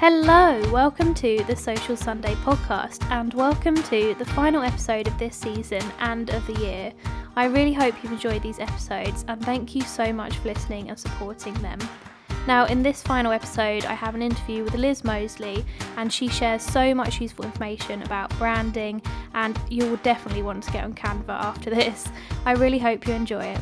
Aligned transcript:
Hello, 0.00 0.58
welcome 0.72 1.12
to 1.12 1.44
the 1.46 1.54
Social 1.54 1.94
Sunday 1.94 2.34
podcast, 2.36 3.04
and 3.10 3.34
welcome 3.34 3.74
to 3.82 4.14
the 4.14 4.24
final 4.24 4.62
episode 4.62 5.06
of 5.06 5.18
this 5.18 5.36
season 5.36 5.82
and 5.98 6.30
of 6.30 6.46
the 6.46 6.58
year. 6.58 6.90
I 7.36 7.44
really 7.44 7.74
hope 7.74 7.94
you've 8.02 8.12
enjoyed 8.12 8.42
these 8.42 8.60
episodes, 8.60 9.26
and 9.28 9.44
thank 9.44 9.74
you 9.74 9.82
so 9.82 10.10
much 10.10 10.36
for 10.36 10.48
listening 10.48 10.88
and 10.88 10.98
supporting 10.98 11.52
them. 11.60 11.78
Now, 12.46 12.64
in 12.64 12.82
this 12.82 13.02
final 13.02 13.30
episode, 13.30 13.84
I 13.84 13.92
have 13.92 14.14
an 14.14 14.22
interview 14.22 14.64
with 14.64 14.72
Liz 14.72 15.04
Mosley, 15.04 15.66
and 15.98 16.10
she 16.10 16.28
shares 16.28 16.62
so 16.62 16.94
much 16.94 17.20
useful 17.20 17.44
information 17.44 18.00
about 18.00 18.34
branding, 18.38 19.02
and 19.34 19.60
you 19.68 19.84
will 19.84 19.98
definitely 19.98 20.42
want 20.42 20.62
to 20.62 20.72
get 20.72 20.82
on 20.82 20.94
Canva 20.94 21.28
after 21.28 21.68
this. 21.68 22.08
I 22.46 22.52
really 22.52 22.78
hope 22.78 23.06
you 23.06 23.12
enjoy 23.12 23.44
it. 23.44 23.60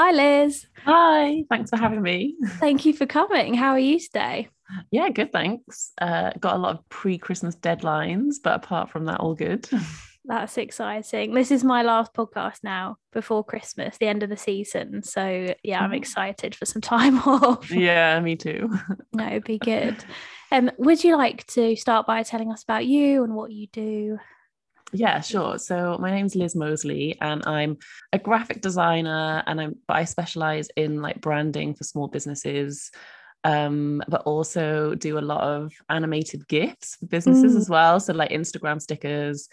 Hi, 0.00 0.12
Liz. 0.12 0.64
Hi, 0.84 1.42
thanks 1.50 1.70
for 1.70 1.76
having 1.76 2.02
me. 2.02 2.36
Thank 2.60 2.86
you 2.86 2.92
for 2.92 3.04
coming. 3.04 3.52
How 3.54 3.70
are 3.70 3.80
you 3.80 3.98
today? 3.98 4.48
Yeah, 4.92 5.08
good, 5.08 5.32
thanks. 5.32 5.90
Uh, 6.00 6.30
got 6.38 6.54
a 6.54 6.58
lot 6.58 6.76
of 6.76 6.88
pre 6.88 7.18
Christmas 7.18 7.56
deadlines, 7.56 8.36
but 8.40 8.54
apart 8.54 8.90
from 8.90 9.06
that, 9.06 9.18
all 9.18 9.34
good. 9.34 9.68
That's 10.24 10.56
exciting. 10.56 11.34
This 11.34 11.50
is 11.50 11.64
my 11.64 11.82
last 11.82 12.14
podcast 12.14 12.58
now 12.62 12.98
before 13.12 13.42
Christmas, 13.42 13.98
the 13.98 14.06
end 14.06 14.22
of 14.22 14.30
the 14.30 14.36
season. 14.36 15.02
So, 15.02 15.52
yeah, 15.64 15.82
I'm 15.82 15.94
excited 15.94 16.54
for 16.54 16.64
some 16.64 16.80
time 16.96 17.18
off. 17.18 17.68
Yeah, 17.68 18.20
me 18.20 18.36
too. 18.36 18.70
no, 19.12 19.26
it'd 19.26 19.42
be 19.42 19.58
good. 19.58 19.96
Um, 20.52 20.70
would 20.78 21.02
you 21.02 21.16
like 21.16 21.44
to 21.48 21.74
start 21.74 22.06
by 22.06 22.22
telling 22.22 22.52
us 22.52 22.62
about 22.62 22.86
you 22.86 23.24
and 23.24 23.34
what 23.34 23.50
you 23.50 23.66
do? 23.72 24.20
Yeah, 24.92 25.20
sure. 25.20 25.58
So 25.58 25.98
my 26.00 26.10
name's 26.10 26.34
Liz 26.34 26.56
Mosley 26.56 27.16
and 27.20 27.42
I'm 27.46 27.76
a 28.12 28.18
graphic 28.18 28.62
designer 28.62 29.42
and 29.46 29.60
I'm 29.60 29.76
but 29.86 29.96
I 29.98 30.04
specialize 30.04 30.68
in 30.76 31.02
like 31.02 31.20
branding 31.20 31.74
for 31.74 31.84
small 31.84 32.08
businesses. 32.08 32.90
Um, 33.44 34.02
but 34.08 34.22
also 34.22 34.96
do 34.96 35.16
a 35.16 35.20
lot 35.20 35.42
of 35.42 35.72
animated 35.88 36.48
GIFs 36.48 36.96
for 36.96 37.06
businesses 37.06 37.54
Mm. 37.54 37.58
as 37.58 37.70
well. 37.70 38.00
So 38.00 38.12
like 38.12 38.30
Instagram 38.30 38.82
stickers, 38.82 39.48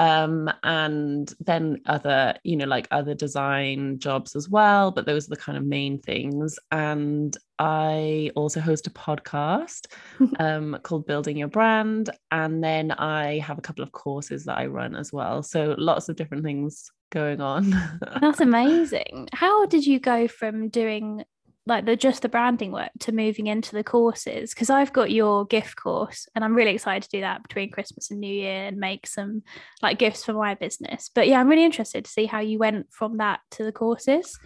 um, 0.00 0.50
and 0.62 1.30
then 1.40 1.82
other, 1.84 2.34
you 2.42 2.56
know, 2.56 2.64
like 2.64 2.88
other 2.90 3.14
design 3.14 3.98
jobs 3.98 4.34
as 4.34 4.48
well. 4.48 4.90
But 4.90 5.04
those 5.04 5.26
are 5.26 5.34
the 5.34 5.36
kind 5.36 5.58
of 5.58 5.66
main 5.66 5.98
things. 5.98 6.58
And 6.72 7.36
I 7.58 8.30
also 8.34 8.60
host 8.60 8.86
a 8.86 8.90
podcast 8.90 9.88
um, 10.38 10.78
called 10.84 11.06
Building 11.06 11.36
Your 11.36 11.48
Brand. 11.48 12.08
And 12.30 12.64
then 12.64 12.92
I 12.92 13.40
have 13.40 13.58
a 13.58 13.60
couple 13.60 13.84
of 13.84 13.92
courses 13.92 14.46
that 14.46 14.56
I 14.56 14.66
run 14.66 14.96
as 14.96 15.12
well. 15.12 15.42
So 15.42 15.74
lots 15.76 16.08
of 16.08 16.16
different 16.16 16.44
things 16.44 16.90
going 17.10 17.42
on. 17.42 17.70
That's 18.22 18.40
amazing. 18.40 19.28
How 19.34 19.66
did 19.66 19.84
you 19.84 20.00
go 20.00 20.28
from 20.28 20.70
doing 20.70 21.24
like 21.70 21.86
the 21.86 21.96
just 21.96 22.22
the 22.22 22.28
branding 22.28 22.72
work 22.72 22.90
to 22.98 23.12
moving 23.12 23.46
into 23.46 23.72
the 23.72 23.84
courses? 23.84 24.52
Because 24.52 24.68
I've 24.68 24.92
got 24.92 25.10
your 25.10 25.46
GIF 25.46 25.76
course 25.76 26.28
and 26.34 26.44
I'm 26.44 26.54
really 26.54 26.72
excited 26.72 27.04
to 27.04 27.16
do 27.16 27.20
that 27.22 27.44
between 27.44 27.70
Christmas 27.70 28.10
and 28.10 28.20
New 28.20 28.34
Year 28.34 28.66
and 28.66 28.76
make 28.76 29.06
some 29.06 29.42
like 29.80 29.98
GIFs 29.98 30.24
for 30.24 30.32
my 30.32 30.54
business. 30.54 31.10
But 31.14 31.28
yeah, 31.28 31.40
I'm 31.40 31.48
really 31.48 31.64
interested 31.64 32.04
to 32.04 32.10
see 32.10 32.26
how 32.26 32.40
you 32.40 32.58
went 32.58 32.88
from 32.90 33.18
that 33.18 33.40
to 33.52 33.64
the 33.64 33.72
courses. 33.72 34.36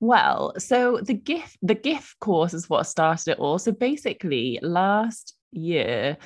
Well, 0.00 0.54
so 0.58 1.00
the 1.00 1.14
GIF 1.14 1.56
the 1.62 1.76
GIF 1.76 2.16
course 2.20 2.54
is 2.54 2.68
what 2.68 2.88
started 2.88 3.30
it 3.30 3.38
all. 3.38 3.60
So 3.60 3.70
basically, 3.70 4.58
last 4.60 5.34
year, 5.52 6.18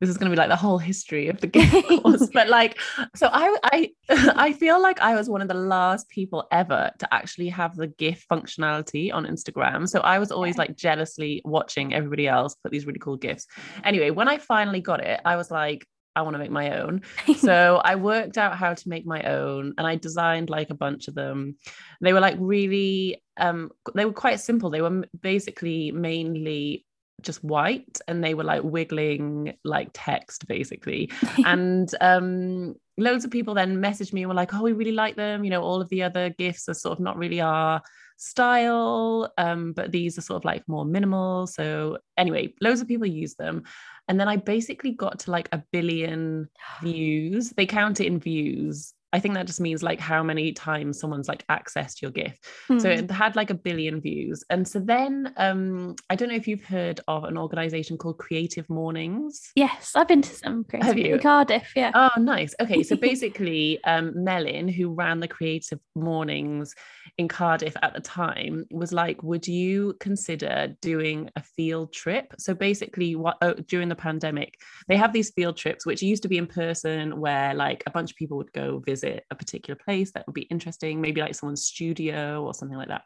this 0.00 0.10
is 0.10 0.18
going 0.18 0.30
to 0.30 0.34
be 0.34 0.38
like 0.38 0.48
the 0.48 0.56
whole 0.56 0.78
history 0.78 1.28
of 1.28 1.40
the 1.40 1.46
GIF 1.54 1.86
course. 2.02 2.28
But 2.32 2.48
like, 2.48 2.78
so 3.14 3.28
I 3.32 3.56
I 3.64 3.90
I 4.36 4.52
feel 4.52 4.80
like 4.80 5.00
I 5.00 5.14
was 5.14 5.28
one 5.28 5.42
of 5.42 5.48
the 5.48 5.54
last 5.54 6.08
people 6.08 6.46
ever 6.50 6.90
to 6.98 7.14
actually 7.14 7.48
have 7.48 7.76
the 7.76 7.86
GIF 7.86 8.26
functionality 8.30 9.12
on 9.12 9.26
Instagram. 9.26 9.88
So 9.88 10.00
I 10.00 10.18
was 10.18 10.30
always 10.30 10.58
like 10.58 10.76
jealously 10.76 11.42
watching 11.44 11.94
everybody 11.94 12.26
else 12.26 12.54
put 12.54 12.72
these 12.72 12.86
really 12.86 12.98
cool 12.98 13.16
GIFs. 13.16 13.46
Anyway, 13.84 14.10
when 14.10 14.28
I 14.28 14.38
finally 14.38 14.80
got 14.80 15.00
it, 15.00 15.20
I 15.24 15.36
was 15.36 15.50
like, 15.50 15.86
I 16.16 16.22
want 16.22 16.34
to 16.34 16.38
make 16.38 16.50
my 16.50 16.78
own 16.78 17.02
so 17.38 17.80
I 17.84 17.96
worked 17.96 18.38
out 18.38 18.56
how 18.56 18.74
to 18.74 18.88
make 18.88 19.04
my 19.04 19.22
own 19.22 19.74
and 19.76 19.86
I 19.86 19.96
designed 19.96 20.48
like 20.48 20.70
a 20.70 20.74
bunch 20.74 21.08
of 21.08 21.14
them. 21.14 21.56
They 22.00 22.12
were 22.12 22.20
like 22.20 22.36
really 22.38 23.22
um 23.36 23.70
they 23.94 24.04
were 24.04 24.12
quite 24.12 24.40
simple. 24.40 24.70
They 24.70 24.82
were 24.82 25.04
basically 25.20 25.90
mainly 25.90 26.84
just 27.24 27.42
white 27.42 28.00
and 28.06 28.22
they 28.22 28.34
were 28.34 28.44
like 28.44 28.62
wiggling 28.62 29.54
like 29.64 29.90
text 29.92 30.46
basically. 30.46 31.10
and 31.44 31.92
um 32.00 32.74
loads 32.96 33.24
of 33.24 33.30
people 33.30 33.54
then 33.54 33.78
messaged 33.78 34.12
me 34.12 34.22
and 34.22 34.28
were 34.28 34.34
like, 34.34 34.54
"Oh, 34.54 34.62
we 34.62 34.72
really 34.72 34.92
like 34.92 35.16
them. 35.16 35.42
You 35.44 35.50
know, 35.50 35.62
all 35.62 35.80
of 35.80 35.88
the 35.88 36.02
other 36.02 36.30
GIFs 36.30 36.68
are 36.68 36.74
sort 36.74 36.98
of 36.98 37.02
not 37.02 37.16
really 37.16 37.40
our 37.40 37.82
style 38.16 39.32
um 39.38 39.72
but 39.72 39.90
these 39.90 40.16
are 40.16 40.22
sort 40.22 40.40
of 40.40 40.44
like 40.44 40.66
more 40.68 40.84
minimal 40.84 41.46
so 41.46 41.98
anyway 42.16 42.52
loads 42.60 42.80
of 42.80 42.88
people 42.88 43.06
use 43.06 43.34
them 43.34 43.64
and 44.08 44.20
then 44.20 44.28
i 44.28 44.36
basically 44.36 44.92
got 44.92 45.18
to 45.18 45.30
like 45.30 45.48
a 45.52 45.62
billion 45.72 46.48
views 46.82 47.50
they 47.50 47.66
count 47.66 48.00
it 48.00 48.06
in 48.06 48.20
views 48.20 48.94
i 49.14 49.18
think 49.20 49.34
that 49.34 49.46
just 49.46 49.60
means 49.60 49.82
like 49.82 50.00
how 50.00 50.22
many 50.22 50.52
times 50.52 50.98
someone's 51.00 51.28
like 51.28 51.44
accessed 51.48 52.02
your 52.02 52.10
GIF 52.10 52.36
so 52.82 52.88
Hmm. 52.90 52.98
it 53.04 53.10
had 53.10 53.36
like 53.36 53.50
a 53.50 53.54
billion 53.68 54.00
views 54.00 54.38
and 54.50 54.62
so 54.72 54.78
then 54.94 55.32
um 55.36 55.94
i 56.10 56.14
don't 56.16 56.28
know 56.30 56.34
if 56.42 56.48
you've 56.48 56.64
heard 56.76 56.98
of 57.08 57.24
an 57.24 57.38
organization 57.38 57.96
called 57.96 58.18
creative 58.18 58.68
mornings 58.68 59.50
yes, 59.54 59.92
I've 59.94 60.08
been 60.08 60.22
to 60.22 60.34
some 60.42 60.64
Have 60.72 60.80
creative 60.82 61.06
you? 61.06 61.14
in 61.14 61.20
Cardiff. 61.20 61.68
Yeah. 61.76 61.92
Oh, 61.94 62.20
nice. 62.20 62.52
Okay, 62.60 62.82
so 62.82 62.96
basically, 63.10 63.64
um, 63.84 64.12
Melin, 64.28 64.66
who 64.76 64.86
ran 65.02 65.20
the 65.20 65.28
creative 65.36 65.78
mornings 65.94 66.74
in 67.18 67.28
Cardiff 67.28 67.76
at 67.82 67.92
the 67.94 68.00
time, 68.00 68.54
was 68.70 68.92
like, 68.92 69.22
"Would 69.22 69.46
you 69.46 69.94
consider 70.00 70.74
doing 70.82 71.30
a 71.36 71.42
field 71.56 71.92
trip?" 71.92 72.26
So 72.38 72.50
basically, 72.54 73.10
what 73.22 73.36
oh, 73.42 73.54
during 73.72 73.88
the 73.88 73.94
pandemic, 74.08 74.50
they 74.88 74.96
have 74.96 75.12
these 75.12 75.30
field 75.36 75.56
trips, 75.56 75.86
which 75.86 76.02
used 76.02 76.22
to 76.24 76.28
be 76.34 76.38
in 76.38 76.46
person, 76.62 77.20
where 77.20 77.54
like 77.54 77.80
a 77.86 77.90
bunch 77.96 78.10
of 78.12 78.16
people 78.16 78.36
would 78.38 78.52
go 78.52 78.80
visit 78.92 79.03
a 79.04 79.34
particular 79.34 79.78
place 79.82 80.12
that 80.12 80.26
would 80.26 80.34
be 80.34 80.42
interesting, 80.42 81.00
maybe 81.00 81.20
like 81.20 81.34
someone's 81.34 81.64
studio 81.64 82.44
or 82.44 82.54
something 82.54 82.78
like 82.78 82.88
that. 82.88 83.02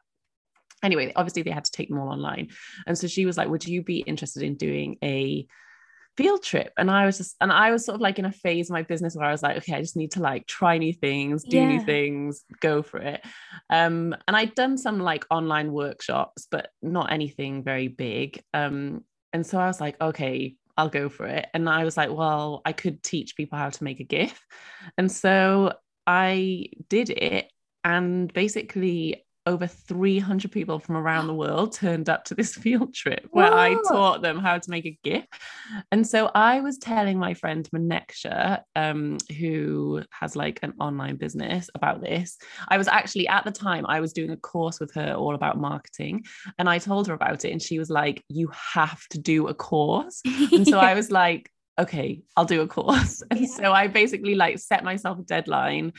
Anyway, 0.83 1.13
obviously 1.17 1.43
they 1.43 1.51
had 1.51 1.65
to 1.65 1.73
take 1.73 1.89
them 1.89 1.99
all 1.99 2.09
online, 2.09 2.49
and 2.87 2.97
so 2.97 3.07
she 3.07 3.27
was 3.27 3.37
like, 3.37 3.49
"Would 3.49 3.67
you 3.67 3.83
be 3.83 3.99
interested 4.01 4.43
in 4.43 4.57
doing 4.57 4.97
a?" 5.03 5.47
field 6.19 6.43
trip? 6.43 6.73
And 6.77 6.91
i 6.91 7.07
was 7.07 7.17
just 7.17 7.37
and 7.41 7.53
i 7.53 7.71
was 7.71 7.85
sort 7.85 7.95
of 7.95 8.01
like 8.01 8.19
in 8.19 8.25
a 8.25 8.33
phase 8.33 8.69
of 8.69 8.75
my 8.75 8.83
business 8.83 9.15
where 9.15 9.29
i 9.29 9.31
was 9.31 9.41
like 9.41 9.57
okay 9.59 9.75
i 9.75 9.81
just 9.81 9.97
need 9.97 10.11
to 10.13 10.21
like 10.21 10.49
try 10.49 10.77
new 10.77 10.93
things 10.93 11.45
do 11.45 11.65
new 11.65 11.79
things 11.79 12.45
go 12.61 12.83
for 12.83 12.99
it. 12.99 13.25
Um 13.71 14.17
and 14.27 14.37
i'd 14.37 14.57
done 14.57 14.77
some 14.77 14.99
like 14.99 15.25
online 15.31 15.73
workshops 15.73 16.49
but 16.51 16.71
not 16.83 17.13
anything 17.13 17.63
very 17.63 17.87
big. 17.87 18.43
Um 18.53 19.05
and 19.33 19.47
so 19.47 19.61
i 19.61 19.69
was 19.69 19.81
like 19.81 20.01
okay 20.01 20.57
i'll 20.77 20.89
go 20.89 21.09
for 21.09 21.27
it. 21.27 21.47
And 21.55 21.69
i 21.69 21.85
was 21.85 21.97
like 21.97 22.11
well 22.11 22.63
i 22.65 22.73
could 22.73 23.01
teach 23.05 23.37
people 23.37 23.57
how 23.57 23.71
to 23.71 23.85
make 23.85 24.01
a 24.01 24.05
gif. 24.05 24.45
And 24.99 25.11
so 25.11 25.75
i 26.09 26.67
did 26.89 27.11
it 27.11 27.51
and 27.85 28.33
basically 28.33 29.25
over 29.49 29.67
300 29.67 30.53
people 30.53 30.79
from 30.79 30.97
around 30.97 31.27
the 31.27 31.35
world 31.35 31.73
turned 31.73 32.11
up 32.11 32.23
to 32.25 32.35
this 32.35 32.55
field 32.63 32.93
trip 32.93 33.27
where 33.31 33.53
I 33.53 33.77
taught 33.89 34.21
them 34.21 34.39
how 34.39 34.59
to 34.59 34.71
make 34.71 34.85
a 34.85 34.99
GIF. 35.03 35.25
And 35.91 36.07
so 36.07 36.31
I 36.35 36.61
was 36.61 36.77
telling 36.77 37.19
my 37.19 37.33
friend 37.33 37.67
Maneksha, 37.75 38.61
um, 38.77 39.17
who 39.39 40.03
has 40.11 40.37
like 40.37 40.61
an 40.63 40.75
online 40.79 41.17
business 41.17 41.71
about 41.75 42.03
this. 42.03 42.37
I 42.69 42.77
was 42.77 42.89
actually 42.89 43.27
at 43.27 43.45
the 43.45 43.51
time, 43.51 43.87
I 43.87 44.01
was 44.01 44.13
doing 44.13 44.31
a 44.31 44.37
course 44.37 44.81
with 44.81 44.93
her 44.95 45.15
all 45.15 45.35
about 45.35 45.59
marketing. 45.59 46.27
And 46.59 46.69
I 46.69 46.79
told 46.79 47.07
her 47.07 47.15
about 47.15 47.47
it, 47.47 47.53
and 47.53 47.63
she 47.63 47.79
was 47.79 47.89
like, 47.89 48.23
You 48.29 48.51
have 48.75 49.01
to 49.09 49.19
do 49.19 49.49
a 49.49 49.55
course. 49.55 50.21
And 50.53 50.69
so 50.69 50.79
I 50.79 50.93
was 51.01 51.11
like, 51.11 51.51
okay, 51.79 52.23
I'll 52.37 52.45
do 52.45 52.61
a 52.63 52.67
course. 52.67 53.23
And 53.31 53.41
Yeah. 53.41 53.47
so 53.47 53.73
I 53.73 53.87
basically 53.87 54.35
like 54.35 54.59
set 54.59 54.83
myself 54.85 55.19
a 55.19 55.23
deadline. 55.23 55.93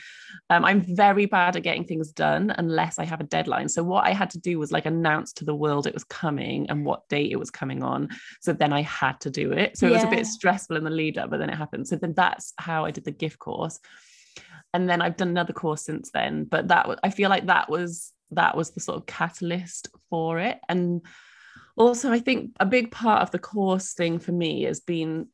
Um, 0.50 0.64
I'm 0.64 0.82
very 0.94 1.26
bad 1.26 1.56
at 1.56 1.62
getting 1.62 1.84
things 1.84 2.12
done 2.12 2.54
unless 2.56 2.98
I 2.98 3.04
have 3.04 3.20
a 3.20 3.24
deadline. 3.24 3.68
So 3.68 3.82
what 3.82 4.06
I 4.06 4.10
had 4.10 4.30
to 4.30 4.38
do 4.38 4.58
was 4.58 4.72
like 4.72 4.86
announce 4.86 5.32
to 5.34 5.44
the 5.44 5.54
world 5.54 5.86
it 5.86 5.94
was 5.94 6.04
coming 6.04 6.68
and 6.68 6.84
what 6.84 7.08
date 7.08 7.32
it 7.32 7.38
was 7.38 7.50
coming 7.50 7.82
on. 7.82 8.08
So 8.40 8.52
then 8.52 8.72
I 8.72 8.82
had 8.82 9.20
to 9.20 9.30
do 9.30 9.52
it. 9.52 9.78
So 9.78 9.86
it 9.86 9.92
was 9.92 10.04
a 10.04 10.08
bit 10.08 10.26
stressful 10.26 10.76
in 10.76 10.84
the 10.84 10.90
lead 10.90 11.18
up, 11.18 11.30
but 11.30 11.38
then 11.38 11.50
it 11.50 11.56
happened. 11.56 11.88
So 11.88 11.96
then 11.96 12.12
that's 12.14 12.52
how 12.58 12.84
I 12.84 12.90
did 12.90 13.04
the 13.04 13.10
GIF 13.12 13.38
course. 13.38 13.78
And 14.74 14.88
then 14.88 15.00
I've 15.02 15.16
done 15.16 15.28
another 15.28 15.52
course 15.52 15.82
since 15.82 16.10
then. 16.12 16.44
But 16.44 16.68
that 16.68 16.98
I 17.02 17.10
feel 17.10 17.30
like 17.30 17.46
that 17.46 17.70
was 17.70 18.12
that 18.32 18.56
was 18.56 18.70
the 18.70 18.80
sort 18.80 18.98
of 18.98 19.06
catalyst 19.06 19.88
for 20.10 20.38
it. 20.38 20.60
And 20.68 21.00
also 21.76 22.12
I 22.12 22.20
think 22.20 22.52
a 22.60 22.66
big 22.66 22.90
part 22.90 23.22
of 23.22 23.30
the 23.30 23.38
course 23.38 23.94
thing 23.94 24.18
for 24.18 24.32
me 24.32 24.64
has 24.64 24.80
been 24.80 25.28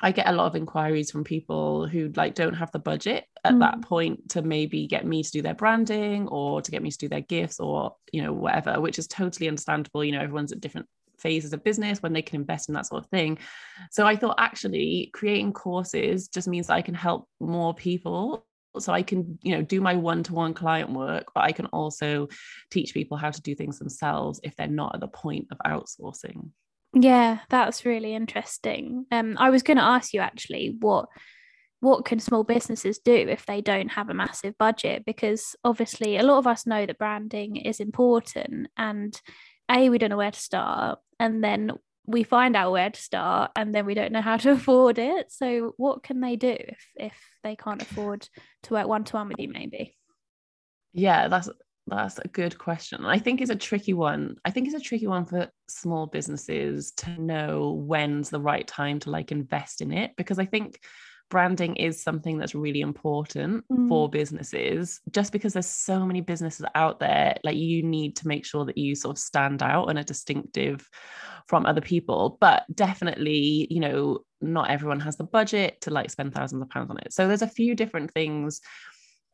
I 0.00 0.12
get 0.12 0.28
a 0.28 0.32
lot 0.32 0.46
of 0.46 0.54
inquiries 0.54 1.10
from 1.10 1.24
people 1.24 1.86
who 1.88 2.12
like 2.14 2.34
don't 2.34 2.54
have 2.54 2.70
the 2.70 2.78
budget 2.78 3.24
at 3.44 3.58
that 3.58 3.78
Mm. 3.78 3.82
point 3.82 4.28
to 4.30 4.42
maybe 4.42 4.86
get 4.86 5.04
me 5.04 5.22
to 5.22 5.30
do 5.30 5.42
their 5.42 5.54
branding 5.54 6.28
or 6.28 6.62
to 6.62 6.70
get 6.70 6.82
me 6.82 6.90
to 6.90 6.98
do 6.98 7.08
their 7.08 7.20
GIFs 7.20 7.58
or 7.58 7.96
you 8.12 8.22
know 8.22 8.32
whatever, 8.32 8.80
which 8.80 8.98
is 8.98 9.08
totally 9.08 9.48
understandable. 9.48 10.04
You 10.04 10.12
know, 10.12 10.20
everyone's 10.20 10.52
at 10.52 10.60
different 10.60 10.86
phases 11.18 11.52
of 11.52 11.64
business 11.64 12.00
when 12.00 12.12
they 12.12 12.22
can 12.22 12.40
invest 12.40 12.68
in 12.68 12.74
that 12.74 12.86
sort 12.86 13.02
of 13.02 13.10
thing. 13.10 13.38
So 13.90 14.06
I 14.06 14.14
thought 14.14 14.36
actually 14.38 15.10
creating 15.12 15.52
courses 15.52 16.28
just 16.28 16.46
means 16.46 16.68
that 16.68 16.74
I 16.74 16.82
can 16.82 16.94
help 16.94 17.28
more 17.40 17.74
people. 17.74 18.46
So 18.78 18.92
I 18.92 19.02
can, 19.02 19.38
you 19.42 19.56
know, 19.56 19.62
do 19.62 19.80
my 19.80 19.96
one-to-one 19.96 20.54
client 20.54 20.90
work, 20.90 21.32
but 21.34 21.42
I 21.42 21.50
can 21.50 21.66
also 21.66 22.28
teach 22.70 22.94
people 22.94 23.16
how 23.16 23.30
to 23.30 23.42
do 23.42 23.56
things 23.56 23.80
themselves 23.80 24.38
if 24.44 24.54
they're 24.54 24.68
not 24.68 24.94
at 24.94 25.00
the 25.00 25.08
point 25.08 25.48
of 25.50 25.58
outsourcing. 25.66 26.50
Yeah, 26.94 27.40
that's 27.50 27.84
really 27.84 28.14
interesting. 28.14 29.06
Um, 29.12 29.36
I 29.38 29.50
was 29.50 29.62
going 29.62 29.76
to 29.76 29.82
ask 29.82 30.14
you 30.14 30.20
actually 30.20 30.76
what 30.78 31.08
what 31.80 32.04
can 32.04 32.18
small 32.18 32.42
businesses 32.42 32.98
do 32.98 33.12
if 33.12 33.46
they 33.46 33.60
don't 33.60 33.90
have 33.90 34.10
a 34.10 34.14
massive 34.14 34.58
budget? 34.58 35.04
Because 35.04 35.54
obviously, 35.62 36.16
a 36.16 36.24
lot 36.24 36.38
of 36.38 36.46
us 36.46 36.66
know 36.66 36.84
that 36.84 36.98
branding 36.98 37.56
is 37.56 37.80
important, 37.80 38.68
and 38.76 39.20
a 39.70 39.88
we 39.88 39.98
don't 39.98 40.10
know 40.10 40.16
where 40.16 40.30
to 40.30 40.40
start, 40.40 40.98
and 41.20 41.42
then 41.44 41.72
we 42.06 42.22
find 42.24 42.56
out 42.56 42.72
where 42.72 42.90
to 42.90 43.00
start, 43.00 43.52
and 43.54 43.74
then 43.74 43.86
we 43.86 43.94
don't 43.94 44.12
know 44.12 44.22
how 44.22 44.36
to 44.38 44.50
afford 44.58 44.98
it. 44.98 45.30
So, 45.30 45.74
what 45.76 46.02
can 46.02 46.20
they 46.20 46.36
do 46.36 46.56
if 46.58 46.86
if 46.96 47.14
they 47.44 47.54
can't 47.54 47.82
afford 47.82 48.28
to 48.64 48.74
work 48.74 48.88
one 48.88 49.04
to 49.04 49.16
one 49.16 49.28
with 49.28 49.38
you? 49.38 49.48
Maybe. 49.48 49.96
Yeah, 50.92 51.28
that's 51.28 51.48
that's 51.88 52.18
a 52.18 52.28
good 52.28 52.58
question. 52.58 53.04
I 53.04 53.18
think 53.18 53.40
it's 53.40 53.50
a 53.50 53.56
tricky 53.56 53.94
one. 53.94 54.36
I 54.44 54.50
think 54.50 54.66
it's 54.66 54.76
a 54.76 54.80
tricky 54.80 55.06
one 55.06 55.24
for 55.24 55.48
small 55.68 56.06
businesses 56.06 56.92
to 56.98 57.20
know 57.20 57.72
when's 57.72 58.30
the 58.30 58.40
right 58.40 58.66
time 58.66 59.00
to 59.00 59.10
like 59.10 59.32
invest 59.32 59.80
in 59.80 59.92
it 59.92 60.12
because 60.16 60.38
I 60.38 60.44
think 60.44 60.80
branding 61.30 61.76
is 61.76 62.02
something 62.02 62.38
that's 62.38 62.54
really 62.54 62.80
important 62.80 63.64
mm. 63.70 63.88
for 63.88 64.08
businesses 64.08 65.00
just 65.10 65.32
because 65.32 65.52
there's 65.52 65.66
so 65.66 66.06
many 66.06 66.20
businesses 66.20 66.64
out 66.74 67.00
there 67.00 67.36
like 67.44 67.56
you 67.56 67.82
need 67.82 68.16
to 68.16 68.26
make 68.26 68.44
sure 68.46 68.64
that 68.64 68.78
you 68.78 68.94
sort 68.94 69.16
of 69.16 69.20
stand 69.20 69.62
out 69.62 69.86
and 69.86 69.98
are 69.98 70.04
distinctive 70.04 70.88
from 71.46 71.66
other 71.66 71.80
people 71.80 72.38
but 72.40 72.64
definitely 72.74 73.66
you 73.70 73.80
know 73.80 74.18
not 74.40 74.70
everyone 74.70 75.00
has 75.00 75.16
the 75.16 75.24
budget 75.24 75.80
to 75.80 75.90
like 75.90 76.10
spend 76.10 76.32
thousands 76.32 76.62
of 76.62 76.70
pounds 76.70 76.90
on 76.90 76.98
it 76.98 77.12
so 77.12 77.26
there's 77.26 77.42
a 77.42 77.46
few 77.46 77.74
different 77.74 78.12
things 78.12 78.60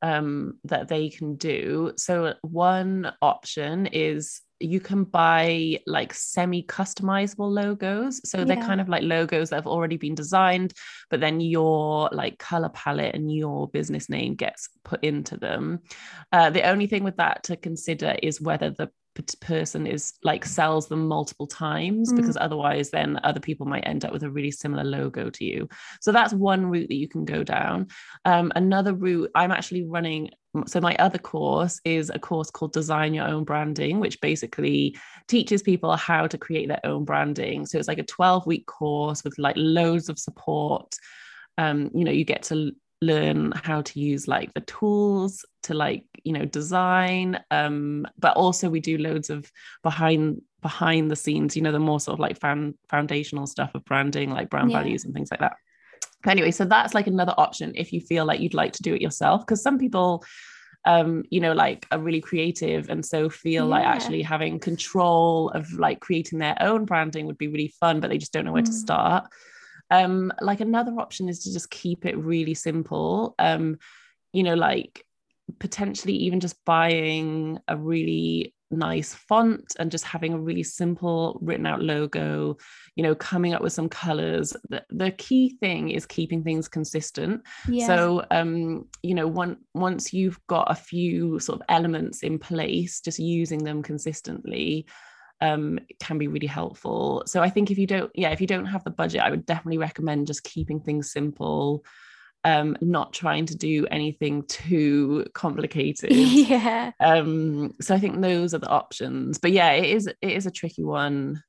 um, 0.04 0.58
that 0.64 0.88
they 0.88 1.08
can 1.08 1.36
do. 1.36 1.92
So, 1.96 2.34
one 2.42 3.10
option 3.22 3.86
is 3.86 4.42
you 4.60 4.78
can 4.78 5.04
buy 5.04 5.80
like 5.86 6.12
semi 6.12 6.62
customizable 6.62 7.50
logos. 7.50 8.20
So, 8.28 8.38
yeah. 8.38 8.44
they're 8.44 8.56
kind 8.62 8.82
of 8.82 8.88
like 8.90 9.02
logos 9.02 9.48
that 9.48 9.56
have 9.56 9.66
already 9.66 9.96
been 9.96 10.14
designed, 10.14 10.74
but 11.08 11.20
then 11.20 11.40
your 11.40 12.10
like 12.12 12.38
color 12.38 12.68
palette 12.68 13.14
and 13.14 13.34
your 13.34 13.66
business 13.68 14.10
name 14.10 14.34
gets 14.34 14.68
put 14.84 15.02
into 15.02 15.38
them. 15.38 15.80
Uh, 16.30 16.50
the 16.50 16.68
only 16.68 16.86
thing 16.86 17.02
with 17.02 17.16
that 17.16 17.42
to 17.44 17.56
consider 17.56 18.14
is 18.22 18.42
whether 18.42 18.70
the 18.70 18.90
person 19.40 19.86
is 19.86 20.14
like 20.22 20.44
sells 20.44 20.88
them 20.88 21.06
multiple 21.06 21.46
times 21.46 22.12
mm. 22.12 22.16
because 22.16 22.36
otherwise 22.40 22.90
then 22.90 23.20
other 23.24 23.40
people 23.40 23.66
might 23.66 23.86
end 23.86 24.04
up 24.04 24.12
with 24.12 24.22
a 24.22 24.30
really 24.30 24.50
similar 24.50 24.84
logo 24.84 25.30
to 25.30 25.44
you. 25.44 25.68
So 26.00 26.12
that's 26.12 26.32
one 26.32 26.66
route 26.66 26.88
that 26.88 26.96
you 26.96 27.08
can 27.08 27.24
go 27.24 27.42
down. 27.42 27.88
Um, 28.24 28.52
another 28.54 28.94
route 28.94 29.30
i'm 29.34 29.52
actually 29.52 29.82
running 29.84 30.30
so 30.66 30.80
my 30.80 30.94
other 30.96 31.18
course 31.18 31.80
is 31.84 32.10
a 32.10 32.18
course 32.18 32.50
called 32.50 32.72
design 32.72 33.12
your 33.12 33.26
own 33.26 33.42
branding 33.42 33.98
which 33.98 34.20
basically 34.20 34.96
teaches 35.26 35.62
people 35.62 35.96
how 35.96 36.26
to 36.26 36.38
create 36.38 36.68
their 36.68 36.84
own 36.84 37.04
branding. 37.04 37.66
So 37.66 37.78
it's 37.78 37.88
like 37.88 37.98
a 37.98 38.04
12 38.04 38.46
week 38.46 38.66
course 38.66 39.24
with 39.24 39.38
like 39.38 39.56
loads 39.56 40.08
of 40.08 40.18
support. 40.18 40.94
Um, 41.56 41.90
you 41.94 42.04
know 42.04 42.10
you 42.10 42.24
get 42.24 42.44
to 42.44 42.72
learn 43.04 43.52
how 43.52 43.82
to 43.82 44.00
use 44.00 44.26
like 44.26 44.52
the 44.54 44.60
tools 44.60 45.44
to 45.62 45.74
like 45.74 46.04
you 46.24 46.32
know 46.32 46.44
design 46.44 47.38
um 47.50 48.06
but 48.18 48.36
also 48.36 48.68
we 48.70 48.80
do 48.80 48.98
loads 48.98 49.30
of 49.30 49.50
behind 49.82 50.40
behind 50.62 51.10
the 51.10 51.16
scenes 51.16 51.54
you 51.54 51.62
know 51.62 51.72
the 51.72 51.78
more 51.78 52.00
sort 52.00 52.14
of 52.14 52.20
like 52.20 52.38
fan, 52.38 52.74
foundational 52.88 53.46
stuff 53.46 53.74
of 53.74 53.84
branding 53.84 54.30
like 54.30 54.48
brand 54.50 54.70
yeah. 54.70 54.78
values 54.78 55.04
and 55.04 55.14
things 55.14 55.30
like 55.30 55.40
that 55.40 55.56
anyway 56.26 56.50
so 56.50 56.64
that's 56.64 56.94
like 56.94 57.06
another 57.06 57.34
option 57.36 57.72
if 57.74 57.92
you 57.92 58.00
feel 58.00 58.24
like 58.24 58.40
you'd 58.40 58.54
like 58.54 58.72
to 58.72 58.82
do 58.82 58.94
it 58.94 59.02
yourself 59.02 59.42
because 59.42 59.62
some 59.62 59.78
people 59.78 60.24
um 60.86 61.22
you 61.30 61.40
know 61.40 61.52
like 61.52 61.86
are 61.92 61.98
really 61.98 62.20
creative 62.20 62.88
and 62.88 63.04
so 63.04 63.28
feel 63.28 63.64
yeah. 63.64 63.70
like 63.70 63.84
actually 63.84 64.22
having 64.22 64.58
control 64.58 65.50
of 65.50 65.70
like 65.74 66.00
creating 66.00 66.38
their 66.38 66.56
own 66.60 66.84
branding 66.84 67.26
would 67.26 67.38
be 67.38 67.48
really 67.48 67.68
fun 67.68 68.00
but 68.00 68.08
they 68.08 68.18
just 68.18 68.32
don't 68.32 68.44
know 68.44 68.52
where 68.52 68.62
mm. 68.62 68.66
to 68.66 68.72
start 68.72 69.26
um, 69.90 70.32
like 70.40 70.60
another 70.60 70.92
option 70.98 71.28
is 71.28 71.44
to 71.44 71.52
just 71.52 71.70
keep 71.70 72.04
it 72.06 72.16
really 72.16 72.54
simple. 72.54 73.34
Um, 73.38 73.78
you 74.32 74.42
know, 74.42 74.54
like 74.54 75.04
potentially 75.58 76.14
even 76.14 76.40
just 76.40 76.64
buying 76.64 77.58
a 77.68 77.76
really 77.76 78.54
nice 78.70 79.14
font 79.14 79.76
and 79.78 79.90
just 79.90 80.04
having 80.04 80.32
a 80.32 80.38
really 80.38 80.62
simple 80.62 81.38
written 81.42 81.66
out 81.66 81.82
logo 81.82 82.56
you 82.96 83.02
know 83.02 83.14
coming 83.14 83.54
up 83.54 83.62
with 83.62 83.72
some 83.72 83.88
colors 83.88 84.56
the, 84.68 84.82
the 84.90 85.10
key 85.12 85.56
thing 85.60 85.90
is 85.90 86.06
keeping 86.06 86.42
things 86.42 86.66
consistent 86.66 87.40
yeah. 87.68 87.86
so 87.86 88.24
um 88.30 88.84
you 89.02 89.14
know 89.14 89.28
one, 89.28 89.56
once 89.74 90.12
you've 90.12 90.40
got 90.48 90.70
a 90.70 90.74
few 90.74 91.38
sort 91.38 91.60
of 91.60 91.66
elements 91.68 92.22
in 92.22 92.38
place 92.38 93.00
just 93.00 93.18
using 93.18 93.62
them 93.62 93.82
consistently 93.82 94.86
um, 95.40 95.78
can 96.00 96.18
be 96.18 96.28
really 96.28 96.46
helpful. 96.46 97.22
So 97.26 97.42
I 97.42 97.50
think 97.50 97.70
if 97.70 97.78
you 97.78 97.86
don't, 97.86 98.10
yeah, 98.14 98.30
if 98.30 98.40
you 98.40 98.46
don't 98.46 98.66
have 98.66 98.84
the 98.84 98.90
budget, 98.90 99.20
I 99.20 99.30
would 99.30 99.46
definitely 99.46 99.78
recommend 99.78 100.26
just 100.26 100.44
keeping 100.44 100.80
things 100.80 101.12
simple, 101.12 101.84
um, 102.44 102.76
not 102.80 103.12
trying 103.12 103.46
to 103.46 103.56
do 103.56 103.86
anything 103.90 104.44
too 104.46 105.26
complicated. 105.34 106.12
Yeah. 106.14 106.92
Um, 107.00 107.72
so 107.80 107.94
I 107.94 107.98
think 107.98 108.20
those 108.20 108.54
are 108.54 108.58
the 108.58 108.68
options. 108.68 109.38
But 109.38 109.52
yeah, 109.52 109.72
it 109.72 109.90
is 109.90 110.06
it 110.06 110.16
is 110.22 110.46
a 110.46 110.50
tricky 110.50 110.84
one 110.84 111.42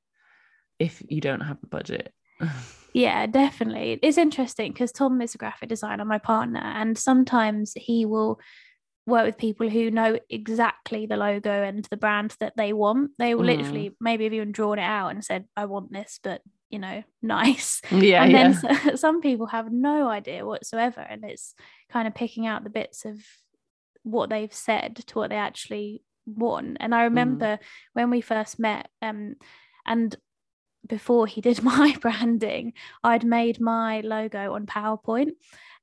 if 0.79 1.01
you 1.07 1.21
don't 1.21 1.41
have 1.41 1.61
the 1.61 1.67
budget. 1.67 2.13
yeah, 2.93 3.27
definitely. 3.27 3.99
It's 4.01 4.17
interesting 4.17 4.71
because 4.71 4.91
Tom 4.91 5.21
is 5.21 5.35
a 5.35 5.37
graphic 5.37 5.69
designer, 5.69 6.05
my 6.05 6.17
partner, 6.17 6.61
and 6.61 6.97
sometimes 6.97 7.73
he 7.75 8.05
will 8.05 8.39
work 9.05 9.25
with 9.25 9.37
people 9.37 9.69
who 9.69 9.91
know 9.91 10.19
exactly 10.29 11.05
the 11.05 11.17
logo 11.17 11.51
and 11.51 11.85
the 11.85 11.97
brand 11.97 12.35
that 12.39 12.57
they 12.57 12.73
want. 12.73 13.11
They 13.19 13.35
will 13.35 13.43
mm. 13.43 13.57
literally 13.57 13.95
maybe 13.99 14.23
have 14.23 14.33
even 14.33 14.51
drawn 14.51 14.79
it 14.79 14.83
out 14.83 15.09
and 15.09 15.23
said, 15.23 15.45
I 15.55 15.65
want 15.65 15.91
this, 15.91 16.19
but 16.23 16.41
you 16.69 16.79
know, 16.79 17.03
nice. 17.21 17.81
Yeah. 17.91 18.23
And 18.23 18.33
then 18.33 18.59
yeah. 18.63 18.95
some 18.95 19.21
people 19.21 19.47
have 19.47 19.71
no 19.71 20.07
idea 20.07 20.45
whatsoever. 20.45 21.01
And 21.01 21.23
it's 21.23 21.53
kind 21.89 22.07
of 22.07 22.15
picking 22.15 22.47
out 22.47 22.63
the 22.63 22.69
bits 22.69 23.05
of 23.05 23.19
what 24.03 24.29
they've 24.29 24.53
said 24.53 24.97
to 25.07 25.19
what 25.19 25.29
they 25.29 25.37
actually 25.37 26.03
want. 26.25 26.77
And 26.79 26.93
I 26.93 27.01
mm. 27.01 27.05
remember 27.05 27.57
mm. 27.57 27.59
when 27.93 28.09
we 28.09 28.21
first 28.21 28.59
met, 28.59 28.87
um, 29.01 29.35
and 29.85 30.15
before 30.87 31.27
he 31.27 31.41
did 31.41 31.63
my 31.63 31.95
branding, 32.01 32.73
I'd 33.03 33.23
made 33.23 33.61
my 33.61 34.01
logo 34.01 34.53
on 34.53 34.65
PowerPoint. 34.65 35.31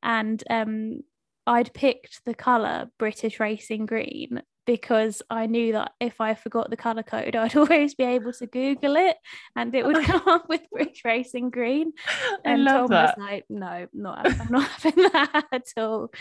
And 0.02 0.42
um, 0.50 1.02
I'd 1.46 1.72
picked 1.74 2.24
the 2.24 2.34
colour 2.34 2.90
British 2.98 3.40
Racing 3.40 3.86
Green 3.86 4.42
because 4.64 5.22
I 5.28 5.46
knew 5.46 5.72
that 5.72 5.92
if 6.00 6.20
I 6.20 6.34
forgot 6.34 6.70
the 6.70 6.76
colour 6.76 7.02
code, 7.02 7.34
I'd 7.36 7.56
always 7.56 7.94
be 7.94 8.04
able 8.04 8.32
to 8.34 8.46
Google 8.46 8.96
it 8.96 9.16
and 9.56 9.74
it 9.74 9.84
would 9.84 10.04
come 10.04 10.22
up 10.26 10.48
with 10.48 10.62
British 10.70 11.04
Racing 11.04 11.50
Green. 11.50 11.92
And 12.44 12.68
I 12.68 12.72
love 12.72 12.80
Tom 12.82 12.90
that. 12.90 13.18
was 13.18 13.26
like, 13.26 13.44
no, 13.48 13.86
not, 13.92 14.26
I'm 14.26 14.50
not 14.50 14.68
having 14.82 15.04
that 15.12 15.44
at 15.52 15.68
all. 15.76 16.12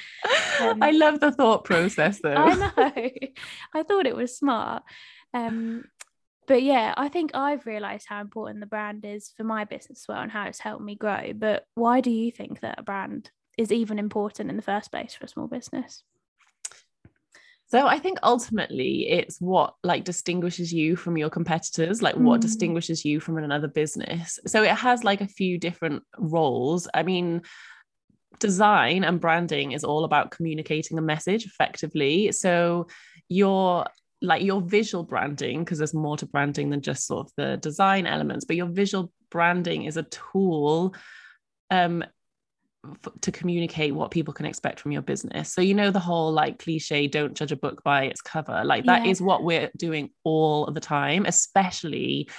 Um, 0.60 0.84
I 0.84 0.92
love 0.92 1.20
the 1.20 1.32
thought 1.32 1.64
process 1.64 2.20
though. 2.22 2.34
I 2.34 2.54
know. 2.54 3.10
I 3.74 3.84
thought 3.84 4.06
it 4.06 4.16
was 4.16 4.38
smart. 4.38 4.84
Um, 5.34 5.86
but 6.48 6.64
yeah, 6.64 6.94
I 6.98 7.08
think 7.08 7.32
I've 7.34 7.66
realised 7.66 8.08
how 8.08 8.22
important 8.22 8.60
the 8.60 8.66
brand 8.66 9.06
is 9.06 9.32
for 9.38 9.44
my 9.44 9.66
business 9.66 10.02
as 10.02 10.06
well 10.08 10.20
and 10.20 10.32
how 10.32 10.46
it's 10.46 10.60
helped 10.60 10.84
me 10.84 10.96
grow. 10.96 11.34
But 11.34 11.66
why 11.76 12.02
do 12.02 12.12
you 12.12 12.32
think 12.32 12.60
that 12.62 12.80
a 12.80 12.84
brand 12.84 13.32
is 13.58 13.72
even 13.72 14.00
important 14.00 14.50
in 14.50 14.56
the 14.56 14.62
first 14.62 14.92
place 14.92 15.14
for 15.14 15.26
a 15.26 15.30
small 15.30 15.48
business? 15.48 16.04
So 17.72 17.88
I 17.88 18.00
think 18.00 18.20
ultimately 18.22 19.08
it's 19.08 19.40
what 19.40 19.76
like 19.82 20.04
distinguishes 20.04 20.74
you 20.74 20.98
from 20.98 21.18
your 21.18 21.30
competitors, 21.30 22.02
like 22.02 22.16
what 22.16 22.40
mm. 22.40 22.44
distinguishes 22.44 23.06
you 23.06 23.22
from 23.22 23.38
another 23.38 23.70
business. 23.70 24.40
So 24.46 24.64
it 24.64 24.72
has 24.76 25.06
like 25.06 25.22
a 25.22 25.28
few 25.28 25.58
different 25.58 26.04
roles. 26.18 26.90
I 26.94 27.04
mean, 27.04 27.44
design 28.40 29.06
and 29.06 29.22
branding 29.22 29.72
is 29.72 29.86
all 29.86 30.04
about 30.04 30.32
communicating 30.32 30.98
a 30.98 31.02
message 31.02 31.46
effectively. 31.46 32.34
So 32.34 32.88
your 33.30 33.86
like 34.22 34.44
your 34.44 34.62
visual 34.62 35.06
branding, 35.06 35.60
because 35.60 35.78
there's 35.78 35.94
more 35.94 36.18
to 36.18 36.26
branding 36.26 36.70
than 36.72 36.82
just 36.82 37.08
sort 37.08 37.28
of 37.28 37.34
the 37.38 37.58
design 37.58 38.06
elements, 38.06 38.44
but 38.44 38.58
your 38.58 38.68
visual 38.68 39.12
branding 39.32 39.86
is 39.86 39.96
a 39.96 40.04
tool 40.04 40.94
um, 41.72 42.04
to 43.22 43.32
communicate 43.32 43.94
what 43.94 44.12
people 44.12 44.34
can 44.34 44.46
expect 44.46 44.80
from 44.80 44.92
your 44.92 45.02
business. 45.02 45.54
So 45.54 45.62
you 45.62 45.74
know 45.74 45.92
the 45.92 46.00
whole 46.00 46.32
like 46.32 46.60
cliche 46.60 47.08
don't 47.08 47.36
judge 47.36 47.52
a 47.52 47.56
book 47.56 47.84
by 47.84 48.06
its 48.06 48.22
cover. 48.22 48.64
Like 48.66 48.86
that 48.86 49.06
yeah. 49.06 49.12
is 49.12 49.22
what 49.22 49.44
we're 49.44 49.70
doing 49.78 50.10
all 50.24 50.66
the 50.72 50.80
time, 50.80 51.26
especially 51.26 52.30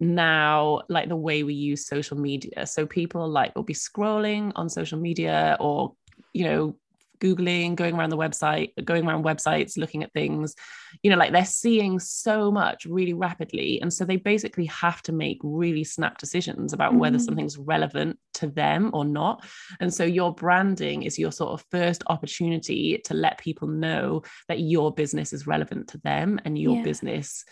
now 0.00 0.82
like 0.88 1.08
the 1.08 1.16
way 1.16 1.42
we 1.42 1.54
use 1.54 1.86
social 1.86 2.16
media. 2.16 2.66
So 2.66 2.86
people 2.86 3.28
like 3.28 3.56
will 3.56 3.64
be 3.64 3.74
scrolling 3.74 4.52
on 4.54 4.68
social 4.68 4.98
media 4.98 5.56
or 5.58 5.94
you 6.32 6.44
know 6.44 6.76
googling 7.20 7.74
going 7.74 7.94
around 7.94 8.10
the 8.10 8.16
website 8.16 8.70
going 8.84 9.06
around 9.06 9.24
websites 9.24 9.76
looking 9.76 10.02
at 10.02 10.12
things 10.12 10.54
you 11.02 11.10
know 11.10 11.16
like 11.16 11.32
they're 11.32 11.44
seeing 11.44 11.98
so 11.98 12.50
much 12.50 12.84
really 12.86 13.14
rapidly 13.14 13.80
and 13.80 13.92
so 13.92 14.04
they 14.04 14.16
basically 14.16 14.66
have 14.66 15.02
to 15.02 15.12
make 15.12 15.38
really 15.42 15.84
snap 15.84 16.18
decisions 16.18 16.72
about 16.72 16.90
mm-hmm. 16.90 17.00
whether 17.00 17.18
something's 17.18 17.58
relevant 17.58 18.18
to 18.34 18.46
them 18.46 18.90
or 18.92 19.04
not 19.04 19.44
and 19.80 19.92
so 19.92 20.04
your 20.04 20.34
branding 20.34 21.02
is 21.02 21.18
your 21.18 21.32
sort 21.32 21.52
of 21.52 21.64
first 21.70 22.02
opportunity 22.06 23.00
to 23.04 23.14
let 23.14 23.38
people 23.38 23.68
know 23.68 24.22
that 24.48 24.60
your 24.60 24.92
business 24.92 25.32
is 25.32 25.46
relevant 25.46 25.88
to 25.88 25.98
them 25.98 26.40
and 26.44 26.58
your 26.58 26.76
yeah. 26.76 26.82
business 26.82 27.44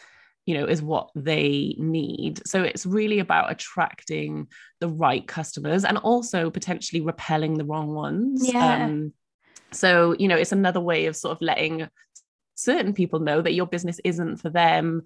you 0.46 0.54
know 0.56 0.64
is 0.64 0.80
what 0.80 1.10
they 1.14 1.74
need 1.76 2.40
so 2.46 2.62
it's 2.62 2.86
really 2.86 3.18
about 3.18 3.50
attracting 3.50 4.46
the 4.80 4.88
right 4.88 5.26
customers 5.26 5.84
and 5.84 5.98
also 5.98 6.50
potentially 6.50 7.00
repelling 7.00 7.54
the 7.54 7.64
wrong 7.64 7.92
ones 7.92 8.48
Yeah. 8.50 8.84
um, 8.84 9.12
so 9.76 10.14
you 10.18 10.28
know 10.28 10.36
it's 10.36 10.52
another 10.52 10.80
way 10.80 11.06
of 11.06 11.16
sort 11.16 11.32
of 11.32 11.42
letting 11.42 11.88
certain 12.54 12.92
people 12.92 13.20
know 13.20 13.42
that 13.42 13.54
your 13.54 13.66
business 13.66 14.00
isn't 14.04 14.36
for 14.38 14.50
them 14.50 15.02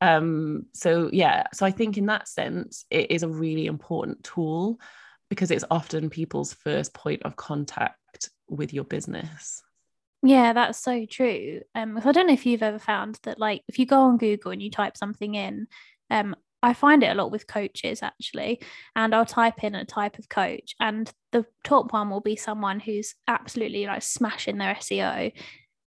um 0.00 0.64
so 0.72 1.10
yeah 1.12 1.44
so 1.52 1.66
i 1.66 1.70
think 1.70 1.96
in 1.96 2.06
that 2.06 2.28
sense 2.28 2.84
it 2.90 3.10
is 3.10 3.22
a 3.22 3.28
really 3.28 3.66
important 3.66 4.22
tool 4.24 4.78
because 5.28 5.50
it's 5.50 5.64
often 5.70 6.08
people's 6.10 6.54
first 6.54 6.94
point 6.94 7.22
of 7.24 7.36
contact 7.36 8.30
with 8.48 8.72
your 8.72 8.84
business 8.84 9.62
Yeah, 10.22 10.54
that's 10.54 10.78
so 10.78 11.06
true. 11.06 11.60
Um, 11.74 12.00
I 12.02 12.12
don't 12.12 12.26
know 12.26 12.32
if 12.32 12.46
you've 12.46 12.62
ever 12.62 12.78
found 12.80 13.20
that, 13.22 13.38
like, 13.38 13.62
if 13.68 13.78
you 13.78 13.86
go 13.86 14.00
on 14.00 14.16
Google 14.16 14.50
and 14.50 14.62
you 14.62 14.70
type 14.70 14.96
something 14.96 15.34
in, 15.34 15.68
um, 16.10 16.34
I 16.66 16.72
find 16.74 17.02
it 17.02 17.12
a 17.12 17.14
lot 17.14 17.30
with 17.30 17.46
coaches 17.46 18.02
actually, 18.02 18.60
and 18.94 19.14
I'll 19.14 19.24
type 19.26 19.62
in 19.64 19.74
a 19.74 19.84
type 19.84 20.18
of 20.18 20.28
coach, 20.28 20.74
and 20.80 21.10
the 21.32 21.46
top 21.62 21.92
one 21.92 22.10
will 22.10 22.20
be 22.20 22.36
someone 22.36 22.80
who's 22.80 23.14
absolutely 23.28 23.86
like 23.86 24.02
smashing 24.02 24.58
their 24.58 24.74
SEO, 24.74 25.32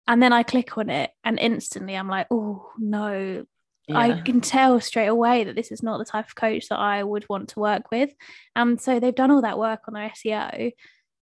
and 0.08 0.24
then 0.24 0.34
I 0.34 0.44
click 0.44 0.78
on 0.78 0.90
it, 0.90 1.12
and 1.24 1.38
instantly 1.40 1.96
I'm 1.96 2.08
like, 2.08 2.28
oh 2.32 2.72
no, 2.78 3.46
I 3.92 4.22
can 4.22 4.40
tell 4.42 4.80
straight 4.80 5.08
away 5.08 5.44
that 5.46 5.56
this 5.56 5.72
is 5.72 5.82
not 5.84 5.98
the 5.98 6.06
type 6.06 6.28
of 6.28 6.36
coach 6.36 6.70
that 6.70 6.80
I 6.80 7.04
would 7.04 7.26
want 7.28 7.50
to 7.50 7.60
work 7.60 7.92
with. 7.92 8.12
And 8.56 8.80
so 8.80 9.00
they've 9.00 9.16
done 9.16 9.32
all 9.32 9.42
that 9.42 9.58
work 9.58 9.82
on 9.88 9.96
their 9.96 10.12
SEO 10.12 10.72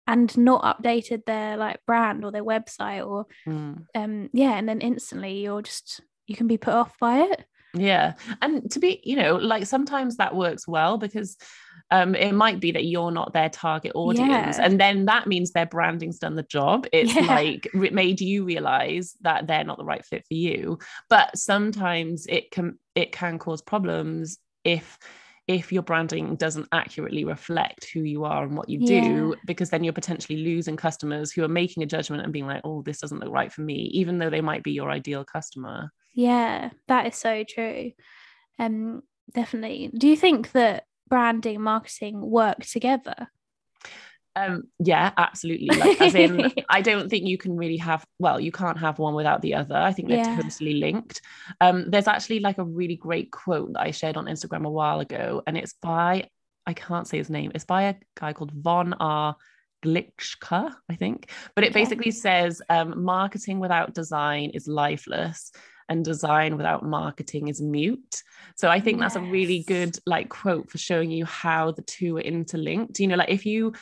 and 0.09 0.37
not 0.37 0.65
updated 0.65 1.25
their 1.25 1.57
like 1.57 1.79
brand 1.87 2.25
or 2.25 2.33
their 2.33 2.45
website 2.45 3.07
or 3.07 3.27
Mm. 3.47 3.87
um 3.95 4.31
yeah, 4.33 4.55
and 4.59 4.69
then 4.69 4.81
instantly 4.81 5.41
you're 5.41 5.63
just 5.63 6.01
you 6.27 6.35
can 6.37 6.49
be 6.49 6.59
put 6.59 6.75
off 6.75 6.99
by 6.99 7.21
it. 7.31 7.45
Yeah. 7.75 8.15
And 8.43 8.71
to 8.71 8.79
be, 8.79 9.01
you 9.05 9.17
know, 9.17 9.37
like 9.37 9.67
sometimes 9.67 10.17
that 10.17 10.35
works 10.35 10.67
well 10.67 10.99
because 10.99 11.37
um 11.91 12.15
it 12.15 12.33
might 12.33 12.61
be 12.61 12.73
that 12.73 12.85
you're 12.85 13.11
not 13.11 13.33
their 13.33 13.49
target 13.49 13.93
audience. 13.95 14.59
Yeah. 14.59 14.65
And 14.65 14.81
then 14.81 15.07
that 15.07 15.27
means 15.27 15.53
their 15.53 15.67
branding's 15.67 16.19
done 16.19 16.35
the 16.35 16.43
job. 16.43 16.87
It's 16.93 17.15
Yeah. 17.15 17.23
like 17.23 17.69
re- 17.75 17.91
made 17.91 18.21
you 18.21 18.45
realize 18.45 19.17
that 19.23 19.47
they're 19.47 19.65
not 19.65 19.79
the 19.79 19.85
right 19.85 20.05
fit 20.05 20.27
for 20.27 20.35
you. 20.35 20.79
But 21.09 21.37
sometimes 21.39 22.27
it 22.27 22.51
can 22.51 22.79
it 22.95 23.13
can 23.13 23.39
cause 23.39 23.63
problems 23.63 24.39
if 24.65 24.99
if 25.47 25.73
your 25.73 25.83
branding 25.83 26.37
doesn't 26.37 26.69
accurately 26.73 27.25
reflect 27.25 27.89
who 27.95 28.01
you 28.01 28.25
are 28.25 28.45
and 28.45 28.55
what 28.55 28.69
you 28.69 28.87
do, 28.87 29.35
because 29.47 29.71
then 29.71 29.83
you're 29.83 29.95
potentially 29.95 30.41
losing 30.45 30.77
customers 30.77 31.33
who 31.33 31.43
are 31.43 31.49
making 31.49 31.83
a 31.83 31.87
judgment 31.87 32.23
and 32.23 32.35
being 32.35 32.47
like, 32.47 32.61
oh, 32.65 32.83
this 32.83 33.01
doesn't 33.01 33.21
look 33.21 33.33
right 33.33 33.51
for 33.51 33.63
me, 33.63 33.77
even 33.95 34.19
though 34.19 34.29
they 34.29 34.43
might 34.43 34.63
be 34.63 34.73
your 34.73 34.91
ideal 34.91 35.25
customer. 35.25 35.91
Yeah, 36.19 36.71
that 36.89 37.07
is 37.07 37.15
so 37.15 37.45
true. 37.45 37.93
Um 38.59 39.03
definitely. 39.33 39.91
Do 39.97 40.09
you 40.09 40.17
think 40.17 40.51
that 40.53 40.85
branding 41.09 41.55
and 41.55 41.65
marketing 41.65 42.21
work 42.21 42.65
together? 42.65 43.29
Um, 44.35 44.65
yeah, 44.79 45.13
absolutely. 45.17 45.69
Like, 45.77 46.01
as 46.01 46.15
in, 46.15 46.53
I 46.69 46.81
don't 46.81 47.09
think 47.09 47.27
you 47.27 47.39
can 47.39 47.57
really 47.57 47.77
have, 47.79 48.05
well, 48.19 48.39
you 48.39 48.53
can't 48.53 48.79
have 48.79 48.99
one 48.99 49.15
without 49.15 49.43
the 49.43 49.55
other. 49.55 49.75
I 49.77 49.93
think 49.93 50.09
they're 50.09 50.19
Yeah. 50.19 50.37
totally 50.41 50.75
linked. 50.75 51.21
Um, 51.61 51.91
there's 51.91 52.07
actually 52.07 52.39
like 52.41 52.59
a 52.59 52.65
really 52.65 52.95
great 52.97 53.31
quote 53.33 53.73
that 53.73 53.81
I 53.83 53.91
shared 53.91 54.17
on 54.17 54.27
Instagram 54.27 54.65
a 54.65 54.71
while 54.71 55.01
ago, 55.01 55.43
and 55.47 55.57
it's 55.57 55.75
by, 55.83 56.29
I 56.67 56.73
can't 56.75 57.09
say 57.09 57.19
his 57.19 57.31
name, 57.31 57.51
it's 57.55 57.65
by 57.65 57.83
a 57.85 57.95
guy 58.17 58.33
called 58.33 58.53
Von 58.53 58.93
R. 59.01 59.35
Glitschka, 59.85 60.73
I 60.89 60.95
think. 60.95 61.31
But 61.57 61.65
it 61.65 61.73
basically 61.73 62.11
says 62.13 62.63
um, 62.69 63.03
marketing 63.05 63.59
without 63.61 63.93
design 63.95 64.51
is 64.55 64.69
lifeless 64.69 65.51
and 65.89 66.05
design 66.05 66.57
without 66.57 66.85
marketing 66.85 67.49
is 67.49 67.61
mute. 67.61 68.23
So 68.57 68.69
I 68.69 68.81
think 68.81 69.01
that's 69.01 69.17
a 69.17 69.21
really 69.21 69.65
good 69.67 69.99
like 70.07 70.29
quote 70.29 70.71
for 70.71 70.79
showing 70.79 71.11
you 71.11 71.25
how 71.25 71.73
the 71.73 71.83
two 71.83 72.17
are 72.17 72.21
interlinked. 72.21 73.01
You 73.01 73.07
know, 73.09 73.17
like 73.17 73.31
if 73.31 73.47
you 73.47 73.73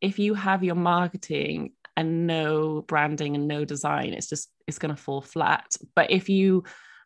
if 0.00 0.18
you 0.18 0.34
have 0.34 0.64
your 0.64 0.74
marketing 0.74 1.72
and 1.96 2.26
no 2.26 2.82
branding 2.82 3.34
and 3.36 3.46
no 3.46 3.64
design, 3.64 4.12
it's 4.12 4.28
just 4.28 4.50
it's 4.66 4.78
gonna 4.78 4.96
fall 4.96 5.20
flat. 5.20 5.76
But 5.94 6.10
if 6.10 6.28
you 6.28 6.64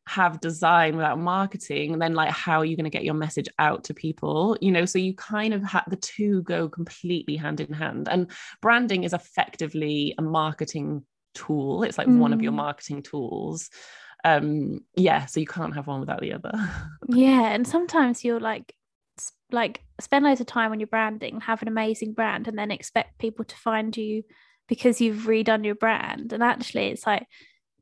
have 0.08 0.40
design 0.40 0.96
without 0.96 1.18
marketing, 1.18 1.98
then 1.98 2.14
like 2.14 2.30
how 2.30 2.60
are 2.60 2.64
you 2.64 2.76
going 2.76 2.84
to 2.84 2.90
get 2.90 3.04
your 3.04 3.14
message 3.14 3.48
out 3.58 3.82
to 3.82 3.92
people? 3.92 4.56
You 4.60 4.70
know, 4.70 4.84
so 4.84 5.00
you 5.00 5.14
kind 5.14 5.52
of 5.52 5.64
have 5.64 5.82
the 5.88 5.96
two 5.96 6.42
go 6.42 6.68
completely 6.68 7.34
hand 7.36 7.60
in 7.60 7.72
hand. 7.72 8.06
And 8.08 8.30
branding 8.62 9.02
is 9.02 9.12
effectively 9.12 10.14
a 10.16 10.22
marketing 10.22 11.02
tool. 11.34 11.82
It's 11.82 11.98
like 11.98 12.06
one 12.06 12.32
of 12.32 12.40
your 12.40 12.52
Mm. 12.52 12.56
marketing 12.56 13.02
tools. 13.02 13.68
Um, 14.26 14.80
yeah, 14.96 15.26
so 15.26 15.38
you 15.38 15.46
can't 15.46 15.74
have 15.74 15.86
one 15.86 16.00
without 16.00 16.20
the 16.20 16.32
other. 16.32 16.52
Yeah, 17.08 17.42
and 17.52 17.66
sometimes 17.66 18.24
you'll 18.24 18.40
like 18.40 18.74
like 19.52 19.80
spend 20.00 20.24
loads 20.24 20.40
of 20.40 20.46
time 20.46 20.72
on 20.72 20.80
your 20.80 20.88
branding, 20.88 21.40
have 21.42 21.62
an 21.62 21.68
amazing 21.68 22.14
brand, 22.14 22.48
and 22.48 22.58
then 22.58 22.72
expect 22.72 23.18
people 23.18 23.44
to 23.44 23.56
find 23.56 23.96
you 23.96 24.24
because 24.66 25.00
you've 25.00 25.26
redone 25.26 25.64
your 25.64 25.76
brand. 25.76 26.32
And 26.32 26.42
actually, 26.42 26.86
it's 26.88 27.06
like, 27.06 27.26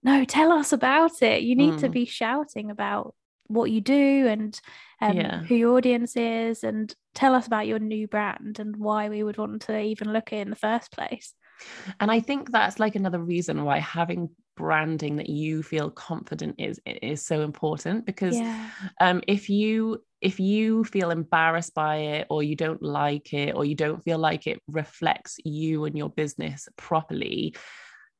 no, 0.03 0.25
tell 0.27 0.53
us 0.53 0.73
about 0.75 1.23
it. 1.23 1.43
You 1.43 1.57
need 1.57 1.79
to 1.79 1.89
Mm. 1.89 1.93
be 1.95 2.05
shouting 2.05 2.71
about 2.71 3.15
what 3.47 3.71
you 3.71 3.81
do 3.81 4.27
and 4.27 4.61
um, 5.01 5.17
Yeah. 5.17 5.41
who 5.41 5.55
your 5.55 5.77
audience 5.79 6.17
is, 6.17 6.63
and 6.63 6.95
tell 7.15 7.35
us 7.35 7.47
about 7.47 7.67
your 7.67 7.79
new 7.79 8.07
brand 8.07 8.59
and 8.59 8.77
why 8.77 9.09
we 9.09 9.23
would 9.23 9.39
want 9.39 9.63
to 9.63 9.81
even 9.81 10.13
look 10.13 10.33
at 10.33 10.41
it 10.41 10.43
in 10.43 10.51
the 10.51 10.57
first 10.57 10.93
place. 10.93 11.33
And 12.01 12.11
I 12.11 12.21
think 12.21 12.51
that's 12.51 12.79
like 12.79 12.95
another 12.97 13.19
reason 13.21 13.65
why 13.65 13.79
having 13.79 14.29
branding 14.57 15.17
that 15.17 15.29
you 15.29 15.63
feel 15.63 15.91
confident 15.91 16.57
is 16.59 16.81
is 16.87 17.25
so 17.25 17.43
important 17.43 18.07
because 18.07 18.35
Yeah, 18.35 18.71
um 19.01 19.23
if 19.27 19.49
you 19.49 20.03
if 20.21 20.41
you 20.41 20.85
feel 20.85 21.11
embarrassed 21.11 21.75
by 21.75 21.97
it 21.97 22.27
or 22.31 22.43
you 22.43 22.57
don't 22.57 22.83
like 22.83 23.33
it 23.33 23.55
or 23.55 23.65
you 23.65 23.75
don't 23.75 24.03
feel 24.03 24.19
like 24.19 24.47
it 24.47 24.61
reflects 24.69 25.39
you 25.45 25.85
and 25.85 25.99
your 25.99 26.09
business 26.09 26.69
properly 26.77 27.55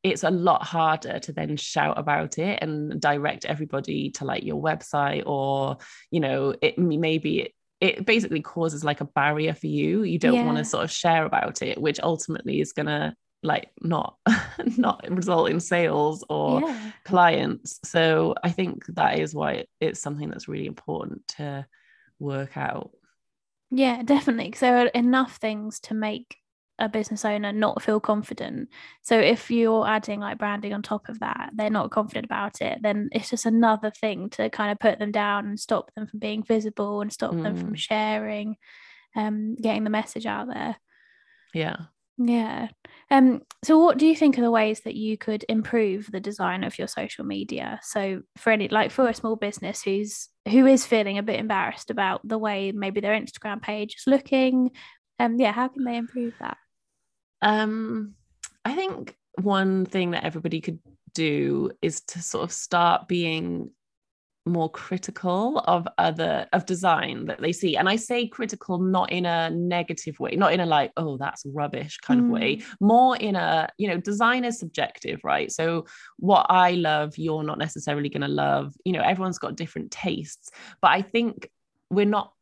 it's 0.03 0.23
a 0.23 0.31
lot 0.31 0.63
harder 0.63 1.19
to 1.19 1.33
then 1.33 1.57
shout 1.57 1.99
about 1.99 2.39
it 2.39 2.59
and 2.63 3.01
direct 3.01 3.47
everybody 3.47 4.11
to 4.11 4.27
like 4.27 4.45
your 4.45 4.63
website 4.63 5.23
or 5.27 5.79
you 6.11 6.21
know 6.21 6.55
it 6.61 6.79
maybe 6.79 7.41
it, 7.41 7.53
it 7.81 8.07
basically 8.07 8.41
causes 8.41 8.85
like 8.85 9.01
a 9.01 9.07
barrier 9.07 9.53
for 9.53 9.67
you. 9.67 10.05
You 10.05 10.19
don't 10.19 10.45
want 10.47 10.59
to 10.59 10.65
sort 10.65 10.85
of 10.85 10.91
share 10.91 11.25
about 11.25 11.63
it 11.63 11.81
which 11.81 12.01
ultimately 12.01 12.61
is 12.61 12.73
going 12.73 12.87
to 12.87 13.15
like 13.45 13.71
not 13.81 14.17
not 14.77 15.05
result 15.09 15.51
in 15.51 15.61
sales 15.61 16.25
or 16.29 16.63
yeah. 16.63 16.91
clients. 17.05 17.79
So 17.85 18.35
I 18.43 18.51
think 18.51 18.85
that 18.97 19.19
is 19.21 19.35
why 19.35 19.67
it's 19.81 20.01
something 20.01 20.29
that's 20.31 20.49
really 20.49 20.67
important 20.67 21.29
to 21.37 21.67
work 22.19 22.57
out. 22.57 22.91
Yeah, 23.71 24.03
definitely. 24.03 24.47
Because 24.47 24.61
there 24.61 24.79
are 24.79 24.87
enough 24.87 25.37
things 25.37 25.79
to 25.81 25.95
make 25.95 26.37
a 26.81 26.89
business 26.89 27.25
owner 27.25 27.53
not 27.53 27.83
feel 27.83 28.01
confident. 28.01 28.69
So 29.03 29.19
if 29.19 29.51
you're 29.51 29.87
adding 29.87 30.19
like 30.21 30.39
branding 30.39 30.73
on 30.73 30.83
top 30.83 31.09
of 31.09 31.21
that, 31.21 31.51
they're 31.55 31.71
not 31.71 31.91
confident 31.93 32.25
about 32.25 32.61
it, 32.61 32.79
then 32.83 33.11
it's 33.13 33.31
just 33.31 33.47
another 33.47 33.91
thing 33.93 34.29
to 34.31 34.51
kind 34.51 34.73
of 34.73 34.81
put 34.81 34.99
them 34.99 35.13
down 35.13 35.47
and 35.47 35.61
stop 35.61 35.93
them 35.95 36.07
from 36.09 36.19
being 36.19 36.43
visible 36.43 37.01
and 37.01 37.13
stop 37.13 37.31
them 37.33 37.57
from 37.57 37.75
Mm. 37.75 37.79
sharing, 37.79 38.57
um, 39.15 39.55
getting 39.55 39.85
the 39.85 39.91
message 39.91 40.27
out 40.27 40.49
there. 40.49 40.77
Yeah. 41.53 41.77
Yeah. 42.17 42.69
Um, 43.11 43.43
so 43.65 43.79
what 43.79 43.99
do 43.99 44.07
you 44.07 44.15
think 44.15 44.39
are 44.39 44.43
the 44.43 44.51
ways 44.51 44.81
that 44.81 44.95
you 44.95 45.19
could 45.19 45.45
improve 45.49 46.11
the 46.11 46.21
design 46.21 46.65
of 46.65 46.79
your 46.79 46.89
social 46.89 47.25
media? 47.25 47.81
So 47.83 48.23
for 48.37 48.51
any 48.51 48.69
like 48.69 48.91
for 48.91 49.09
a 49.09 49.15
small 49.15 49.37
business 49.37 49.83
who's 49.83 50.29
who 50.49 50.67
is 50.67 50.87
feeling 50.87 51.19
a 51.19 51.23
bit 51.23 51.41
embarrassed 51.41 51.91
about 51.91 52.21
the 52.27 52.39
way 52.39 52.73
maybe 52.73 53.01
their 53.01 53.19
Instagram 53.19 53.61
page 53.61 53.97
is 53.97 54.05
looking, 54.07 54.71
um, 55.19 55.39
yeah, 55.41 55.53
how 55.53 55.69
can 55.69 55.85
they 55.85 55.97
improve 55.97 56.35
that? 56.41 56.57
Um, 57.43 58.15
I 58.65 58.75
think 58.75 59.17
one 59.41 59.85
thing 59.85 60.13
that 60.13 60.25
everybody 60.25 60.61
could 60.61 60.79
do 61.15 61.71
is 61.83 62.01
to 62.03 62.23
sort 62.23 62.45
of 62.45 62.53
start 62.53 63.09
being 63.09 63.71
more 64.47 64.71
critical 64.71 65.59
of 65.61 65.89
other 65.99 66.47
of 66.53 66.67
design 66.67 67.27
that 67.27 67.41
they 67.41 67.53
see. 67.53 67.77
And 67.77 67.89
i 67.89 67.97
say 67.97 68.27
critical 68.27 68.79
not 68.79 69.11
in 69.11 69.27
a 69.27 69.51
negative 69.51 70.21
way 70.21 70.37
not 70.37 70.53
in 70.53 70.61
a 70.61 70.67
like 70.67 70.93
oh 70.97 71.17
that's 71.17 71.45
rubbish 71.47 71.99
kind 71.99 72.21
of 72.21 72.27
way. 72.27 72.57
Mm. 72.57 72.65
More 72.81 73.17
in 73.17 73.37
a 73.37 73.69
you 73.79 73.89
know 73.89 73.99
design 73.99 74.45
is 74.45 74.59
subjective 74.59 75.21
right? 75.25 75.51
So 75.51 75.87
what 76.19 76.47
i 76.51 76.73
love 76.73 77.17
you're 77.17 77.43
not 77.43 77.59
necessarily 77.59 78.09
going 78.09 78.23
to 78.23 78.29
love. 78.29 78.75
You 78.85 78.93
know 78.93 79.03
everyone's 79.03 79.39
got 79.39 79.57
different 79.57 79.91
tastes. 79.91 80.51
But 80.83 80.91
i 80.93 81.03
think 81.03 81.49
we're 81.91 82.07
not 82.07 82.33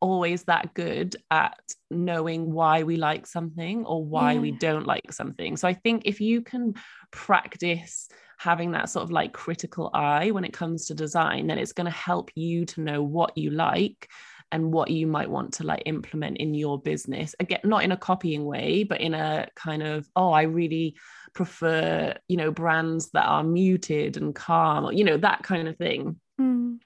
always 0.00 0.42
that 0.44 0.74
good 0.74 1.14
at 1.30 1.60
knowing 1.88 2.52
why 2.52 2.82
we 2.82 2.96
like 2.96 3.24
something 3.24 3.84
or 3.84 4.04
why 4.04 4.36
we 4.36 4.50
don't 4.50 4.86
like 4.86 5.12
something. 5.12 5.56
So 5.56 5.68
i 5.68 5.74
think 5.74 6.02
if 6.06 6.20
you 6.20 6.42
can 6.42 6.74
practice 7.12 8.08
having 8.42 8.72
that 8.72 8.88
sort 8.88 9.04
of 9.04 9.10
like 9.10 9.32
critical 9.32 9.90
eye 9.94 10.30
when 10.30 10.44
it 10.44 10.52
comes 10.52 10.86
to 10.86 10.94
design, 10.94 11.46
then 11.46 11.58
it's 11.58 11.72
going 11.72 11.84
to 11.86 11.90
help 11.90 12.30
you 12.34 12.64
to 12.66 12.80
know 12.80 13.02
what 13.02 13.36
you 13.36 13.50
like 13.50 14.08
and 14.50 14.72
what 14.72 14.90
you 14.90 15.06
might 15.06 15.30
want 15.30 15.54
to 15.54 15.64
like 15.64 15.82
implement 15.86 16.36
in 16.38 16.52
your 16.52 16.80
business. 16.80 17.34
Again, 17.40 17.60
not 17.64 17.84
in 17.84 17.92
a 17.92 17.96
copying 17.96 18.44
way, 18.44 18.84
but 18.84 19.00
in 19.00 19.14
a 19.14 19.48
kind 19.56 19.82
of, 19.82 20.06
oh, 20.14 20.30
I 20.30 20.42
really 20.42 20.96
prefer, 21.34 22.14
you 22.28 22.36
know, 22.36 22.50
brands 22.50 23.10
that 23.12 23.24
are 23.24 23.44
muted 23.44 24.16
and 24.16 24.34
calm, 24.34 24.84
or, 24.84 24.92
you 24.92 25.04
know, 25.04 25.16
that 25.16 25.42
kind 25.42 25.68
of 25.68 25.76
thing. 25.76 26.20
Mm. 26.40 26.78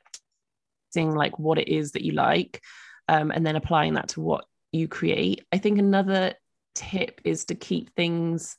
showcasing 0.97 1.15
like 1.15 1.39
what 1.39 1.59
it 1.59 1.69
is 1.69 1.93
that 1.93 2.03
you 2.03 2.13
like 2.13 2.63
um, 3.09 3.31
and 3.31 3.47
then 3.47 3.57
applying 3.57 3.95
that 3.95 4.09
to 4.09 4.21
what 4.21 4.45
you 4.73 4.89
create 4.89 5.45
i 5.53 5.59
think 5.59 5.79
another 5.79 6.35
tip 6.75 7.21
is 7.25 7.47
to 7.47 7.55
keep 7.55 7.95
things 7.95 8.57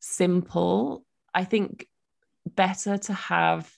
simple 0.00 1.04
i 1.32 1.44
think 1.44 1.86
better 2.46 2.98
to 2.98 3.12
have 3.12 3.70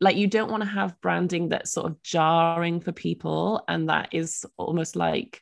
like 0.00 0.16
you 0.16 0.26
don't 0.26 0.50
want 0.50 0.62
to 0.62 0.68
have 0.68 1.00
branding 1.00 1.50
that's 1.50 1.72
sort 1.72 1.86
of 1.86 2.02
jarring 2.02 2.80
for 2.80 2.92
people 2.92 3.62
and 3.68 3.88
that 3.88 4.08
is 4.12 4.44
almost 4.56 4.96
like 4.96 5.40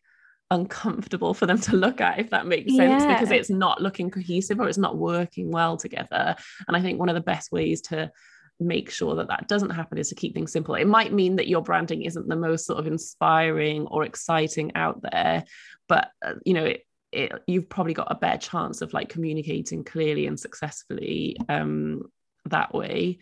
uncomfortable 0.50 1.32
for 1.32 1.46
them 1.46 1.58
to 1.58 1.76
look 1.76 2.00
at 2.00 2.18
if 2.18 2.30
that 2.30 2.46
makes 2.46 2.74
sense 2.74 3.02
yeah. 3.02 3.14
because 3.14 3.30
it's 3.30 3.50
not 3.50 3.80
looking 3.80 4.10
cohesive 4.10 4.60
or 4.60 4.68
it's 4.68 4.78
not 4.78 4.98
working 4.98 5.50
well 5.50 5.76
together 5.76 6.34
and 6.68 6.76
i 6.76 6.80
think 6.80 6.98
one 6.98 7.08
of 7.08 7.14
the 7.14 7.20
best 7.20 7.52
ways 7.52 7.80
to 7.80 8.10
make 8.58 8.90
sure 8.90 9.14
that 9.14 9.28
that 9.28 9.48
doesn't 9.48 9.70
happen 9.70 9.96
is 9.96 10.10
to 10.10 10.14
keep 10.14 10.34
things 10.34 10.52
simple 10.52 10.74
it 10.74 10.86
might 10.86 11.12
mean 11.12 11.36
that 11.36 11.48
your 11.48 11.62
branding 11.62 12.02
isn't 12.02 12.28
the 12.28 12.36
most 12.36 12.66
sort 12.66 12.78
of 12.78 12.86
inspiring 12.86 13.86
or 13.86 14.04
exciting 14.04 14.70
out 14.74 15.00
there 15.10 15.44
but 15.88 16.10
uh, 16.24 16.34
you 16.44 16.52
know 16.52 16.64
it, 16.64 16.84
it, 17.12 17.32
you've 17.46 17.68
probably 17.68 17.94
got 17.94 18.10
a 18.10 18.16
better 18.16 18.38
chance 18.38 18.82
of 18.82 18.92
like 18.92 19.08
communicating 19.08 19.82
clearly 19.82 20.26
and 20.26 20.38
successfully 20.38 21.36
um, 21.48 22.02
that 22.46 22.74
way 22.74 23.18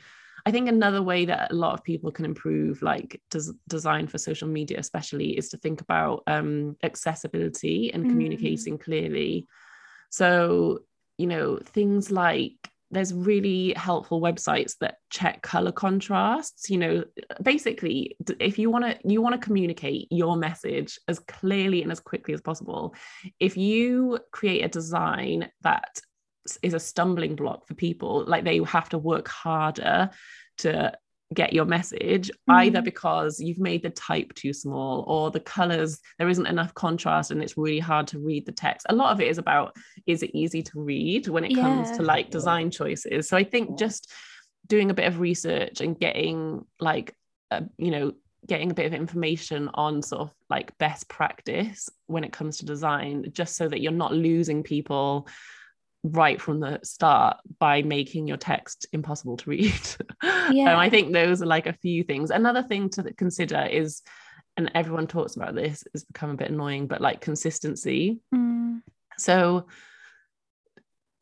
I 0.49 0.51
think 0.51 0.67
another 0.67 1.03
way 1.03 1.27
that 1.27 1.51
a 1.51 1.55
lot 1.55 1.75
of 1.75 1.85
people 1.85 2.11
can 2.11 2.25
improve, 2.25 2.81
like 2.81 3.21
des- 3.31 3.53
design 3.69 4.07
for 4.07 4.17
social 4.17 4.49
media, 4.49 4.79
especially, 4.79 5.37
is 5.37 5.51
to 5.51 5.59
think 5.59 5.83
about 5.83 6.23
um, 6.27 6.75
accessibility 6.83 7.93
and 7.93 8.07
mm. 8.07 8.09
communicating 8.09 8.79
clearly. 8.79 9.47
So, 10.09 10.81
you 11.19 11.27
know, 11.27 11.59
things 11.63 12.11
like 12.11 12.55
there's 12.91 13.13
really 13.13 13.75
helpful 13.77 14.23
websites 14.23 14.77
that 14.81 14.97
check 15.11 15.43
color 15.43 15.71
contrasts 15.71 16.71
you 16.71 16.79
know 16.79 17.05
basically 17.43 18.17
if 18.41 18.59
you 18.59 18.71
want 18.71 18.83
to 18.83 18.99
you 19.05 19.21
want 19.21 19.35
to 19.35 19.47
communicate 19.47 20.09
your 20.11 20.37
message 20.37 20.99
as 21.07 21.19
clearly 21.19 21.83
and 21.83 21.93
as 21.93 22.01
quickly 22.01 22.33
as 22.33 22.41
possible 22.41 22.95
if 23.41 23.59
you 23.59 24.19
create 24.33 24.65
a 24.65 24.69
design 24.69 25.51
that 25.61 26.01
is 26.63 26.75
a 26.75 26.81
stumbling 26.81 27.35
block 27.35 27.67
for 27.67 27.75
people 27.75 28.25
like 28.27 28.45
they 28.45 28.59
have 28.65 28.89
to 28.89 28.99
work 28.99 29.29
harder 29.29 30.11
to 30.59 30.93
get 31.35 31.53
your 31.53 31.67
message 31.67 32.31
mm. 32.49 32.55
either 32.55 32.81
because 32.81 33.39
you've 33.39 33.59
made 33.59 33.83
the 33.83 33.91
type 33.91 34.33
too 34.35 34.53
small 34.53 35.05
or 35.07 35.31
the 35.31 35.41
colors 35.41 35.99
there 36.19 36.29
isn't 36.29 36.47
enough 36.47 36.73
contrast 36.73 37.31
and 37.31 37.43
it's 37.43 37.59
really 37.59 37.79
hard 37.79 38.07
to 38.07 38.19
read 38.19 38.47
the 38.47 38.53
text 38.53 38.87
a 38.89 38.95
lot 38.95 39.13
of 39.13 39.21
it 39.21 39.29
is 39.29 39.39
about 39.39 39.77
is 40.07 40.23
it 40.23 40.31
easy 40.33 40.63
to 40.63 40.81
read 40.81 41.29
when 41.29 41.45
it 41.45 41.51
yeah. 41.51 41.63
comes 41.63 41.91
to 41.97 42.03
like 42.03 42.31
design 42.31 42.71
choices 42.71 43.29
so 43.29 43.37
i 43.37 43.45
think 43.45 43.79
just 43.79 44.11
doing 44.67 44.91
a 44.91 44.95
bit 44.95 45.07
of 45.07 45.21
research 45.21 45.81
and 45.81 46.01
getting 46.01 46.65
like 46.81 47.15
uh, 47.51 47.61
you 47.77 47.91
know 47.91 48.13
getting 48.47 48.71
a 48.71 48.75
bit 48.75 48.87
of 48.87 48.95
information 48.95 49.69
on 49.75 50.01
sort 50.01 50.23
of 50.23 50.33
like 50.49 50.77
best 50.79 51.09
practice 51.09 51.91
when 52.07 52.25
it 52.25 52.33
comes 52.33 52.59
to 52.59 52.65
design 52.65 53.25
just 53.33 53.57
so 53.57 53.69
that 53.69 53.81
you're 53.81 53.93
not 53.93 54.13
losing 54.13 54.63
people 54.63 55.29
right 56.03 56.41
from 56.41 56.61
the 56.61 56.81
start 56.83 57.39
by 57.59 57.83
making 57.83 58.27
your 58.27 58.37
text 58.37 58.87
impossible 58.93 59.37
to 59.37 59.51
read. 59.51 59.81
Yeah. 60.51 60.73
um, 60.73 60.79
I 60.79 60.89
think 60.91 61.13
those 61.13 61.43
are 61.43 61.47
like 61.47 61.67
a 61.67 61.73
few 61.73 62.05
things. 62.05 62.31
Another 62.31 62.63
thing 62.63 62.89
to 62.91 63.13
consider 63.15 63.67
is, 63.71 64.03
and 64.57 64.71
everyone 64.75 65.07
talks 65.07 65.37
about 65.37 65.55
this, 65.55 65.85
has 65.93 66.05
become 66.05 66.31
a 66.31 66.37
bit 66.37 66.51
annoying, 66.51 66.87
but 66.87 67.01
like 67.01 67.21
consistency. 67.21 68.21
Mm. 68.35 68.83
So, 69.19 69.67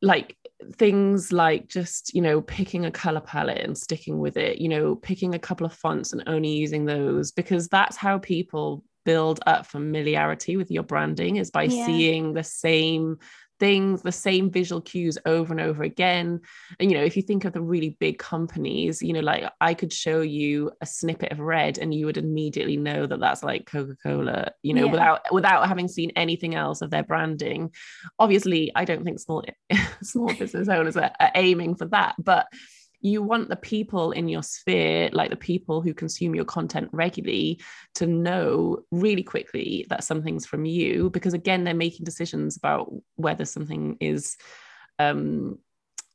like 0.02 0.37
things 0.75 1.33
like 1.33 1.68
just 1.68 2.14
you 2.14 2.21
know 2.21 2.40
picking 2.40 2.87
a 2.87 2.90
color 2.90 3.21
palette 3.21 3.62
and 3.62 3.76
sticking 3.76 4.18
with 4.18 4.37
it 4.37 4.59
you 4.59 4.68
know 4.68 4.95
picking 4.95 5.35
a 5.35 5.38
couple 5.38 5.66
of 5.66 5.73
fonts 5.73 6.12
and 6.12 6.23
only 6.26 6.49
using 6.49 6.85
those 6.85 7.33
because 7.33 7.68
that's 7.68 7.97
how 7.97 8.18
people 8.18 8.83
build 9.06 9.40
up 9.47 9.66
familiarity 9.66 10.56
with 10.56 10.71
your 10.71 10.83
branding 10.83 11.37
is 11.37 11.50
by 11.50 11.62
yeah. 11.62 11.87
seeing 11.87 12.33
the 12.33 12.45
same 12.45 13.18
things, 13.58 14.02
the 14.02 14.12
same 14.12 14.50
visual 14.50 14.81
cues 14.81 15.18
over 15.26 15.52
and 15.52 15.61
over 15.61 15.83
again. 15.83 16.40
And, 16.78 16.90
you 16.90 16.96
know, 16.96 17.04
if 17.04 17.16
you 17.16 17.22
think 17.22 17.44
of 17.44 17.52
the 17.52 17.61
really 17.61 17.96
big 18.00 18.18
companies, 18.18 19.02
you 19.02 19.12
know, 19.12 19.20
like 19.20 19.44
I 19.61 19.74
could 19.74 19.92
show 19.92 20.20
you 20.20 20.70
a 20.81 20.87
snippet 20.87 21.33
of 21.33 21.40
red 21.40 21.78
and 21.78 21.94
you 21.94 22.07
would 22.07 22.16
immediately 22.16 22.76
know 22.76 23.07
that 23.07 23.20
that's 23.20 23.42
like 23.42 23.66
Coca-Cola, 23.66 24.52
you 24.62 24.74
know, 24.74 24.87
yeah. 24.87 24.90
without 24.90 25.20
without 25.33 25.68
having 25.68 25.88
seen 25.88 26.12
anything 26.16 26.54
else 26.54 26.83
of 26.83 26.90
their 26.90 27.04
branding. 27.04 27.72
Obviously, 28.18 28.72
I 28.74 28.85
don't 28.85 29.04
think 29.04 29.20
small 29.20 29.44
small 30.02 30.33
business 30.35 30.68
owners 30.68 30.96
are, 30.96 31.12
are 31.18 31.33
aiming 31.35 31.76
for 31.76 31.87
that, 31.87 32.14
but 32.18 32.46
you 33.00 33.22
want 33.22 33.48
the 33.48 33.56
people 33.56 34.12
in 34.12 34.28
your 34.28 34.42
sphere, 34.42 35.11
like 35.12 35.30
the 35.30 35.37
people 35.37 35.80
who 35.80 35.94
consume 35.94 36.35
your 36.35 36.44
content 36.44 36.88
regularly, 36.92 37.61
to 37.94 38.06
know 38.06 38.78
really 38.90 39.22
quickly 39.22 39.87
that 39.90 40.04
something's 40.04 40.46
from 40.46 40.64
you, 40.64 41.11
because 41.11 41.35
again, 41.35 41.64
they're 41.64 41.74
making 41.74 42.04
decisions 42.04 42.56
about 42.56 42.92
whether 43.16 43.44
something 43.44 43.96
is 44.00 44.37
um, 44.98 45.59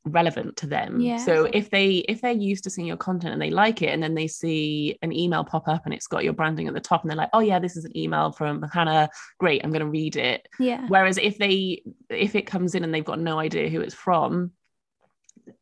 relevant 0.04 0.56
to 0.56 0.66
them. 0.66 1.00
Yeah. 1.00 1.18
So 1.18 1.44
if 1.52 1.70
they 1.70 1.98
if 2.08 2.20
they're 2.20 2.32
used 2.32 2.64
to 2.64 2.70
seeing 2.70 2.88
your 2.88 2.96
content 2.96 3.32
and 3.32 3.40
they 3.40 3.50
like 3.50 3.82
it, 3.82 3.90
and 3.90 4.02
then 4.02 4.14
they 4.14 4.26
see 4.26 4.98
an 5.02 5.12
email 5.12 5.44
pop 5.44 5.68
up 5.68 5.82
and 5.84 5.94
it's 5.94 6.08
got 6.08 6.24
your 6.24 6.32
branding 6.32 6.66
at 6.66 6.74
the 6.74 6.80
top, 6.80 7.02
and 7.02 7.10
they're 7.10 7.16
like, 7.16 7.30
oh 7.32 7.40
yeah, 7.40 7.60
this 7.60 7.76
is 7.76 7.84
an 7.84 7.96
email 7.96 8.32
from 8.32 8.62
Hannah. 8.62 9.08
Great, 9.38 9.62
I'm 9.62 9.70
going 9.70 9.80
to 9.80 9.86
read 9.86 10.16
it. 10.16 10.48
Yeah. 10.58 10.84
Whereas 10.88 11.18
if 11.18 11.38
they 11.38 11.84
if 12.10 12.34
it 12.34 12.46
comes 12.46 12.74
in 12.74 12.82
and 12.82 12.92
they've 12.92 13.04
got 13.04 13.20
no 13.20 13.38
idea 13.38 13.68
who 13.68 13.80
it's 13.80 13.94
from, 13.94 14.50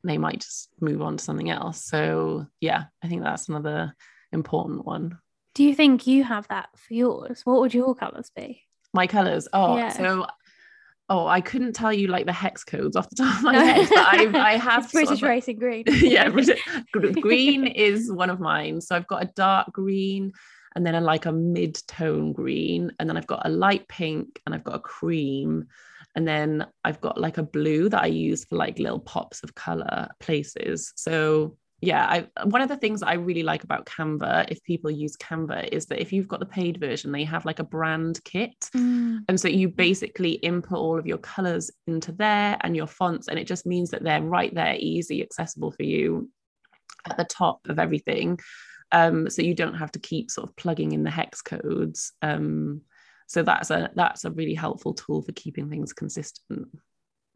they 0.04 0.18
might 0.18 0.40
just 0.40 0.68
move 0.80 1.02
on 1.02 1.16
to 1.16 1.24
something 1.24 1.50
else. 1.50 1.84
So 1.84 2.46
yeah, 2.60 2.84
I 3.02 3.08
think 3.08 3.22
that's 3.22 3.48
another 3.48 3.94
important 4.32 4.84
one. 4.84 5.18
Do 5.54 5.64
you 5.64 5.74
think 5.74 6.06
you 6.06 6.24
have 6.24 6.46
that 6.48 6.68
for 6.76 6.94
yours? 6.94 7.42
What 7.44 7.60
would 7.60 7.74
your 7.74 7.94
colours 7.94 8.30
be? 8.34 8.62
My 8.92 9.06
colours. 9.06 9.48
Oh, 9.52 9.76
yeah. 9.76 9.90
so 9.90 10.26
oh, 11.10 11.26
I 11.26 11.40
couldn't 11.40 11.72
tell 11.74 11.92
you 11.92 12.06
like 12.06 12.24
the 12.24 12.32
hex 12.32 12.62
codes 12.62 12.94
off 12.94 13.10
the 13.10 13.16
top 13.16 13.36
of 13.36 13.42
my 13.42 13.54
head, 13.64 13.88
but 13.88 13.98
I've, 13.98 14.34
I 14.34 14.56
have 14.56 14.90
British 14.92 15.22
racing 15.22 15.58
green. 15.58 15.84
yeah, 15.88 16.28
green 16.92 17.66
is 17.66 18.10
one 18.10 18.30
of 18.30 18.40
mine. 18.40 18.80
So 18.80 18.94
I've 18.94 19.08
got 19.08 19.24
a 19.24 19.30
dark 19.34 19.72
green 19.72 20.32
and 20.76 20.86
then 20.86 20.94
a 20.94 21.00
like 21.00 21.26
a 21.26 21.32
mid-tone 21.32 22.32
green, 22.32 22.92
and 22.98 23.08
then 23.08 23.16
I've 23.16 23.26
got 23.26 23.44
a 23.44 23.50
light 23.50 23.88
pink 23.88 24.40
and 24.46 24.54
I've 24.54 24.64
got 24.64 24.76
a 24.76 24.80
cream 24.80 25.66
and 26.14 26.26
then 26.26 26.66
I've 26.84 27.00
got 27.00 27.20
like 27.20 27.38
a 27.38 27.42
blue 27.42 27.88
that 27.88 28.02
I 28.02 28.06
use 28.06 28.44
for 28.44 28.56
like 28.56 28.78
little 28.78 28.98
pops 28.98 29.42
of 29.42 29.54
color 29.54 30.08
places. 30.18 30.92
So 30.96 31.56
yeah, 31.82 32.04
I 32.04 32.44
one 32.44 32.60
of 32.60 32.68
the 32.68 32.76
things 32.76 33.00
that 33.00 33.08
I 33.08 33.14
really 33.14 33.42
like 33.42 33.64
about 33.64 33.86
Canva, 33.86 34.50
if 34.50 34.62
people 34.62 34.90
use 34.90 35.16
Canva, 35.16 35.68
is 35.72 35.86
that 35.86 36.00
if 36.00 36.12
you've 36.12 36.28
got 36.28 36.40
the 36.40 36.46
paid 36.46 36.78
version, 36.78 37.10
they 37.10 37.24
have 37.24 37.46
like 37.46 37.58
a 37.58 37.64
brand 37.64 38.22
kit. 38.24 38.54
Mm. 38.76 39.20
And 39.28 39.40
so 39.40 39.48
you 39.48 39.68
basically 39.68 40.32
input 40.32 40.78
all 40.78 40.98
of 40.98 41.06
your 41.06 41.18
colors 41.18 41.70
into 41.86 42.12
there 42.12 42.58
and 42.60 42.76
your 42.76 42.86
fonts, 42.86 43.28
and 43.28 43.38
it 43.38 43.46
just 43.46 43.64
means 43.64 43.90
that 43.90 44.02
they're 44.02 44.22
right 44.22 44.54
there, 44.54 44.76
easy, 44.78 45.22
accessible 45.22 45.72
for 45.72 45.84
you 45.84 46.28
at 47.08 47.16
the 47.16 47.24
top 47.24 47.66
of 47.68 47.78
everything. 47.78 48.38
Um, 48.92 49.30
so 49.30 49.40
you 49.40 49.54
don't 49.54 49.74
have 49.74 49.92
to 49.92 50.00
keep 50.00 50.30
sort 50.30 50.50
of 50.50 50.56
plugging 50.56 50.92
in 50.92 51.02
the 51.02 51.10
hex 51.10 51.40
codes. 51.40 52.12
Um, 52.20 52.82
so 53.30 53.44
that's 53.44 53.70
a 53.70 53.88
that's 53.94 54.24
a 54.24 54.32
really 54.32 54.54
helpful 54.54 54.92
tool 54.92 55.22
for 55.22 55.30
keeping 55.30 55.70
things 55.70 55.92
consistent. 55.92 56.66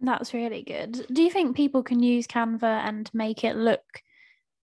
That's 0.01 0.35
really 0.35 0.65
good. 0.65 1.07
Do 1.13 1.23
you 1.23 1.31
think 1.31 1.55
people 1.55 1.85
can 1.85 2.03
use 2.03 2.27
canva 2.27 2.65
and 2.65 3.09
make 3.15 3.45
it 3.45 3.55
look 3.55 4.03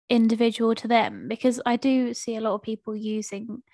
individual 0.08 0.76
to 0.76 0.86
them? 0.86 1.26
Because 1.26 1.60
i 1.66 1.74
do 1.74 2.14
see 2.14 2.36
a 2.36 2.40
lot 2.40 2.54
of 2.54 2.62
people 2.62 2.94
using 2.94 3.64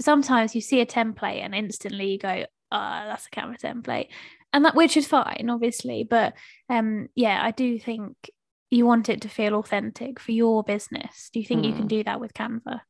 sometimes 0.00 0.54
you 0.54 0.62
see 0.62 0.80
a 0.80 0.86
template 0.86 1.42
and 1.42 1.54
instantly 1.54 2.12
you 2.12 2.18
go 2.18 2.46
oh 2.72 3.02
that's 3.08 3.26
a 3.26 3.30
canva 3.30 3.60
template. 3.60 4.08
And 4.54 4.64
that 4.64 4.74
which 4.74 4.96
is 4.96 5.06
fine 5.06 5.48
obviously 5.50 6.02
but 6.02 6.32
um 6.70 7.08
yeah 7.14 7.40
i 7.42 7.50
do 7.50 7.78
think 7.78 8.30
you 8.70 8.86
want 8.86 9.10
it 9.10 9.20
to 9.20 9.28
feel 9.28 9.54
authentic 9.56 10.18
for 10.18 10.32
your 10.32 10.64
business. 10.64 11.28
Do 11.30 11.40
you 11.40 11.46
think 11.46 11.62
mm. 11.62 11.66
you 11.66 11.72
can 11.72 11.82
hmm. 11.82 11.88
do 11.88 12.04
that 12.04 12.20
with 12.20 12.32
canva? 12.32 12.80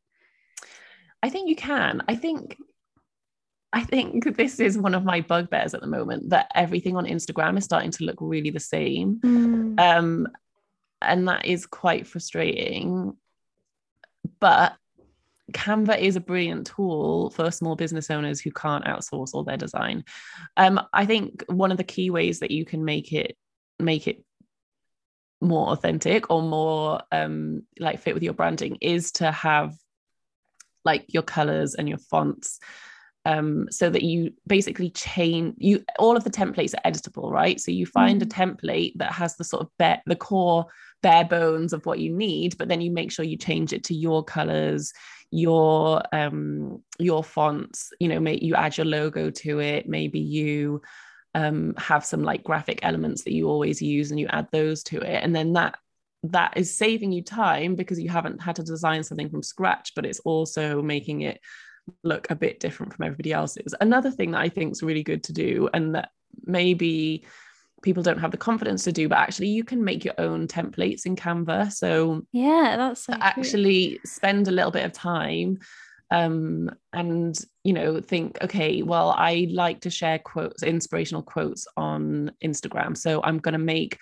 I 1.23 1.29
think 1.29 1.49
you 1.49 1.57
can. 1.57 2.03
I 2.09 2.15
think 2.15 2.57
I 3.73 3.85
think 3.85 4.37
this 4.37 4.61
is 4.61 4.79
one 4.79 4.95
of 4.95 5.05
my 5.05 5.21
bugbears 5.21 5.75
at 5.75 5.81
the 5.81 5.87
moment 5.87 6.31
that 6.31 6.51
everything 6.55 6.97
on 6.97 7.07
Instagram 7.07 7.59
is 7.59 7.65
starting 7.65 7.91
to 7.93 8.05
look 8.05 8.17
really 8.21 8.51
the 8.51 8.61
same. 8.61 9.21
Mm. 9.21 9.81
Um, 9.81 10.29
and 11.03 11.29
that 11.29 11.45
is 11.45 11.67
quite 11.67 12.07
frustrating. 12.07 13.17
But 14.41 14.77
Canva 15.53 15.99
is 16.01 16.17
a 16.17 16.21
brilliant 16.21 16.69
tool 16.69 17.31
for 17.31 17.51
small 17.51 17.77
business 17.77 18.11
owners 18.11 18.41
who 18.41 18.51
can't 18.51 18.85
outsource 18.85 19.31
all 19.35 19.45
their 19.45 19.57
design. 19.57 20.05
Um, 20.57 20.81
I 20.93 21.07
think 21.07 21.45
one 21.49 21.71
of 21.71 21.77
the 21.77 21.85
key 21.85 22.11
ways 22.11 22.41
that 22.41 22.51
you 22.51 22.65
can 22.65 22.85
make 22.85 23.13
it 23.13 23.37
make 23.79 24.09
it 24.09 24.25
more 25.41 25.69
authentic 25.69 26.31
or 26.31 26.43
more 26.43 27.03
um, 27.13 27.63
like 27.79 28.01
fit 28.01 28.15
with 28.15 28.23
your 28.23 28.33
branding 28.33 28.79
is 28.81 29.13
to 29.13 29.31
have 29.31 29.75
like 30.85 31.05
your 31.09 31.23
colors 31.23 31.75
and 31.75 31.89
your 31.89 31.99
fonts 31.99 32.59
um, 33.27 33.67
so 33.73 33.91
that 33.91 34.03
you 34.03 34.33
basically 34.47 34.89
chain 34.91 35.53
you 35.59 35.85
all 35.99 36.17
of 36.17 36.23
the 36.23 36.31
templates 36.31 36.75
are 36.75 36.91
editable, 36.91 37.29
right? 37.31 37.61
So 37.61 37.73
you 37.73 37.85
find 37.85 38.23
mm. 38.23 38.25
a 38.25 38.29
template 38.29 38.93
that 38.97 39.11
has 39.13 39.37
the 39.37 39.43
sort 39.43 39.63
of 39.63 39.69
bare, 39.79 40.01
the 40.07 40.15
core 40.15 40.67
bare 41.03 41.25
bones 41.25 41.73
of 41.73 41.85
what 41.87 41.99
you 41.99 42.13
need, 42.13 42.57
but 42.57 42.69
then 42.69 42.81
you 42.81 42.93
make 42.93 43.11
sure 43.11 43.25
you 43.25 43.37
change 43.37 43.73
it 43.73 43.83
to 43.85 43.95
your 43.95 44.23
colors, 44.23 44.93
your 45.33 46.03
um 46.13 46.81
your 47.01 47.25
fonts, 47.25 47.93
you 47.99 48.07
know, 48.07 48.21
make 48.21 48.43
you 48.43 48.55
add 48.55 48.77
your 48.77 48.87
logo 48.87 49.29
to 49.31 49.59
it, 49.59 49.89
maybe 49.89 50.21
you 50.21 50.81
um, 51.35 51.75
have 51.77 52.05
some 52.05 52.23
like 52.23 52.45
graphic 52.45 52.79
elements 52.83 53.25
that 53.25 53.35
you 53.35 53.49
always 53.49 53.83
use 53.83 54.11
and 54.11 54.21
you 54.21 54.27
add 54.29 54.47
those 54.53 54.83
to 54.85 55.01
it 55.03 55.23
and 55.23 55.37
then 55.37 55.53
that 55.53 55.75
that 56.23 56.55
is 56.57 56.75
saving 56.75 57.13
you 57.13 57.23
time 57.23 57.75
because 57.75 58.01
you 58.01 58.09
haven't 58.09 58.41
had 58.41 58.57
to 58.57 58.63
design 58.63 59.05
something 59.05 59.29
from 59.29 59.43
scratch 59.43 59.93
but 59.95 60.07
it's 60.07 60.21
also 60.21 60.81
making 60.81 61.21
it 61.21 61.39
look 62.03 62.31
a 62.31 62.35
bit 62.35 62.61
different 62.61 62.95
from 62.95 63.05
everybody 63.05 63.33
else's. 63.33 63.75
Another 63.81 64.11
thing 64.11 64.33
that 64.33 64.41
i 64.41 64.49
think 64.49 64.73
is 64.73 64.83
really 64.83 65.03
good 65.03 65.23
to 65.25 65.33
do 65.33 65.69
and 65.75 65.95
that 65.95 66.11
maybe 66.45 67.25
people 67.83 68.03
don't 68.03 68.19
have 68.19 68.31
the 68.31 68.37
confidence 68.37 68.85
to 68.85 68.93
do 68.93 69.09
but 69.09 69.19
actually 69.19 69.49
you 69.49 69.63
can 69.63 69.85
make 69.85 70.05
your 70.05 70.15
own 70.19 70.47
templates 70.47 71.07
in 71.07 71.17
canva. 71.17 71.73
So 71.73 72.23
yeah 72.33 72.77
that's 72.77 73.05
so 73.05 73.13
actually 73.15 74.01
spend 74.05 74.49
a 74.49 74.53
little 74.53 74.71
bit 74.71 74.85
of 74.85 74.93
time 74.93 75.59
um, 76.11 76.71
and 76.93 77.37
you 77.65 77.73
know 77.73 78.01
think 78.01 78.39
okay 78.43 78.83
well 78.83 79.11
i 79.11 79.49
like 79.51 79.81
to 79.81 79.91
share 79.91 80.21
quotes 80.21 80.63
inspirational 80.63 81.23
quotes 81.23 81.67
on 81.77 82.33
instagram. 82.45 82.97
So 82.97 83.23
i'm 83.23 83.39
going 83.39 83.53
to 83.55 83.59
make 83.59 83.99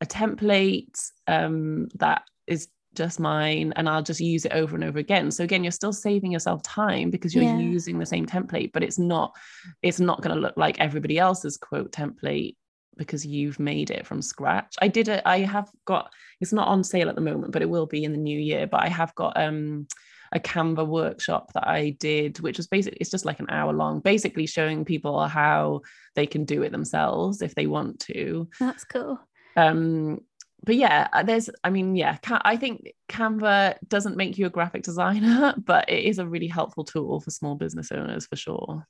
a 0.00 0.06
template 0.06 1.10
um, 1.26 1.88
that 1.94 2.22
is 2.46 2.68
just 2.96 3.20
mine 3.20 3.72
and 3.76 3.88
I'll 3.88 4.02
just 4.02 4.20
use 4.20 4.44
it 4.44 4.52
over 4.52 4.74
and 4.74 4.84
over 4.84 4.98
again. 4.98 5.30
So 5.30 5.44
again, 5.44 5.62
you're 5.62 5.70
still 5.70 5.92
saving 5.92 6.32
yourself 6.32 6.62
time 6.62 7.10
because 7.10 7.34
you're 7.34 7.44
yeah. 7.44 7.58
using 7.58 7.98
the 7.98 8.06
same 8.06 8.26
template, 8.26 8.72
but 8.72 8.82
it's 8.82 8.98
not 8.98 9.34
it's 9.82 10.00
not 10.00 10.22
going 10.22 10.34
to 10.34 10.40
look 10.40 10.56
like 10.56 10.80
everybody 10.80 11.18
else's 11.18 11.56
quote 11.56 11.92
template 11.92 12.56
because 12.96 13.26
you've 13.26 13.60
made 13.60 13.90
it 13.90 14.06
from 14.06 14.22
scratch. 14.22 14.74
I 14.80 14.88
did 14.88 15.08
it 15.08 15.22
I 15.24 15.40
have 15.40 15.70
got 15.84 16.12
it's 16.40 16.52
not 16.52 16.68
on 16.68 16.82
sale 16.82 17.08
at 17.08 17.14
the 17.14 17.20
moment, 17.20 17.52
but 17.52 17.62
it 17.62 17.70
will 17.70 17.86
be 17.86 18.04
in 18.04 18.12
the 18.12 18.18
new 18.18 18.38
year, 18.38 18.66
but 18.66 18.82
I 18.82 18.88
have 18.88 19.14
got 19.14 19.40
um 19.40 19.86
a 20.32 20.40
Canva 20.40 20.86
workshop 20.86 21.52
that 21.52 21.68
I 21.68 21.90
did, 21.90 22.40
which 22.40 22.56
was 22.56 22.66
basically 22.66 22.98
it's 23.00 23.10
just 23.10 23.24
like 23.24 23.40
an 23.40 23.50
hour 23.50 23.72
long, 23.72 24.00
basically 24.00 24.46
showing 24.46 24.84
people 24.84 25.24
how 25.26 25.82
they 26.14 26.26
can 26.26 26.44
do 26.44 26.62
it 26.62 26.72
themselves 26.72 27.42
if 27.42 27.54
they 27.54 27.66
want 27.66 28.00
to. 28.00 28.48
That's 28.58 28.84
cool. 28.84 29.20
Um, 29.56 30.20
but 30.64 30.76
yeah, 30.76 31.08
uh, 31.12 31.22
there's, 31.22 31.50
I 31.62 31.70
mean, 31.70 31.94
yeah, 31.96 32.18
I 32.26 32.56
think 32.56 32.92
Canva 33.08 33.76
doesn't 33.86 34.16
make 34.16 34.38
you 34.38 34.46
a 34.46 34.50
graphic 34.50 34.82
designer, 34.82 35.54
but 35.64 35.88
it 35.88 36.04
is 36.04 36.18
a 36.18 36.26
really 36.26 36.48
helpful 36.48 36.84
tool 36.84 37.20
for 37.20 37.30
small 37.30 37.54
business 37.54 37.92
owners 37.92 38.26
for 38.26 38.36
sure. 38.36 38.86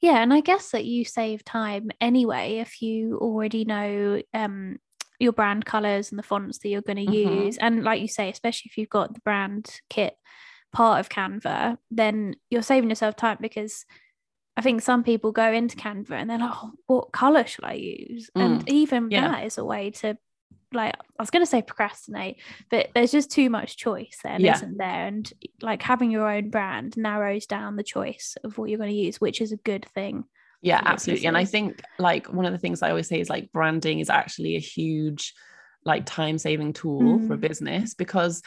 Yeah, 0.00 0.20
and 0.20 0.32
I 0.34 0.40
guess 0.40 0.70
that 0.70 0.84
you 0.84 1.04
save 1.04 1.44
time 1.44 1.90
anyway 2.00 2.56
if 2.56 2.82
you 2.82 3.18
already 3.18 3.64
know 3.64 4.20
um, 4.34 4.78
your 5.20 5.32
brand 5.32 5.64
colors 5.64 6.10
and 6.10 6.18
the 6.18 6.24
fonts 6.24 6.58
that 6.58 6.68
you're 6.68 6.82
going 6.82 7.06
to 7.06 7.12
mm-hmm. 7.12 7.42
use. 7.44 7.56
And 7.58 7.84
like 7.84 8.00
you 8.00 8.08
say, 8.08 8.28
especially 8.28 8.70
if 8.70 8.76
you've 8.76 8.90
got 8.90 9.14
the 9.14 9.20
brand 9.20 9.80
kit 9.88 10.16
part 10.72 10.98
of 10.98 11.08
Canva, 11.08 11.78
then 11.90 12.34
you're 12.50 12.62
saving 12.62 12.90
yourself 12.90 13.14
time 13.14 13.38
because 13.40 13.84
I 14.56 14.60
think 14.60 14.82
some 14.82 15.04
people 15.04 15.30
go 15.30 15.52
into 15.52 15.76
Canva 15.76 16.10
and 16.10 16.28
they're 16.28 16.38
like, 16.38 16.50
oh, 16.52 16.72
what 16.88 17.12
color 17.12 17.46
should 17.46 17.64
I 17.64 17.74
use? 17.74 18.28
Mm. 18.36 18.44
And 18.44 18.68
even 18.68 19.10
yeah. 19.10 19.28
that 19.28 19.46
is 19.46 19.56
a 19.56 19.64
way 19.64 19.90
to 19.90 20.18
like 20.74 20.94
I 20.94 21.22
was 21.22 21.30
going 21.30 21.42
to 21.42 21.50
say 21.50 21.62
procrastinate, 21.62 22.38
but 22.70 22.88
there's 22.94 23.12
just 23.12 23.30
too 23.30 23.50
much 23.50 23.76
choice 23.76 24.18
then, 24.22 24.40
yeah. 24.40 24.56
isn't 24.56 24.78
there? 24.78 25.06
And 25.06 25.32
like 25.60 25.82
having 25.82 26.10
your 26.10 26.30
own 26.30 26.50
brand 26.50 26.96
narrows 26.96 27.46
down 27.46 27.76
the 27.76 27.82
choice 27.82 28.36
of 28.44 28.58
what 28.58 28.70
you're 28.70 28.78
going 28.78 28.90
to 28.90 28.96
use, 28.96 29.20
which 29.20 29.40
is 29.40 29.52
a 29.52 29.56
good 29.56 29.86
thing. 29.94 30.24
Yeah, 30.62 30.80
absolutely. 30.84 31.26
And 31.26 31.36
I 31.36 31.44
think 31.44 31.82
like 31.98 32.32
one 32.32 32.46
of 32.46 32.52
the 32.52 32.58
things 32.58 32.82
I 32.82 32.90
always 32.90 33.08
say 33.08 33.20
is 33.20 33.28
like 33.28 33.52
branding 33.52 33.98
is 33.98 34.08
actually 34.08 34.56
a 34.56 34.60
huge 34.60 35.34
like 35.84 36.06
time 36.06 36.38
saving 36.38 36.72
tool 36.72 37.02
mm. 37.02 37.26
for 37.26 37.34
a 37.34 37.38
business 37.38 37.94
because 37.94 38.40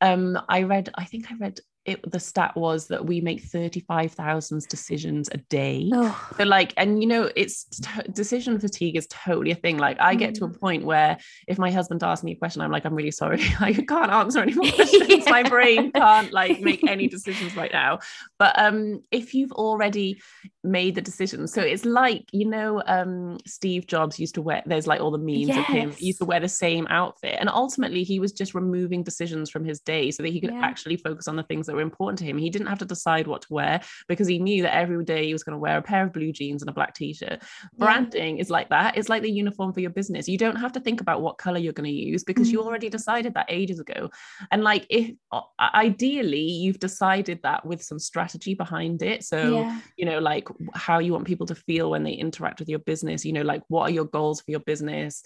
um 0.00 0.38
I 0.48 0.62
read 0.62 0.88
I 0.94 1.04
think 1.04 1.30
I 1.30 1.34
read 1.34 1.60
it, 1.88 2.10
the 2.10 2.20
stat 2.20 2.54
was 2.54 2.88
that 2.88 3.06
we 3.06 3.22
make 3.22 3.42
35,000 3.42 4.68
decisions 4.68 5.30
a 5.32 5.38
day. 5.38 5.88
Oh. 5.92 6.30
So 6.36 6.44
like, 6.44 6.74
and 6.76 7.02
you 7.02 7.08
know, 7.08 7.30
it's 7.34 7.64
t- 7.64 8.12
decision 8.12 8.60
fatigue 8.60 8.96
is 8.96 9.06
totally 9.06 9.52
a 9.52 9.54
thing. 9.54 9.78
Like 9.78 9.98
I 9.98 10.14
get 10.14 10.34
to 10.36 10.44
a 10.44 10.48
mm. 10.48 10.60
point 10.60 10.84
where 10.84 11.16
if 11.46 11.58
my 11.58 11.70
husband 11.70 12.02
asks 12.02 12.22
me 12.22 12.32
a 12.32 12.36
question, 12.36 12.60
I'm 12.60 12.70
like, 12.70 12.84
I'm 12.84 12.94
really 12.94 13.10
sorry. 13.10 13.40
I 13.60 13.72
can't 13.72 14.12
answer 14.12 14.40
any 14.40 14.52
more 14.52 14.70
questions. 14.72 15.08
yeah. 15.08 15.30
My 15.30 15.42
brain 15.42 15.90
can't 15.92 16.30
like 16.30 16.60
make 16.60 16.86
any 16.86 17.08
decisions 17.08 17.56
right 17.56 17.72
now. 17.72 18.00
But 18.38 18.58
um, 18.58 19.02
if 19.10 19.32
you've 19.32 19.52
already 19.52 20.20
made 20.62 20.94
the 20.94 21.00
decision, 21.00 21.46
so 21.46 21.62
it's 21.62 21.86
like, 21.86 22.26
you 22.32 22.46
know, 22.46 22.82
um, 22.86 23.38
Steve 23.46 23.86
Jobs 23.86 24.18
used 24.18 24.34
to 24.34 24.42
wear, 24.42 24.62
there's 24.66 24.86
like 24.86 25.00
all 25.00 25.10
the 25.10 25.16
memes 25.16 25.48
yes. 25.48 25.58
of 25.58 25.64
him, 25.64 25.92
he 25.92 26.06
used 26.06 26.18
to 26.18 26.26
wear 26.26 26.40
the 26.40 26.48
same 26.48 26.86
outfit. 26.90 27.36
And 27.40 27.48
ultimately 27.48 28.02
he 28.02 28.20
was 28.20 28.32
just 28.32 28.54
removing 28.54 29.02
decisions 29.02 29.48
from 29.48 29.64
his 29.64 29.80
day 29.80 30.10
so 30.10 30.22
that 30.22 30.32
he 30.32 30.40
could 30.40 30.52
yeah. 30.52 30.60
actually 30.60 30.98
focus 30.98 31.28
on 31.28 31.36
the 31.36 31.42
things 31.44 31.66
that 31.66 31.77
were 31.78 31.82
important 31.82 32.18
to 32.18 32.24
him. 32.24 32.36
He 32.36 32.50
didn't 32.50 32.66
have 32.66 32.78
to 32.78 32.84
decide 32.84 33.26
what 33.26 33.42
to 33.42 33.48
wear 33.50 33.80
because 34.08 34.28
he 34.28 34.38
knew 34.38 34.62
that 34.62 34.74
every 34.74 35.04
day 35.04 35.26
he 35.26 35.32
was 35.32 35.42
going 35.42 35.54
to 35.54 35.58
wear 35.58 35.78
a 35.78 35.82
pair 35.82 36.04
of 36.04 36.12
blue 36.12 36.32
jeans 36.32 36.62
and 36.62 36.68
a 36.68 36.72
black 36.72 36.94
t-shirt. 36.94 37.42
Branding 37.78 38.36
yeah. 38.36 38.42
is 38.42 38.50
like 38.50 38.68
that. 38.68 38.96
It's 38.96 39.08
like 39.08 39.22
the 39.22 39.30
uniform 39.30 39.72
for 39.72 39.80
your 39.80 39.90
business. 39.90 40.28
You 40.28 40.38
don't 40.38 40.56
have 40.56 40.72
to 40.72 40.80
think 40.80 41.00
about 41.00 41.22
what 41.22 41.38
color 41.38 41.58
you're 41.58 41.72
going 41.72 41.88
to 41.88 41.96
use 41.96 42.24
because 42.24 42.48
mm. 42.48 42.52
you 42.52 42.62
already 42.62 42.88
decided 42.88 43.34
that 43.34 43.46
ages 43.48 43.80
ago. 43.80 44.10
And 44.50 44.62
like 44.62 44.86
if 44.90 45.12
ideally 45.60 46.40
you've 46.40 46.80
decided 46.80 47.40
that 47.42 47.64
with 47.64 47.82
some 47.82 47.98
strategy 47.98 48.54
behind 48.54 49.02
it. 49.02 49.24
So, 49.24 49.60
yeah. 49.60 49.80
you 49.96 50.04
know, 50.04 50.18
like 50.18 50.48
how 50.74 50.98
you 50.98 51.12
want 51.12 51.26
people 51.26 51.46
to 51.46 51.54
feel 51.54 51.90
when 51.90 52.02
they 52.02 52.12
interact 52.12 52.60
with 52.60 52.68
your 52.68 52.80
business, 52.80 53.24
you 53.24 53.32
know, 53.32 53.42
like 53.42 53.62
what 53.68 53.82
are 53.90 53.92
your 53.92 54.04
goals 54.04 54.40
for 54.40 54.50
your 54.50 54.60
business? 54.60 55.22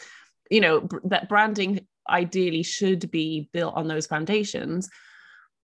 You 0.50 0.60
know, 0.60 0.88
that 1.04 1.28
branding 1.28 1.86
ideally 2.08 2.62
should 2.62 3.10
be 3.10 3.48
built 3.52 3.74
on 3.74 3.88
those 3.88 4.06
foundations 4.06 4.90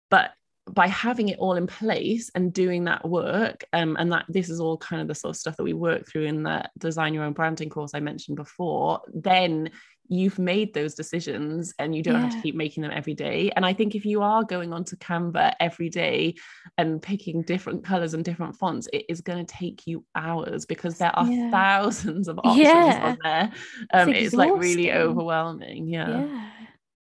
but 0.09 0.31
by 0.73 0.87
having 0.87 1.29
it 1.29 1.39
all 1.39 1.53
in 1.53 1.67
place 1.67 2.29
and 2.35 2.53
doing 2.53 2.83
that 2.85 3.07
work 3.07 3.63
um, 3.73 3.95
and 3.99 4.11
that 4.11 4.25
this 4.27 4.49
is 4.49 4.59
all 4.59 4.77
kind 4.77 5.01
of 5.01 5.07
the 5.07 5.15
sort 5.15 5.31
of 5.31 5.37
stuff 5.37 5.57
that 5.57 5.63
we 5.63 5.73
work 5.73 6.07
through 6.07 6.23
in 6.23 6.43
the 6.43 6.63
design 6.77 7.13
your 7.13 7.23
own 7.23 7.33
branding 7.33 7.69
course 7.69 7.91
i 7.93 7.99
mentioned 7.99 8.35
before 8.35 9.01
then 9.13 9.69
you've 10.09 10.39
made 10.39 10.73
those 10.73 10.95
decisions 10.95 11.73
and 11.79 11.93
you 11.93 12.01
don't 12.01 12.15
yeah. 12.15 12.21
have 12.21 12.33
to 12.33 12.41
keep 12.41 12.55
making 12.55 12.81
them 12.81 12.91
every 12.93 13.13
day 13.13 13.51
and 13.55 13.65
i 13.65 13.73
think 13.73 13.93
if 13.93 14.05
you 14.05 14.21
are 14.21 14.43
going 14.43 14.73
onto 14.73 14.95
canva 14.97 15.53
every 15.59 15.89
day 15.89 16.33
and 16.77 17.01
picking 17.01 17.41
different 17.41 17.83
colors 17.83 18.13
and 18.13 18.23
different 18.23 18.55
fonts 18.55 18.87
it 18.93 19.05
is 19.09 19.21
going 19.21 19.45
to 19.45 19.53
take 19.53 19.85
you 19.85 20.05
hours 20.15 20.65
because 20.65 20.97
there 20.97 21.15
are 21.15 21.27
yeah. 21.27 21.51
thousands 21.51 22.27
of 22.27 22.39
options 22.43 22.67
yeah. 22.67 23.01
on 23.03 23.17
there 23.23 23.51
um, 23.93 24.09
it's, 24.09 24.27
it's 24.27 24.35
like 24.35 24.51
really 24.55 24.91
overwhelming 24.91 25.87
yeah 25.87 26.25
yeah 26.25 26.49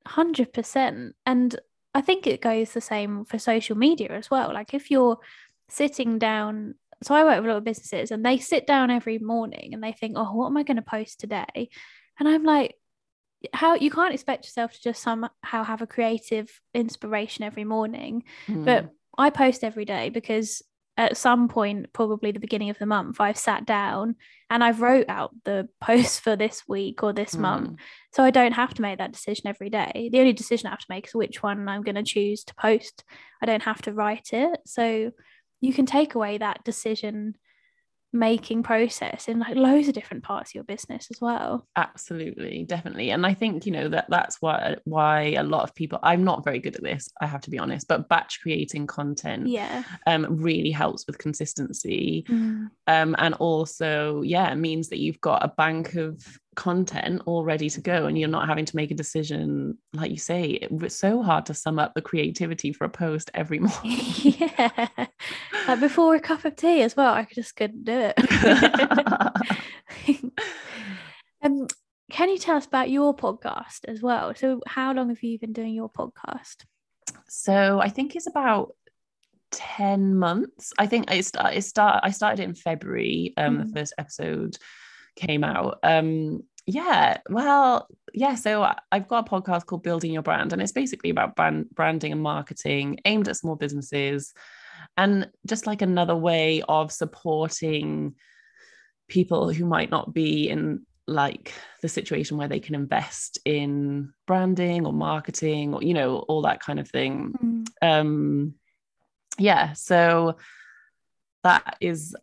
100% 0.08 1.12
and 1.26 1.60
I 1.98 2.00
think 2.00 2.28
it 2.28 2.40
goes 2.40 2.70
the 2.70 2.80
same 2.80 3.24
for 3.24 3.40
social 3.40 3.76
media 3.76 4.10
as 4.10 4.30
well. 4.30 4.54
Like 4.54 4.72
if 4.72 4.88
you're 4.88 5.18
sitting 5.68 6.20
down, 6.20 6.76
so 7.02 7.12
I 7.12 7.24
work 7.24 7.38
with 7.38 7.46
a 7.46 7.48
lot 7.48 7.56
of 7.58 7.64
businesses 7.64 8.12
and 8.12 8.24
they 8.24 8.38
sit 8.38 8.68
down 8.68 8.92
every 8.92 9.18
morning 9.18 9.74
and 9.74 9.82
they 9.82 9.90
think, 9.90 10.16
oh, 10.16 10.32
what 10.32 10.46
am 10.46 10.56
I 10.56 10.62
going 10.62 10.76
to 10.76 10.82
post 10.82 11.18
today? 11.18 11.70
And 12.20 12.28
I'm 12.28 12.44
like, 12.44 12.76
how 13.52 13.74
you 13.74 13.90
can't 13.90 14.14
expect 14.14 14.44
yourself 14.44 14.74
to 14.74 14.80
just 14.80 15.02
somehow 15.02 15.64
have 15.64 15.82
a 15.82 15.88
creative 15.88 16.48
inspiration 16.72 17.42
every 17.42 17.64
morning. 17.64 18.22
Mm. 18.46 18.64
But 18.64 18.90
I 19.18 19.30
post 19.30 19.64
every 19.64 19.84
day 19.84 20.10
because 20.10 20.62
at 20.98 21.16
some 21.16 21.46
point, 21.46 21.92
probably 21.92 22.32
the 22.32 22.40
beginning 22.40 22.70
of 22.70 22.78
the 22.78 22.84
month, 22.84 23.20
I've 23.20 23.38
sat 23.38 23.64
down 23.64 24.16
and 24.50 24.64
I've 24.64 24.80
wrote 24.80 25.08
out 25.08 25.32
the 25.44 25.68
post 25.80 26.20
for 26.20 26.34
this 26.34 26.64
week 26.66 27.04
or 27.04 27.12
this 27.12 27.36
mm. 27.36 27.40
month. 27.40 27.78
So 28.12 28.24
I 28.24 28.32
don't 28.32 28.52
have 28.52 28.74
to 28.74 28.82
make 28.82 28.98
that 28.98 29.12
decision 29.12 29.46
every 29.46 29.70
day. 29.70 30.10
The 30.12 30.18
only 30.18 30.32
decision 30.32 30.66
I 30.66 30.70
have 30.70 30.80
to 30.80 30.86
make 30.90 31.06
is 31.06 31.14
which 31.14 31.40
one 31.40 31.68
I'm 31.68 31.82
going 31.82 31.94
to 31.94 32.02
choose 32.02 32.42
to 32.44 32.54
post. 32.56 33.04
I 33.40 33.46
don't 33.46 33.62
have 33.62 33.80
to 33.82 33.92
write 33.92 34.30
it. 34.32 34.58
So 34.66 35.12
you 35.60 35.72
can 35.72 35.86
take 35.86 36.16
away 36.16 36.38
that 36.38 36.64
decision 36.64 37.36
making 38.12 38.62
process 38.62 39.28
in 39.28 39.38
like 39.38 39.54
loads 39.54 39.88
of 39.88 39.94
different 39.94 40.24
parts 40.24 40.50
of 40.50 40.54
your 40.54 40.64
business 40.64 41.08
as 41.10 41.20
well. 41.20 41.66
Absolutely 41.76 42.64
definitely. 42.64 43.10
And 43.10 43.26
i 43.26 43.34
think 43.34 43.66
you 43.66 43.72
know 43.72 43.88
that 43.88 44.06
that's 44.08 44.40
why 44.40 44.76
why 44.84 45.34
a 45.36 45.42
lot 45.42 45.62
of 45.62 45.74
people 45.74 45.98
i'm 46.02 46.24
not 46.24 46.44
very 46.44 46.58
good 46.58 46.76
at 46.76 46.82
this 46.82 47.08
i 47.20 47.26
have 47.26 47.40
to 47.42 47.50
be 47.50 47.58
honest 47.58 47.86
but 47.88 48.08
batch 48.08 48.40
creating 48.42 48.86
content 48.86 49.46
yeah. 49.46 49.82
um 50.06 50.26
really 50.28 50.70
helps 50.70 51.06
with 51.06 51.18
consistency. 51.18 52.24
Mm. 52.28 52.68
um 52.86 53.16
and 53.18 53.34
also 53.34 54.22
yeah 54.22 54.54
means 54.54 54.88
that 54.88 54.98
you've 54.98 55.20
got 55.20 55.44
a 55.44 55.48
bank 55.48 55.94
of 55.94 56.24
content 56.58 57.22
all 57.24 57.44
ready 57.44 57.70
to 57.70 57.80
go 57.80 58.06
and 58.06 58.18
you're 58.18 58.28
not 58.28 58.48
having 58.48 58.64
to 58.64 58.74
make 58.74 58.90
a 58.90 58.94
decision 58.94 59.78
like 59.92 60.10
you 60.10 60.18
say 60.18 60.58
it's 60.60 60.96
so 60.96 61.22
hard 61.22 61.46
to 61.46 61.54
sum 61.54 61.78
up 61.78 61.94
the 61.94 62.02
creativity 62.02 62.72
for 62.72 62.84
a 62.84 62.88
post 62.90 63.30
every 63.32 63.58
morning 63.60 64.00
yeah 64.22 64.88
like 65.68 65.80
before 65.80 66.16
a 66.16 66.20
cup 66.20 66.44
of 66.44 66.56
tea 66.56 66.82
as 66.82 66.96
well. 66.96 67.12
I 67.12 67.26
just 67.32 67.54
couldn't 67.54 67.84
do 67.84 68.12
it. 68.14 68.16
um, 71.42 71.66
can 72.10 72.30
you 72.30 72.38
tell 72.38 72.56
us 72.56 72.66
about 72.66 72.90
your 72.90 73.14
podcast 73.14 73.80
as 73.86 74.00
well? 74.00 74.34
So, 74.34 74.60
how 74.66 74.92
long 74.94 75.10
have 75.10 75.22
you 75.22 75.38
been 75.38 75.52
doing 75.52 75.74
your 75.74 75.90
podcast? 75.90 76.64
So, 77.28 77.80
I 77.80 77.90
think 77.90 78.16
it's 78.16 78.26
about 78.26 78.74
10 79.50 80.16
months. 80.16 80.72
I 80.78 80.86
think 80.86 81.10
I 81.10 81.20
start 81.20 81.54
it 81.54 81.62
start 81.62 82.00
I 82.02 82.10
started 82.10 82.42
it 82.42 82.48
in 82.48 82.54
February. 82.54 83.34
Um 83.36 83.58
Mhm. 83.58 83.66
the 83.66 83.80
first 83.80 83.94
episode 83.98 84.56
came 85.16 85.44
out. 85.44 85.78
Um 85.82 86.42
yeah, 86.68 87.16
well, 87.30 87.88
yeah, 88.12 88.34
so 88.34 88.70
I've 88.92 89.08
got 89.08 89.26
a 89.26 89.30
podcast 89.30 89.64
called 89.64 89.82
Building 89.82 90.12
Your 90.12 90.20
Brand 90.22 90.52
and 90.52 90.60
it's 90.60 90.72
basically 90.72 91.08
about 91.08 91.34
brand 91.34 91.70
branding 91.74 92.12
and 92.12 92.20
marketing 92.20 92.98
aimed 93.06 93.26
at 93.26 93.38
small 93.38 93.56
businesses 93.56 94.34
and 94.98 95.30
just 95.46 95.66
like 95.66 95.80
another 95.80 96.14
way 96.14 96.62
of 96.68 96.92
supporting 96.92 98.14
people 99.08 99.50
who 99.50 99.64
might 99.64 99.90
not 99.90 100.12
be 100.12 100.50
in 100.50 100.84
like 101.06 101.54
the 101.80 101.88
situation 101.88 102.36
where 102.36 102.48
they 102.48 102.60
can 102.60 102.74
invest 102.74 103.38
in 103.46 104.12
branding 104.26 104.84
or 104.84 104.92
marketing 104.92 105.72
or 105.72 105.82
you 105.82 105.94
know 105.94 106.18
all 106.28 106.42
that 106.42 106.60
kind 106.60 106.78
of 106.78 106.86
thing 106.90 107.32
Mm. 107.42 107.66
um 107.80 108.54
yeah 109.38 109.72
so 109.72 110.36
that 111.44 111.78
is 111.80 112.14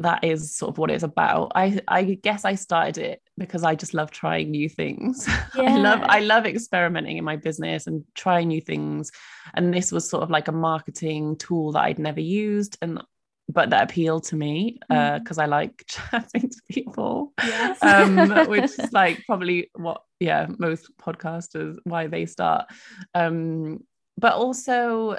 that 0.00 0.24
is 0.24 0.56
sort 0.56 0.70
of 0.70 0.78
what 0.78 0.90
it's 0.90 1.04
about 1.04 1.52
i 1.54 1.80
i 1.86 2.02
guess 2.02 2.44
i 2.44 2.56
started 2.56 2.98
it 2.98 3.21
because 3.38 3.62
i 3.64 3.74
just 3.74 3.94
love 3.94 4.10
trying 4.10 4.50
new 4.50 4.68
things. 4.68 5.26
I 5.54 5.76
love 5.76 6.00
i 6.02 6.20
love 6.20 6.44
experimenting 6.46 7.16
in 7.18 7.24
my 7.24 7.36
business 7.36 7.86
and 7.86 8.04
trying 8.14 8.48
new 8.48 8.60
things. 8.60 9.10
And 9.54 9.72
this 9.72 9.90
was 9.92 10.08
sort 10.08 10.22
of 10.22 10.30
like 10.30 10.48
a 10.48 10.52
marketing 10.52 11.36
tool 11.36 11.72
that 11.72 11.84
i'd 11.84 11.98
never 11.98 12.20
used 12.20 12.76
and 12.82 13.02
but 13.48 13.70
that 13.70 13.84
appealed 13.90 14.24
to 14.24 14.36
me 14.36 14.78
Mm. 14.90 15.18
because 15.22 15.38
i 15.38 15.46
like 15.46 15.84
chatting 15.88 16.48
to 16.50 16.60
people. 16.70 17.32
Yes. 17.42 17.82
um, 17.82 18.48
which 18.48 18.64
is 18.78 18.92
like 18.92 19.24
probably 19.26 19.70
what 19.74 20.02
yeah 20.20 20.46
most 20.58 20.90
podcasters 20.98 21.76
why 21.84 22.06
they 22.06 22.26
start. 22.26 22.66
Um, 23.14 23.80
but 24.18 24.34
also 24.34 25.18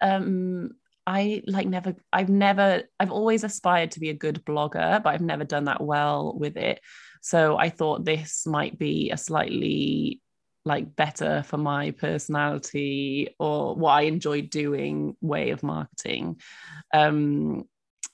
um, 0.00 0.70
I 1.06 1.42
like 1.46 1.66
never 1.66 1.94
I've 2.12 2.30
never 2.30 2.84
I've 2.98 3.10
always 3.12 3.44
aspired 3.44 3.90
to 3.92 4.00
be 4.00 4.10
a 4.10 4.14
good 4.14 4.42
blogger 4.44 5.02
but 5.02 5.10
I've 5.12 5.20
never 5.20 5.44
done 5.44 5.64
that 5.64 5.82
well 5.82 6.34
with 6.38 6.56
it 6.56 6.80
so 7.32 7.56
I 7.56 7.70
thought 7.70 8.04
this 8.04 8.46
might 8.46 8.78
be 8.78 9.10
a 9.10 9.16
slightly 9.16 10.20
like 10.66 10.94
better 10.96 11.42
for 11.42 11.58
my 11.58 11.90
personality 11.92 13.34
or 13.38 13.74
what 13.74 13.92
I 13.92 14.02
enjoy 14.02 14.42
doing 14.42 15.16
way 15.20 15.50
of 15.50 15.62
marketing 15.62 16.40
um 16.92 17.64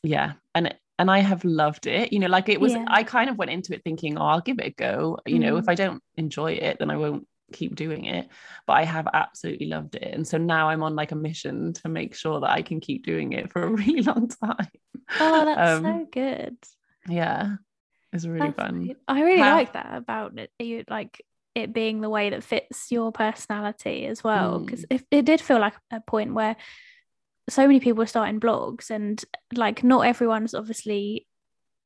yeah 0.02 0.32
and 0.54 0.74
and 0.98 1.10
I 1.10 1.20
have 1.20 1.44
loved 1.46 1.86
it. 1.86 2.12
You 2.12 2.18
know, 2.18 2.26
like 2.28 2.50
it 2.50 2.60
was, 2.60 2.72
Yeah. 2.74 2.84
I 2.86 3.04
kind 3.04 3.30
of 3.30 3.38
went 3.38 3.50
into 3.50 3.74
it 3.74 3.80
thinking, 3.82 4.18
oh, 4.18 4.26
I'll 4.26 4.42
give 4.42 4.58
it 4.58 4.66
a 4.66 4.70
go. 4.70 5.18
You 5.24 5.38
know, 5.38 5.54
Mm. 5.54 5.58
if 5.60 5.66
I 5.66 5.74
don't 5.74 6.02
enjoy 6.16 6.52
it, 6.52 6.76
then 6.78 6.90
I 6.90 6.98
won't 6.98 7.26
keep 7.54 7.74
doing 7.74 8.04
it. 8.04 8.28
But 8.66 8.74
I 8.74 8.84
have 8.84 9.08
absolutely 9.14 9.68
loved 9.68 9.94
it. 9.94 10.12
And 10.14 10.28
so 10.28 10.36
now 10.36 10.68
I'm 10.68 10.82
on 10.82 10.94
like 10.94 11.12
a 11.12 11.16
mission 11.16 11.72
to 11.80 11.88
make 11.88 12.14
sure 12.14 12.40
that 12.40 12.50
I 12.50 12.60
can 12.60 12.80
keep 12.80 13.06
doing 13.06 13.32
it 13.32 13.50
for 13.50 13.62
a 13.62 13.70
really 13.80 14.02
long 14.02 14.28
time. 14.28 14.68
oh, 15.18 15.44
that's 15.46 15.78
Um, 15.78 15.84
so 15.84 16.06
good. 16.12 16.56
Yeah, 17.08 17.56
it's 18.12 18.26
really 18.26 18.48
That's 18.48 18.56
fun. 18.56 18.84
great. 18.84 18.96
I 19.08 19.22
really 19.22 19.40
How- 19.40 19.54
like 19.54 19.72
that 19.74 19.94
about 19.94 20.38
it. 20.38 20.50
You 20.58 20.84
like 20.88 21.22
it 21.54 21.72
being 21.72 22.00
the 22.00 22.08
way 22.10 22.30
that 22.30 22.44
fits 22.44 22.90
your 22.92 23.10
personality 23.12 24.06
as 24.06 24.22
well. 24.22 24.60
Because 24.60 24.82
Mm. 24.82 24.86
if 24.96 25.04
it 25.10 25.24
did 25.24 25.40
feel 25.40 25.58
like 25.58 25.74
a 25.90 26.00
point 26.00 26.32
where 26.34 26.56
so 27.48 27.66
many 27.66 27.80
people 27.80 28.02
are 28.02 28.06
starting 28.06 28.38
blogs 28.40 28.90
and 28.90 29.24
like 29.54 29.82
not 29.82 30.02
everyone's 30.06 30.54
obviously 30.54 31.26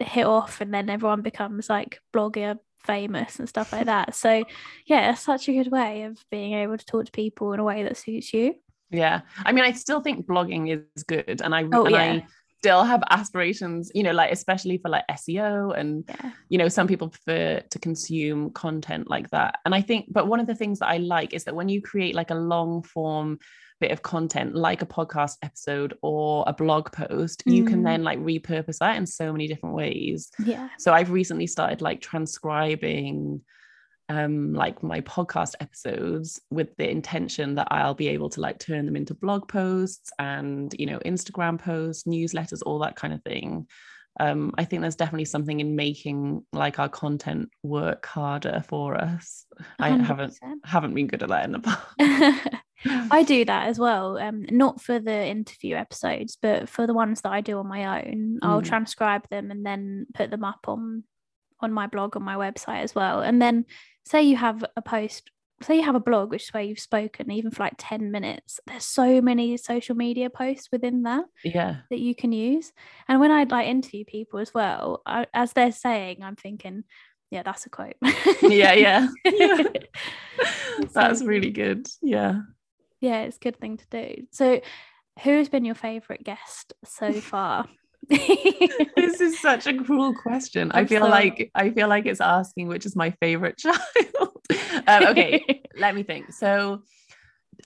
hit 0.01 0.27
off 0.27 0.61
and 0.61 0.75
then 0.75 0.91
everyone 0.91 1.23
becomes 1.23 1.71
like 1.71 2.01
blogger 2.15 2.59
famous 2.83 3.39
and 3.39 3.49
stuff 3.49 3.73
like 3.73 3.87
that. 3.87 4.15
So 4.15 4.45
yeah, 4.87 5.11
it's 5.13 5.23
such 5.23 5.49
a 5.49 5.53
good 5.55 5.71
way 5.73 6.03
of 6.03 6.23
being 6.31 6.53
able 6.53 6.77
to 6.77 6.85
talk 6.85 7.07
to 7.07 7.13
people 7.13 7.53
in 7.55 7.61
a 7.61 7.65
way 7.65 7.83
that 7.85 7.97
suits 7.97 8.35
you. 8.35 8.57
Yeah. 8.91 9.23
I 9.45 9.53
mean, 9.53 9.65
I 9.65 9.73
still 9.73 10.03
think 10.03 10.27
blogging 10.27 10.69
is 10.95 11.03
good. 11.05 11.41
And 11.43 11.55
I, 11.55 11.63
Oh, 11.73 11.85
and 11.87 11.91
yeah. 11.95 11.99
I 12.03 12.27
still 12.65 12.83
have 12.85 13.03
aspirations, 13.11 13.91
you 13.95 14.03
know, 14.03 14.13
like 14.13 14.33
especially 14.33 14.79
for 14.79 14.89
like 14.89 15.05
SEO 15.11 15.79
and 15.79 16.05
Yeah. 16.09 16.31
you 16.49 16.59
know 16.59 16.69
some 16.69 16.87
people 16.87 17.09
prefer 17.09 17.61
to 17.61 17.79
consume 17.79 18.51
content 18.65 19.05
like 19.15 19.29
that 19.31 19.59
and 19.65 19.75
i 19.75 19.83
think 19.89 20.07
but 20.17 20.29
one 20.33 20.41
of 20.41 20.47
the 20.47 20.55
things 20.55 20.79
that 20.79 20.89
i 20.89 20.99
like 20.99 21.35
is 21.35 21.45
that 21.45 21.55
when 21.59 21.69
you 21.69 21.81
create 21.83 22.15
like 22.15 22.31
a 22.31 22.35
long 22.55 22.83
form 22.83 23.39
bit 23.81 23.91
of 23.91 24.03
content 24.03 24.55
like 24.55 24.83
a 24.83 24.87
podcast 24.99 25.35
episode 25.43 25.93
or 26.03 26.45
a 26.47 26.53
blog 26.53 26.85
post 26.93 27.43
you 27.47 27.65
can 27.65 27.81
Mm. 27.81 27.85
then 27.85 28.01
like 28.05 28.19
repurpose 28.21 28.79
that 28.79 28.97
in 28.97 29.07
so 29.07 29.33
many 29.33 29.47
different 29.49 29.75
ways 29.75 30.31
Yeah. 30.53 30.69
so 30.79 30.93
i've 30.93 31.11
recently 31.11 31.47
started 31.47 31.83
like 31.83 32.01
transcribing 32.01 33.41
um 34.09 34.53
like 34.53 34.83
my 34.83 35.01
podcast 35.01 35.55
episodes 35.61 36.41
with 36.51 36.69
the 36.77 36.89
intention 36.91 37.55
that 37.55 37.69
I'll 37.71 37.95
be 37.95 38.09
able 38.09 38.29
to 38.31 38.41
like 38.41 38.59
turn 38.59 38.85
them 38.87 38.97
into 38.97 39.15
blog 39.15 39.49
posts 39.49 40.11
and 40.19 40.75
you 40.79 40.87
know 40.87 40.99
Instagram 41.01 41.59
posts 41.59 42.05
newsletters 42.05 42.61
all 42.67 42.79
that 42.81 42.97
kind 42.97 43.15
of 43.15 43.23
thing 43.23 43.67
um 44.21 44.53
I 44.59 44.65
think 44.65 44.83
there's 44.83 44.95
definitely 44.97 45.25
something 45.25 45.59
in 45.59 45.75
making 45.75 46.45
like 46.53 46.79
our 46.79 46.89
content 46.89 47.49
work 47.63 48.05
harder 48.07 48.63
for 48.69 48.95
us 48.97 49.47
I 49.79 49.89
haven't 49.91 50.39
haven't 50.65 50.95
been 50.95 51.07
good 51.07 51.23
at 51.23 51.31
that 51.31 51.45
in 51.47 51.53
the 51.53 51.61
past 51.61 52.61
I 53.11 53.23
do 53.23 53.47
that 53.47 53.69
as 53.69 53.79
well. 53.79 54.19
Um, 54.19 54.45
not 54.51 54.79
for 54.79 54.99
the 54.99 55.27
interview 55.27 55.75
episodes, 55.75 56.37
but 56.43 56.69
for 56.69 56.87
the 56.87 56.93
ones 56.93 57.23
that 57.23 57.33
I 57.33 57.41
do 57.41 57.57
on 57.59 57.67
my 57.67 58.03
own, 58.03 58.41
I'll 58.43 58.61
Mm. 58.61 58.65
transcribe 58.67 59.27
them 59.31 59.51
and 59.51 59.65
then 59.65 60.07
put 60.13 60.31
them 60.31 60.45
up 60.45 60.67
on 60.69 61.05
on 61.65 61.73
my 61.73 61.87
blog 61.87 62.17
on 62.17 62.23
my 62.23 62.37
website 62.37 62.83
as 62.83 62.95
well. 62.95 63.21
And 63.21 63.41
then 63.41 63.65
say 64.05 64.23
you 64.23 64.37
have 64.37 64.65
a 64.77 64.83
post, 64.83 65.31
say 65.63 65.77
you 65.77 65.83
have 65.83 65.95
a 65.95 66.01
blog, 66.01 66.31
which 66.31 66.45
is 66.45 66.55
where 66.55 66.63
you've 66.63 66.79
spoken, 66.79 67.31
even 67.31 67.51
for 67.51 67.63
like 67.63 67.75
10 67.79 68.11
minutes. 68.11 68.61
There's 68.67 68.85
so 68.85 69.21
many 69.21 69.57
social 69.57 69.97
media 69.97 70.31
posts 70.31 70.69
within 70.71 71.03
that 71.03 71.25
yeah 71.43 71.77
that 71.91 72.01
you 72.01 72.15
can 72.15 72.33
use. 72.33 72.73
And 73.09 73.21
when 73.21 73.31
I 73.31 73.45
like 73.45 73.67
interview 73.67 74.05
people 74.05 74.39
as 74.41 74.53
well, 74.55 75.03
I, 75.07 75.27
as 75.35 75.53
they're 75.53 75.73
saying, 75.73 76.23
I'm 76.23 76.37
thinking, 76.37 76.85
yeah, 77.31 77.43
that's 77.43 77.67
a 77.67 77.71
quote. 77.71 77.97
yeah 78.43 78.73
yeah 78.73 79.09
yeah 79.25 79.59
So 80.81 80.89
that's 80.95 81.23
really 81.23 81.51
good 81.51 81.87
yeah 82.03 82.41
yeah, 83.05 83.23
it's 83.25 83.37
a 83.37 83.41
good 83.41 83.61
thing 83.61 83.77
to 83.77 83.87
do. 83.91 84.27
So, 84.31 84.61
who's 85.23 85.51
been 85.51 85.67
your 85.67 85.75
favorite 85.75 86.25
guest 86.25 86.73
so 86.85 87.13
far? 87.13 87.67
This 88.09 89.21
is 89.21 89.41
such 89.43 89.67
a 89.67 89.75
cruel 89.75 90.15
question. 90.15 90.71
I 90.73 90.81
I'm 90.81 90.89
feel 90.89 91.01
sorry. 91.01 91.11
like 91.11 91.51
I 91.55 91.71
feel 91.71 91.89
like 91.89 92.07
it's 92.07 92.21
asking 92.21 92.69
which 92.69 92.87
is 92.87 92.97
my 92.97 93.11
favorite 93.21 93.59
child. 93.59 93.79
um, 94.87 95.07
okay, 95.07 95.63
let 95.77 95.95
me 95.95 96.03
think. 96.03 96.33
So 96.33 96.83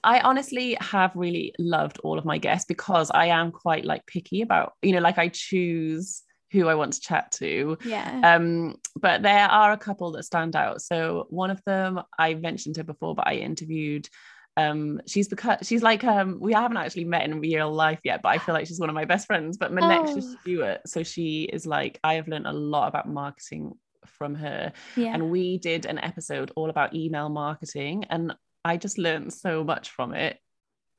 I 0.03 0.21
honestly 0.21 0.77
have 0.79 1.11
really 1.15 1.53
loved 1.59 1.99
all 2.03 2.17
of 2.17 2.25
my 2.25 2.37
guests 2.37 2.65
because 2.65 3.11
I 3.11 3.27
am 3.27 3.51
quite 3.51 3.85
like 3.85 4.05
picky 4.05 4.41
about, 4.41 4.73
you 4.81 4.93
know, 4.93 4.99
like 4.99 5.17
I 5.17 5.27
choose 5.29 6.23
who 6.51 6.67
I 6.67 6.75
want 6.75 6.93
to 6.93 7.01
chat 7.01 7.31
to. 7.33 7.77
yeah. 7.85 8.21
Um, 8.23 8.75
but 8.99 9.21
there 9.21 9.47
are 9.47 9.71
a 9.71 9.77
couple 9.77 10.11
that 10.13 10.23
stand 10.23 10.55
out. 10.55 10.81
So 10.81 11.27
one 11.29 11.51
of 11.51 11.63
them 11.65 12.01
I 12.17 12.33
mentioned 12.33 12.77
her 12.77 12.83
before, 12.83 13.13
but 13.15 13.27
I 13.27 13.35
interviewed. 13.35 14.09
Um, 14.57 15.01
she's 15.07 15.27
because 15.27 15.65
she's 15.67 15.81
like 15.81 16.03
um, 16.03 16.37
we 16.39 16.53
haven't 16.53 16.77
actually 16.77 17.05
met 17.05 17.23
in 17.23 17.39
real 17.39 17.71
life 17.71 17.99
yet, 18.03 18.21
but 18.21 18.29
I 18.29 18.37
feel 18.39 18.53
like 18.53 18.67
she's 18.67 18.79
one 18.79 18.89
of 18.89 18.95
my 18.95 19.05
best 19.05 19.27
friends. 19.27 19.57
But 19.57 19.71
Maneksha 19.71 20.17
Oh. 20.17 20.35
Stewart, 20.41 20.81
so 20.85 21.03
she 21.03 21.43
is 21.43 21.65
like 21.65 21.99
I 22.03 22.15
have 22.15 22.27
learned 22.27 22.47
a 22.47 22.53
lot 22.53 22.87
about 22.87 23.07
marketing 23.07 23.73
from 24.05 24.35
her, 24.35 24.73
yeah. 24.95 25.13
and 25.13 25.31
we 25.31 25.57
did 25.59 25.85
an 25.85 25.99
episode 25.99 26.51
all 26.55 26.69
about 26.69 26.93
email 26.93 27.29
marketing, 27.29 28.05
and 28.09 28.35
I 28.65 28.77
just 28.77 28.97
learned 28.97 29.33
so 29.33 29.63
much 29.63 29.91
from 29.91 30.13
it 30.13 30.39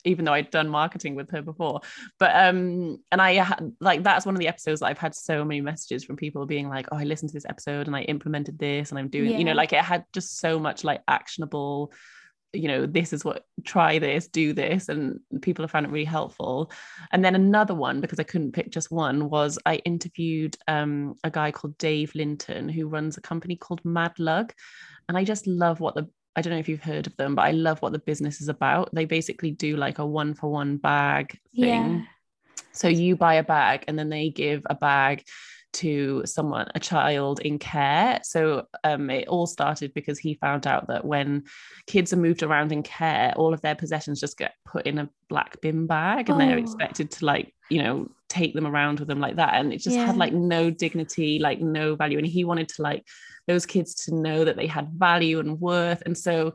even 0.04 0.24
though 0.24 0.32
I'd 0.32 0.50
done 0.50 0.68
marketing 0.68 1.14
with 1.14 1.30
her 1.30 1.42
before. 1.42 1.80
But 2.18 2.34
um, 2.34 2.98
and 3.12 3.20
I 3.20 3.34
had 3.34 3.72
like 3.80 4.02
that's 4.02 4.26
one 4.26 4.34
of 4.34 4.38
the 4.38 4.48
episodes 4.48 4.80
that 4.80 4.86
I've 4.86 4.98
had 4.98 5.14
so 5.14 5.44
many 5.44 5.60
messages 5.60 6.04
from 6.04 6.16
people 6.16 6.46
being 6.46 6.68
like, 6.68 6.86
"Oh, 6.92 6.96
I 6.96 7.04
listened 7.04 7.30
to 7.30 7.34
this 7.34 7.46
episode 7.48 7.86
and 7.86 7.96
I 7.96 8.02
implemented 8.02 8.58
this 8.58 8.90
and 8.90 8.98
I'm 8.98 9.08
doing," 9.08 9.38
you 9.38 9.44
know, 9.44 9.52
like 9.52 9.72
it 9.72 9.80
had 9.80 10.04
just 10.12 10.38
so 10.38 10.58
much 10.58 10.84
like 10.84 11.02
actionable. 11.08 11.92
You 12.52 12.68
know, 12.68 12.86
this 12.86 13.12
is 13.12 13.24
what 13.24 13.44
try 13.64 13.98
this, 13.98 14.26
do 14.26 14.52
this, 14.52 14.88
and 14.88 15.20
people 15.40 15.62
have 15.62 15.70
found 15.70 15.86
it 15.86 15.92
really 15.92 16.04
helpful. 16.04 16.70
And 17.12 17.24
then 17.24 17.34
another 17.34 17.74
one, 17.74 18.00
because 18.00 18.18
I 18.18 18.24
couldn't 18.24 18.52
pick 18.52 18.70
just 18.70 18.90
one, 18.90 19.30
was 19.30 19.58
I 19.66 19.76
interviewed 19.76 20.56
um, 20.66 21.14
a 21.22 21.30
guy 21.30 21.52
called 21.52 21.78
Dave 21.78 22.14
Linton 22.14 22.68
who 22.68 22.88
runs 22.88 23.16
a 23.16 23.20
company 23.20 23.56
called 23.56 23.82
Madlug, 23.84 24.50
and 25.08 25.16
I 25.16 25.24
just 25.24 25.46
love 25.46 25.80
what 25.80 25.94
the 25.94 26.08
I 26.36 26.42
don't 26.42 26.52
know 26.52 26.60
if 26.60 26.68
you've 26.68 26.82
heard 26.82 27.06
of 27.06 27.16
them, 27.16 27.34
but 27.34 27.42
I 27.42 27.50
love 27.50 27.82
what 27.82 27.92
the 27.92 27.98
business 27.98 28.40
is 28.40 28.48
about. 28.48 28.94
They 28.94 29.04
basically 29.04 29.50
do 29.50 29.76
like 29.76 29.98
a 29.98 30.06
one 30.06 30.34
for 30.34 30.50
one 30.50 30.76
bag 30.76 31.38
thing. 31.54 31.98
Yeah. 31.98 32.02
So 32.72 32.88
you 32.88 33.16
buy 33.16 33.34
a 33.34 33.42
bag 33.42 33.84
and 33.88 33.98
then 33.98 34.08
they 34.08 34.30
give 34.30 34.62
a 34.70 34.74
bag 34.74 35.24
to 35.74 36.22
someone, 36.24 36.66
a 36.74 36.80
child 36.80 37.40
in 37.40 37.58
care. 37.58 38.20
So 38.22 38.66
um, 38.84 39.10
it 39.10 39.28
all 39.28 39.46
started 39.46 39.94
because 39.94 40.18
he 40.18 40.34
found 40.34 40.66
out 40.66 40.88
that 40.88 41.04
when 41.04 41.44
kids 41.86 42.12
are 42.12 42.16
moved 42.16 42.42
around 42.42 42.72
in 42.72 42.82
care, 42.82 43.32
all 43.36 43.54
of 43.54 43.60
their 43.60 43.74
possessions 43.74 44.20
just 44.20 44.36
get 44.38 44.54
put 44.64 44.86
in 44.86 44.98
a 44.98 45.08
black 45.28 45.60
bin 45.60 45.86
bag 45.86 46.28
and 46.28 46.40
they're 46.40 46.56
Oh. 46.56 46.60
expected 46.60 47.10
to 47.12 47.24
like, 47.24 47.54
you 47.68 47.82
know, 47.82 48.08
take 48.28 48.54
them 48.54 48.66
around 48.66 48.98
with 49.00 49.08
them 49.08 49.20
like 49.20 49.36
that. 49.36 49.54
And 49.54 49.72
it 49.72 49.78
just 49.80 49.96
Yeah. 49.96 50.06
had 50.06 50.16
like 50.16 50.32
no 50.32 50.70
dignity, 50.70 51.38
like 51.38 51.60
no 51.60 51.94
value. 51.96 52.18
And 52.18 52.26
he 52.26 52.44
wanted 52.44 52.68
to 52.70 52.82
like 52.82 53.04
those 53.46 53.66
kids 53.66 53.94
to 54.06 54.14
know 54.14 54.44
that 54.44 54.56
they 54.56 54.66
had 54.66 54.90
value 54.92 55.38
and 55.40 55.60
worth. 55.60 56.02
And 56.06 56.16
so 56.16 56.54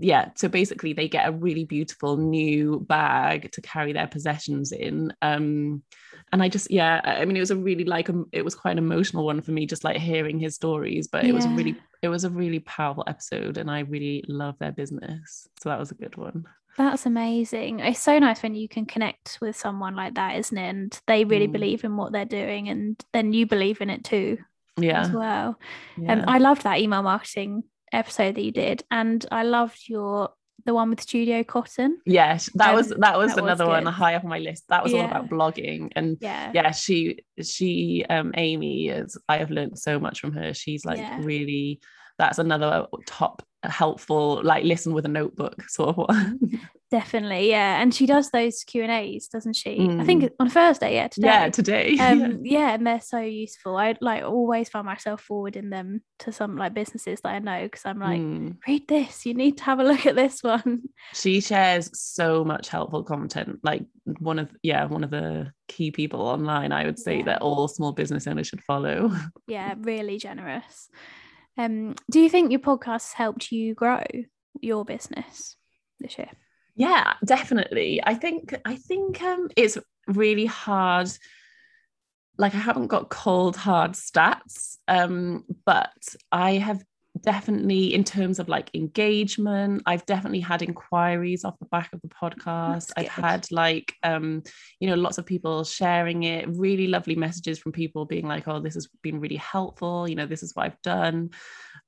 yeah, 0.00 0.30
so 0.36 0.48
basically 0.48 0.92
they 0.92 1.08
get 1.08 1.28
a 1.28 1.32
really 1.32 1.64
beautiful 1.64 2.16
new 2.16 2.80
bag 2.80 3.50
to 3.52 3.60
carry 3.60 3.92
their 3.92 4.06
possessions 4.06 4.72
in. 4.72 5.12
Um, 5.20 5.82
and 6.32 6.42
I 6.42 6.48
just, 6.48 6.70
yeah, 6.70 7.00
I 7.04 7.24
mean, 7.24 7.36
it 7.36 7.40
was 7.40 7.50
a 7.50 7.56
really 7.56 7.84
like, 7.84 8.08
um, 8.08 8.26
it 8.32 8.44
was 8.44 8.54
quite 8.54 8.72
an 8.72 8.78
emotional 8.78 9.26
one 9.26 9.42
for 9.42 9.50
me, 9.50 9.66
just 9.66 9.84
like 9.84 9.98
hearing 9.98 10.38
his 10.38 10.54
stories, 10.54 11.08
but 11.08 11.24
it 11.24 11.28
yeah. 11.28 11.34
was 11.34 11.46
really, 11.48 11.76
it 12.00 12.08
was 12.08 12.24
a 12.24 12.30
really 12.30 12.60
powerful 12.60 13.04
episode 13.06 13.58
and 13.58 13.70
I 13.70 13.80
really 13.80 14.24
love 14.28 14.58
their 14.58 14.72
business. 14.72 15.46
So 15.62 15.68
that 15.68 15.78
was 15.78 15.90
a 15.90 15.96
good 15.96 16.16
one. 16.16 16.46
That's 16.78 17.04
amazing. 17.04 17.80
It's 17.80 18.00
so 18.00 18.18
nice 18.18 18.42
when 18.42 18.54
you 18.54 18.68
can 18.68 18.86
connect 18.86 19.38
with 19.42 19.56
someone 19.56 19.94
like 19.94 20.14
that, 20.14 20.36
isn't 20.36 20.56
it? 20.56 20.68
And 20.70 21.00
they 21.06 21.24
really 21.24 21.48
mm. 21.48 21.52
believe 21.52 21.84
in 21.84 21.98
what 21.98 22.12
they're 22.12 22.24
doing 22.24 22.70
and 22.70 22.98
then 23.12 23.34
you 23.34 23.46
believe 23.46 23.82
in 23.82 23.90
it 23.90 24.04
too. 24.04 24.38
Yeah. 24.78 25.02
As 25.02 25.10
well. 25.10 25.58
Yeah. 25.98 26.14
Um, 26.14 26.24
I 26.26 26.38
loved 26.38 26.62
that 26.62 26.78
email 26.78 27.02
marketing 27.02 27.64
episode 27.92 28.34
that 28.34 28.42
you 28.42 28.52
did. 28.52 28.84
And 28.90 29.24
I 29.30 29.42
loved 29.44 29.88
your 29.88 30.30
the 30.64 30.74
one 30.74 30.90
with 30.90 31.00
Studio 31.00 31.42
Cotton. 31.42 31.98
Yes, 32.06 32.48
that 32.54 32.70
um, 32.70 32.76
was 32.76 32.88
that 32.98 33.18
was 33.18 33.34
that 33.34 33.42
another 33.42 33.66
was 33.66 33.84
one 33.84 33.92
high 33.92 34.14
up 34.14 34.24
on 34.24 34.30
my 34.30 34.38
list. 34.38 34.64
That 34.68 34.82
was 34.82 34.92
yeah. 34.92 35.00
all 35.00 35.06
about 35.06 35.28
blogging, 35.28 35.90
and 35.96 36.18
yeah, 36.20 36.52
yeah, 36.54 36.70
she 36.70 37.18
she 37.42 38.04
um 38.08 38.32
Amy 38.36 38.88
is. 38.88 39.18
I 39.28 39.38
have 39.38 39.50
learned 39.50 39.78
so 39.78 39.98
much 39.98 40.20
from 40.20 40.32
her. 40.32 40.54
She's 40.54 40.84
like 40.84 40.98
yeah. 40.98 41.18
really. 41.20 41.80
That's 42.18 42.38
another 42.38 42.86
top 43.06 43.42
helpful 43.70 44.40
like 44.42 44.64
listen 44.64 44.92
with 44.92 45.04
a 45.04 45.08
notebook 45.08 45.68
sort 45.68 45.90
of 45.90 45.96
one 45.96 46.38
definitely 46.90 47.48
yeah 47.48 47.80
and 47.80 47.94
she 47.94 48.04
does 48.04 48.30
those 48.30 48.64
q 48.64 48.82
and 48.82 48.92
a's 48.92 49.28
doesn't 49.28 49.54
she 49.54 49.78
mm. 49.78 50.00
i 50.00 50.04
think 50.04 50.24
mm. 50.24 50.30
on 50.38 50.50
thursday 50.50 50.94
yeah 50.94 51.08
today 51.08 51.26
yeah 51.26 51.48
today 51.48 51.96
um 52.00 52.20
yeah. 52.20 52.58
yeah. 52.58 52.74
and 52.74 52.86
they're 52.86 53.00
so 53.00 53.20
useful 53.20 53.76
i 53.76 53.96
like 54.00 54.22
always 54.24 54.68
find 54.68 54.84
myself 54.84 55.22
forwarding 55.22 55.70
them 55.70 56.02
to 56.18 56.32
some 56.32 56.56
like 56.56 56.74
businesses 56.74 57.20
that 57.22 57.30
i 57.30 57.38
know 57.38 57.62
because 57.62 57.86
i'm 57.86 57.98
like 57.98 58.20
mm. 58.20 58.54
read 58.68 58.86
this 58.88 59.24
you 59.24 59.32
need 59.32 59.56
to 59.56 59.64
have 59.64 59.80
a 59.80 59.84
look 59.84 60.04
at 60.04 60.16
this 60.16 60.42
one 60.42 60.82
she 61.14 61.40
shares 61.40 61.88
so 61.98 62.44
much 62.44 62.68
helpful 62.68 63.02
content 63.02 63.58
like 63.62 63.84
one 64.18 64.38
of 64.38 64.50
yeah 64.62 64.84
one 64.84 65.04
of 65.04 65.10
the 65.10 65.50
key 65.68 65.90
people 65.90 66.20
online 66.20 66.72
i 66.72 66.84
would 66.84 66.98
say 66.98 67.18
yeah. 67.18 67.24
that 67.24 67.42
all 67.42 67.68
small 67.68 67.92
business 67.92 68.26
owners 68.26 68.46
should 68.46 68.62
follow 68.62 69.10
yeah 69.46 69.74
really 69.78 70.18
generous 70.18 70.90
um, 71.56 71.94
do 72.10 72.20
you 72.20 72.28
think 72.28 72.50
your 72.50 72.60
podcast 72.60 73.12
helped 73.12 73.52
you 73.52 73.74
grow 73.74 74.02
your 74.60 74.84
business 74.84 75.56
this 76.00 76.18
year? 76.18 76.30
Yeah, 76.74 77.14
definitely. 77.24 78.00
I 78.02 78.14
think 78.14 78.54
I 78.64 78.76
think 78.76 79.22
um, 79.22 79.48
it's 79.56 79.76
really 80.06 80.46
hard. 80.46 81.10
Like 82.38 82.54
I 82.54 82.58
haven't 82.58 82.86
got 82.86 83.10
cold 83.10 83.56
hard 83.56 83.92
stats, 83.92 84.76
um, 84.88 85.44
but 85.66 85.92
I 86.30 86.52
have 86.52 86.82
definitely 87.20 87.92
in 87.92 88.04
terms 88.04 88.38
of 88.38 88.48
like 88.48 88.70
engagement 88.74 89.82
i've 89.84 90.04
definitely 90.06 90.40
had 90.40 90.62
inquiries 90.62 91.44
off 91.44 91.58
the 91.58 91.66
back 91.66 91.92
of 91.92 92.00
the 92.00 92.08
podcast. 92.08 92.90
I've 92.96 93.08
had 93.08 93.46
like 93.50 93.94
um 94.02 94.42
you 94.80 94.88
know 94.88 94.94
lots 94.94 95.18
of 95.18 95.26
people 95.26 95.62
sharing 95.64 96.22
it 96.22 96.48
really 96.48 96.86
lovely 96.86 97.14
messages 97.14 97.58
from 97.58 97.72
people 97.72 98.06
being 98.06 98.26
like 98.26 98.48
oh 98.48 98.60
this 98.60 98.74
has 98.74 98.88
been 99.02 99.20
really 99.20 99.36
helpful 99.36 100.08
you 100.08 100.14
know 100.14 100.26
this 100.26 100.42
is 100.42 100.54
what 100.54 100.66
i've 100.66 100.82
done. 100.82 101.30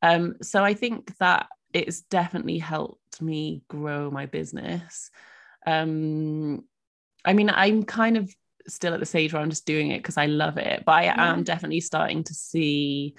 Um 0.02 0.34
so 0.42 0.62
i 0.62 0.74
think 0.74 1.16
that 1.18 1.46
it's 1.72 2.02
definitely 2.02 2.58
helped 2.58 3.20
me 3.20 3.62
grow 3.68 4.10
my 4.10 4.26
business. 4.26 5.10
Um 5.66 6.64
i 7.24 7.32
mean 7.32 7.48
i'm 7.48 7.82
kind 7.84 8.18
of 8.18 8.32
still 8.66 8.92
at 8.92 9.00
the 9.00 9.06
stage 9.06 9.32
where 9.32 9.42
i'm 9.42 9.50
just 9.50 9.66
doing 9.66 9.90
it 9.90 9.98
because 9.98 10.16
i 10.16 10.26
love 10.26 10.56
it 10.58 10.82
but 10.87 10.92
i 10.92 11.04
yeah. 11.04 11.32
am 11.32 11.42
definitely 11.42 11.80
starting 11.80 12.22
to 12.24 12.34
see 12.34 13.14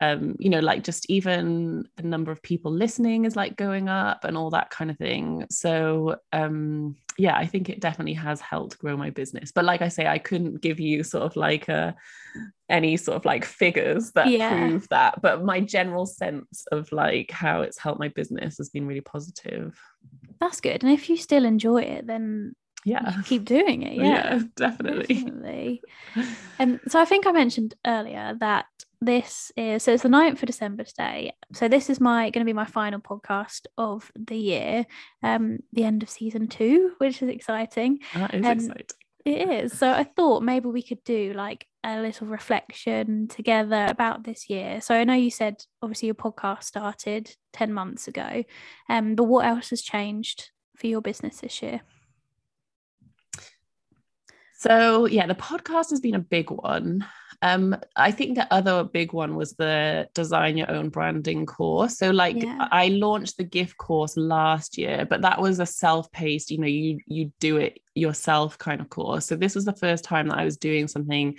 um, 0.00 0.36
you 0.38 0.48
know, 0.48 0.60
like 0.60 0.84
just 0.84 1.08
even 1.10 1.88
the 1.96 2.04
number 2.04 2.30
of 2.30 2.42
people 2.42 2.72
listening 2.72 3.24
is 3.24 3.36
like 3.36 3.56
going 3.56 3.88
up 3.88 4.24
and 4.24 4.36
all 4.36 4.50
that 4.50 4.70
kind 4.70 4.90
of 4.90 4.98
thing. 4.98 5.46
So 5.50 6.16
um, 6.32 6.96
yeah, 7.16 7.36
I 7.36 7.46
think 7.46 7.68
it 7.68 7.80
definitely 7.80 8.14
has 8.14 8.40
helped 8.40 8.78
grow 8.78 8.96
my 8.96 9.10
business. 9.10 9.50
But 9.52 9.64
like 9.64 9.82
I 9.82 9.88
say, 9.88 10.06
I 10.06 10.18
couldn't 10.18 10.60
give 10.60 10.78
you 10.78 11.02
sort 11.02 11.24
of 11.24 11.34
like 11.36 11.68
a 11.68 11.96
any 12.68 12.96
sort 12.96 13.16
of 13.16 13.24
like 13.24 13.44
figures 13.44 14.12
that 14.12 14.28
yeah. 14.28 14.50
prove 14.50 14.88
that. 14.90 15.20
But 15.20 15.44
my 15.44 15.60
general 15.60 16.06
sense 16.06 16.64
of 16.70 16.90
like 16.92 17.30
how 17.30 17.62
it's 17.62 17.78
helped 17.78 17.98
my 17.98 18.08
business 18.08 18.58
has 18.58 18.70
been 18.70 18.86
really 18.86 19.00
positive. 19.00 19.78
That's 20.40 20.60
good. 20.60 20.84
And 20.84 20.92
if 20.92 21.10
you 21.10 21.16
still 21.16 21.44
enjoy 21.44 21.82
it, 21.82 22.06
then 22.06 22.54
yeah 22.84 23.16
keep 23.24 23.44
doing 23.44 23.82
it 23.82 23.94
yeah, 23.96 24.04
yeah 24.04 24.40
definitely 24.56 25.14
definitely 25.14 25.82
um, 26.60 26.80
so 26.86 27.00
i 27.00 27.04
think 27.04 27.26
i 27.26 27.32
mentioned 27.32 27.74
earlier 27.84 28.36
that 28.38 28.66
this 29.00 29.52
is 29.56 29.84
so 29.84 29.92
it's 29.92 30.02
the 30.02 30.08
9th 30.08 30.42
of 30.42 30.46
December 30.46 30.84
today. 30.84 31.32
So 31.52 31.68
this 31.68 31.88
is 31.88 32.00
my 32.00 32.30
going 32.30 32.44
to 32.44 32.48
be 32.48 32.52
my 32.52 32.64
final 32.64 33.00
podcast 33.00 33.66
of 33.76 34.10
the 34.16 34.36
year, 34.36 34.86
um, 35.22 35.58
the 35.72 35.84
end 35.84 36.02
of 36.02 36.10
season 36.10 36.48
two, 36.48 36.92
which 36.98 37.22
is 37.22 37.28
exciting. 37.28 38.00
That 38.14 38.34
is 38.34 38.44
um, 38.44 38.52
exciting. 38.52 38.86
It 39.24 39.48
is. 39.50 39.78
So 39.78 39.90
I 39.90 40.04
thought 40.04 40.42
maybe 40.42 40.68
we 40.68 40.82
could 40.82 41.04
do 41.04 41.32
like 41.34 41.66
a 41.84 42.00
little 42.00 42.26
reflection 42.26 43.28
together 43.28 43.86
about 43.88 44.24
this 44.24 44.48
year. 44.48 44.80
So 44.80 44.94
I 44.94 45.04
know 45.04 45.14
you 45.14 45.30
said 45.30 45.62
obviously 45.82 46.06
your 46.06 46.14
podcast 46.14 46.64
started 46.64 47.30
10 47.52 47.72
months 47.72 48.08
ago. 48.08 48.44
Um, 48.88 49.14
but 49.14 49.24
what 49.24 49.44
else 49.44 49.70
has 49.70 49.82
changed 49.82 50.50
for 50.76 50.86
your 50.86 51.02
business 51.02 51.40
this 51.40 51.62
year? 51.62 51.82
So 54.54 55.06
yeah, 55.06 55.26
the 55.26 55.34
podcast 55.34 55.90
has 55.90 56.00
been 56.00 56.14
a 56.14 56.20
big 56.20 56.50
one. 56.50 57.04
Um, 57.40 57.76
I 57.94 58.10
think 58.10 58.34
the 58.34 58.52
other 58.52 58.82
big 58.82 59.12
one 59.12 59.36
was 59.36 59.52
the 59.52 60.08
design 60.12 60.56
your 60.56 60.70
own 60.70 60.88
branding 60.88 61.46
course. 61.46 61.96
So 61.96 62.10
like 62.10 62.42
yeah. 62.42 62.66
I 62.72 62.88
launched 62.88 63.36
the 63.36 63.44
GIF 63.44 63.76
course 63.76 64.16
last 64.16 64.76
year, 64.76 65.06
but 65.08 65.22
that 65.22 65.40
was 65.40 65.60
a 65.60 65.66
self-paced, 65.66 66.50
you 66.50 66.58
know, 66.58 66.66
you 66.66 66.98
you 67.06 67.32
do 67.38 67.58
it 67.58 67.80
yourself 67.94 68.58
kind 68.58 68.80
of 68.80 68.88
course. 68.88 69.26
So 69.26 69.36
this 69.36 69.54
was 69.54 69.64
the 69.64 69.72
first 69.72 70.02
time 70.02 70.28
that 70.28 70.38
I 70.38 70.44
was 70.44 70.56
doing 70.56 70.88
something 70.88 71.36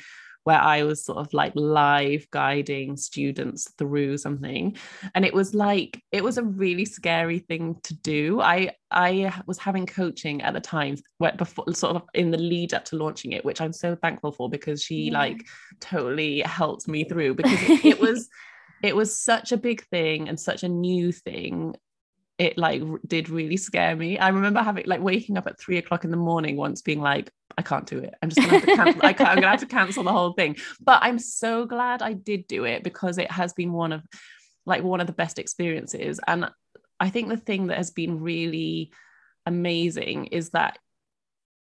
where 0.50 0.60
I 0.60 0.82
was 0.82 1.06
sort 1.06 1.20
of 1.20 1.32
like 1.32 1.52
live 1.54 2.28
guiding 2.32 2.98
students 2.98 3.70
through 3.78 4.18
something. 4.18 4.76
And 5.14 5.24
it 5.24 5.32
was 5.32 5.54
like, 5.54 6.02
it 6.12 6.24
was 6.24 6.40
a 6.40 6.44
really 6.44 6.86
scary 6.86 7.38
thing 7.38 7.76
to 7.84 7.94
do. 7.94 8.42
I 8.42 8.72
I 8.90 9.32
was 9.46 9.60
having 9.60 9.86
coaching 9.86 10.42
at 10.42 10.56
the 10.56 10.60
time 10.60 10.96
where 11.20 11.34
before 11.34 11.72
sort 11.72 11.98
of 11.98 12.02
in 12.16 12.32
the 12.32 12.40
lead 12.40 12.74
up 12.74 12.84
to 12.86 12.96
launching 12.96 13.34
it, 13.34 13.46
which 13.46 13.62
I'm 13.62 13.72
so 13.72 13.96
thankful 13.96 14.32
for 14.32 14.50
because 14.50 14.82
she 14.82 15.12
yeah. 15.12 15.20
like 15.20 15.46
totally 15.80 16.40
helped 16.40 16.88
me 16.88 17.04
through 17.04 17.36
because 17.40 17.62
it, 17.62 17.86
it 17.86 18.00
was 18.00 18.28
it 18.82 18.96
was 18.96 19.16
such 19.16 19.52
a 19.52 19.58
big 19.58 19.86
thing 19.90 20.30
and 20.30 20.40
such 20.40 20.64
a 20.64 20.68
new 20.68 21.12
thing 21.12 21.76
it 22.40 22.58
like 22.58 22.82
did 23.06 23.30
really 23.30 23.58
scare 23.58 23.96
me. 23.96 24.18
I 24.18 24.30
remember 24.30 24.64
having 24.64 24.86
like 24.88 25.02
waking 25.02 25.38
up 25.38 25.46
at 25.46 25.60
three 25.60 25.78
o'clock 25.78 26.06
in 26.06 26.12
the 26.12 26.18
morning 26.18 26.56
once 26.56 26.82
being 26.82 27.02
like, 27.02 27.30
I 27.58 27.62
can't 27.62 27.86
do 27.86 28.00
it. 28.00 28.16
I'm 28.24 28.30
just 28.30 28.40
gonna 28.40 28.60
have 28.60 28.66
to 28.66 28.76
cancel. 28.76 29.02
I 29.06 29.10
I'm 29.10 29.36
gonna 29.36 29.50
have 29.50 29.60
to 29.60 29.66
cancel 29.66 30.04
the 30.04 30.14
whole 30.14 30.32
thing. 30.32 30.56
But 30.80 31.00
I'm 31.04 31.20
so 31.20 31.66
glad 31.66 32.02
I 32.02 32.14
did 32.14 32.48
do 32.48 32.64
it 32.64 32.82
because 32.82 33.18
it 33.18 33.30
has 33.30 33.52
been 33.52 33.74
one 33.74 33.92
of 33.92 34.04
like 34.66 34.84
one 34.84 35.02
of 35.02 35.08
the 35.08 35.14
best 35.14 35.38
experiences. 35.38 36.22
And 36.26 36.50
I 37.00 37.10
think 37.10 37.28
the 37.28 37.38
thing 37.38 37.68
that 37.68 37.78
has 37.78 37.92
been 37.92 38.22
really 38.22 38.94
amazing 39.46 40.28
is 40.28 40.52
that 40.52 40.80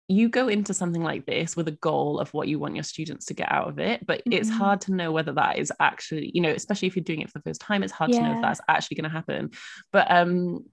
you 0.08 0.28
go 0.28 0.46
into 0.48 0.72
something 0.72 1.02
like 1.02 1.26
this 1.26 1.56
with 1.56 1.66
a 1.66 1.72
goal 1.72 2.20
of 2.20 2.32
what 2.32 2.46
you 2.46 2.58
want 2.58 2.76
your 2.76 2.84
students 2.84 3.26
to 3.26 3.34
get 3.34 3.50
out 3.50 3.68
of 3.68 3.78
it 3.78 4.06
but 4.06 4.20
mm-hmm. 4.20 4.32
it's 4.32 4.48
hard 4.48 4.80
to 4.80 4.94
know 4.94 5.10
whether 5.10 5.32
that 5.32 5.58
is 5.58 5.72
actually 5.80 6.30
you 6.32 6.40
know 6.40 6.50
especially 6.50 6.86
if 6.86 6.94
you're 6.94 7.02
doing 7.02 7.20
it 7.20 7.30
for 7.30 7.38
the 7.38 7.42
first 7.42 7.60
time 7.60 7.82
it's 7.82 7.92
hard 7.92 8.10
yeah. 8.10 8.20
to 8.20 8.24
know 8.24 8.36
if 8.36 8.42
that's 8.42 8.60
actually 8.68 8.94
going 8.96 9.04
to 9.04 9.10
happen 9.10 9.50
but 9.92 10.10
um 10.10 10.64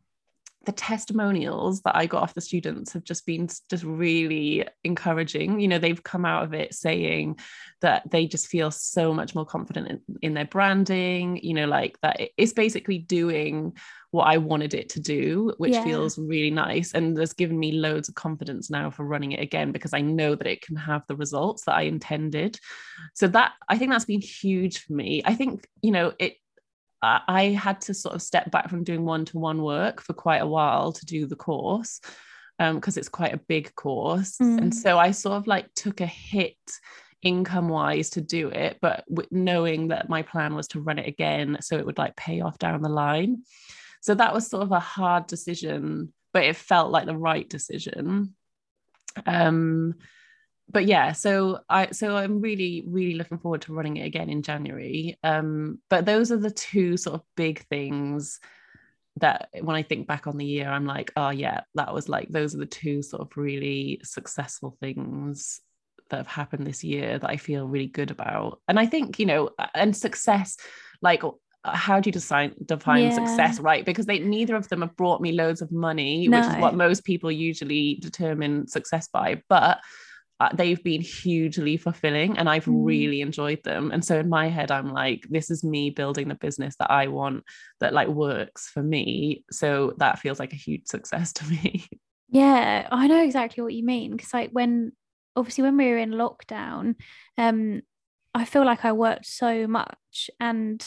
the 0.66 0.72
testimonials 0.72 1.82
that 1.82 1.96
I 1.96 2.06
got 2.06 2.24
off 2.24 2.34
the 2.34 2.42
students 2.42 2.94
have 2.94 3.04
just 3.04 3.26
been 3.26 3.50
just 3.70 3.84
really 3.84 4.66
encouraging. 4.84 5.60
You 5.60 5.68
know, 5.68 5.78
they've 5.78 6.02
come 6.02 6.26
out 6.26 6.44
of 6.44 6.54
it 6.54 6.74
saying 6.74 7.40
that 7.82 8.10
they 8.10 8.28
just 8.28 8.48
feel 8.48 8.72
so 8.72 9.14
much 9.14 9.36
more 9.36 9.46
confident 9.46 9.90
in, 9.90 10.02
in 10.22 10.34
their 10.34 10.46
branding, 10.46 11.38
you 11.44 11.54
know, 11.54 11.66
like 11.66 12.00
that 12.02 12.20
it's 12.38 12.54
basically 12.54 12.98
doing 12.98 13.76
what 14.12 14.26
I 14.26 14.38
wanted 14.38 14.74
it 14.74 14.90
to 14.90 15.02
do, 15.02 15.54
which 15.58 15.74
yeah. 15.74 15.84
feels 15.84 16.18
really 16.18 16.52
nice. 16.52 16.94
And 16.94 17.18
has 17.18 17.34
given 17.34 17.60
me 17.60 17.74
loads 17.74 18.08
of 18.08 18.16
confidence 18.16 18.70
now 18.70 18.90
for 18.90 19.04
running 19.04 19.34
it 19.34 19.42
again 19.42 19.72
because 19.72 19.94
I 19.94 20.02
know 20.02 20.36
that 20.36 20.48
it 20.48 20.62
can 20.62 20.76
have 20.78 21.02
the 21.08 21.16
results 21.16 21.66
that 21.66 21.76
I 21.76 21.82
intended. 21.82 22.58
So 23.16 23.28
that 23.30 23.54
I 23.68 23.78
think 23.78 23.92
that's 23.92 24.06
been 24.06 24.22
huge 24.22 24.80
for 24.80 24.94
me. 24.94 25.24
I 25.26 25.34
think, 25.34 25.68
you 25.82 25.92
know, 25.92 26.14
it 26.20 26.38
I 27.04 27.58
had 27.60 27.82
to 27.82 27.94
sort 27.94 28.16
of 28.16 28.22
step 28.22 28.50
back 28.52 28.70
from 28.70 28.84
doing 28.84 29.04
one 29.04 29.26
to 29.26 29.38
one 29.38 29.62
work 29.62 30.02
for 30.02 30.14
quite 30.14 30.42
a 30.42 30.48
while 30.48 30.94
to 30.94 31.06
do 31.06 31.26
the 31.26 31.36
course 31.36 32.00
because 32.58 32.98
um, 32.98 33.00
it's 33.00 33.10
quite 33.10 33.34
a 33.34 33.42
big 33.48 33.74
course. 33.76 34.38
Mm. 34.38 34.58
And 34.60 34.76
so 34.76 34.98
I 34.98 35.12
sort 35.12 35.36
of 35.36 35.48
like 35.48 35.74
took 35.74 36.02
a 36.02 36.06
hit 36.06 36.56
income 37.22 37.70
wise 37.70 38.12
to 38.12 38.22
do 38.22 38.50
it, 38.50 38.78
but 38.82 39.06
knowing 39.32 39.90
that 39.90 40.10
my 40.10 40.22
plan 40.22 40.56
was 40.56 40.68
to 40.70 40.82
run 40.82 41.00
it 41.00 41.08
again 41.08 41.58
so 41.62 41.78
it 41.78 41.86
would 41.86 41.98
like 41.98 42.16
pay 42.16 42.42
off 42.42 42.58
down 42.58 42.82
the 42.82 42.90
line. 42.90 43.44
So 44.02 44.16
that 44.16 44.34
was 44.34 44.48
sort 44.48 44.64
of 44.64 44.72
a 44.72 44.80
hard 44.80 45.28
decision, 45.28 46.14
but 46.34 46.44
it 46.44 46.56
felt 46.56 46.92
like 46.92 47.06
the 47.06 47.18
right 47.18 47.50
decision. 47.50 48.36
Um, 49.26 49.96
but 50.74 50.86
yeah 50.86 51.12
so 51.12 51.60
i 51.70 51.90
so 51.92 52.18
i'm 52.18 52.42
really 52.42 52.84
really 52.88 53.16
looking 53.16 53.38
forward 53.38 53.62
to 53.62 53.74
running 53.74 53.98
it 53.98 54.06
again 54.06 54.30
in 54.30 54.42
january 54.42 55.18
um 55.24 55.80
but 55.90 56.06
those 56.06 56.32
are 56.32 56.38
the 56.38 56.52
two 56.52 56.98
sort 56.98 57.16
of 57.16 57.22
big 57.36 57.66
things 57.68 58.40
that 59.18 59.50
when 59.62 59.76
I 59.76 59.84
think 59.84 60.08
back 60.08 60.26
on 60.26 60.38
the 60.38 60.46
year, 60.46 60.68
I'm 60.68 60.86
like, 60.86 61.12
oh 61.16 61.30
yeah, 61.30 61.62
that 61.76 61.94
was 61.94 62.10
like 62.10 62.30
those 62.30 62.56
are 62.56 62.60
the 62.60 62.66
two 62.66 63.04
sort 63.04 63.22
of 63.22 63.38
really 63.38 64.02
successful 64.04 64.76
things 64.80 65.62
that 66.10 66.18
have 66.18 66.28
happened 66.28 66.66
this 66.66 66.84
year 66.84 67.20
that 67.20 67.30
I 67.30 67.38
feel 67.38 67.68
really 67.68 67.88
good 67.88 68.12
about. 68.12 68.60
And 68.68 68.80
I 68.80 68.86
think, 68.86 69.20
you 69.20 69.26
know, 69.26 69.52
and 69.74 69.96
success, 69.96 70.58
like 71.02 71.22
how 71.66 72.00
do 72.00 72.10
you 72.10 72.12
define 72.12 72.54
define 72.66 73.06
yeah. 73.06 73.16
success 73.16 73.58
right 73.58 73.86
because 73.86 74.06
they 74.06 74.20
neither 74.20 74.54
of 74.54 74.68
them 74.68 74.82
have 74.82 74.94
brought 74.98 75.22
me 75.22 75.32
loads 75.32 75.62
of 75.62 75.72
money 75.72 76.28
no. 76.28 76.38
which 76.38 76.50
is 76.50 76.56
what 76.58 76.76
most 76.76 77.06
people 77.06 77.32
usually 77.32 77.96
determine 78.02 78.68
success 78.68 79.08
by 79.08 79.42
but 79.48 79.80
they've 80.54 80.84
been 80.84 81.02
hugely 81.02 81.78
fulfilling 81.78 82.38
and 82.38 82.50
I've 82.50 82.66
mm. 82.66 82.86
really 82.86 83.22
enjoyed 83.22 83.64
them. 83.64 83.92
And 83.92 84.04
so 84.04 84.20
in 84.20 84.30
my 84.30 84.50
head, 84.50 84.72
I'm 84.72 84.92
like, 84.92 85.26
this 85.30 85.50
is 85.50 85.64
me 85.64 85.90
building 85.90 86.28
the 86.28 86.36
business 86.36 86.76
that 86.80 86.92
I 86.92 87.08
want 87.08 87.44
that 87.80 87.94
like 87.94 88.08
works 88.08 88.70
for 88.70 88.84
me. 88.84 89.46
So 89.52 89.94
that 89.98 90.20
feels 90.20 90.40
like 90.40 90.54
a 90.54 90.58
huge 90.58 90.88
success 90.88 91.34
to 91.34 91.46
me. 91.46 91.88
Yeah, 92.30 92.88
I 92.92 93.06
know 93.06 93.24
exactly 93.24 93.62
what 93.62 93.76
you 93.76 93.84
mean. 93.86 94.18
Cause 94.18 94.34
like 94.34 94.50
when 94.50 94.94
obviously 95.36 95.64
when 95.64 95.78
we 95.78 95.86
were 95.86 96.00
in 96.00 96.10
lockdown, 96.10 96.96
um, 97.38 97.84
I 98.34 98.46
feel 98.46 98.66
like 98.66 98.86
I 98.86 98.92
worked 98.92 99.28
so 99.28 99.68
much 99.68 100.32
and 100.40 100.84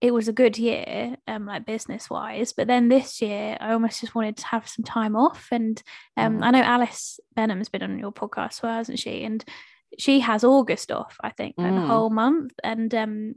it 0.00 0.12
was 0.12 0.28
a 0.28 0.32
good 0.32 0.58
year, 0.58 1.16
um, 1.26 1.46
like 1.46 1.66
business 1.66 2.10
wise. 2.10 2.52
But 2.52 2.66
then 2.66 2.88
this 2.88 3.22
year, 3.22 3.56
I 3.60 3.72
almost 3.72 4.00
just 4.00 4.14
wanted 4.14 4.36
to 4.38 4.46
have 4.46 4.68
some 4.68 4.84
time 4.84 5.16
off. 5.16 5.48
And 5.50 5.82
um, 6.16 6.38
mm. 6.38 6.44
I 6.44 6.50
know 6.50 6.62
Alice 6.62 7.18
Benham's 7.34 7.68
been 7.68 7.82
on 7.82 7.98
your 7.98 8.12
podcast, 8.12 8.62
well, 8.62 8.74
hasn't 8.74 8.98
she? 8.98 9.24
And 9.24 9.44
she 9.98 10.20
has 10.20 10.44
August 10.44 10.92
off, 10.92 11.16
I 11.22 11.30
think, 11.30 11.54
like 11.56 11.72
mm. 11.72 11.80
the 11.80 11.86
whole 11.86 12.10
month. 12.10 12.52
And 12.62 12.94
um, 12.94 13.34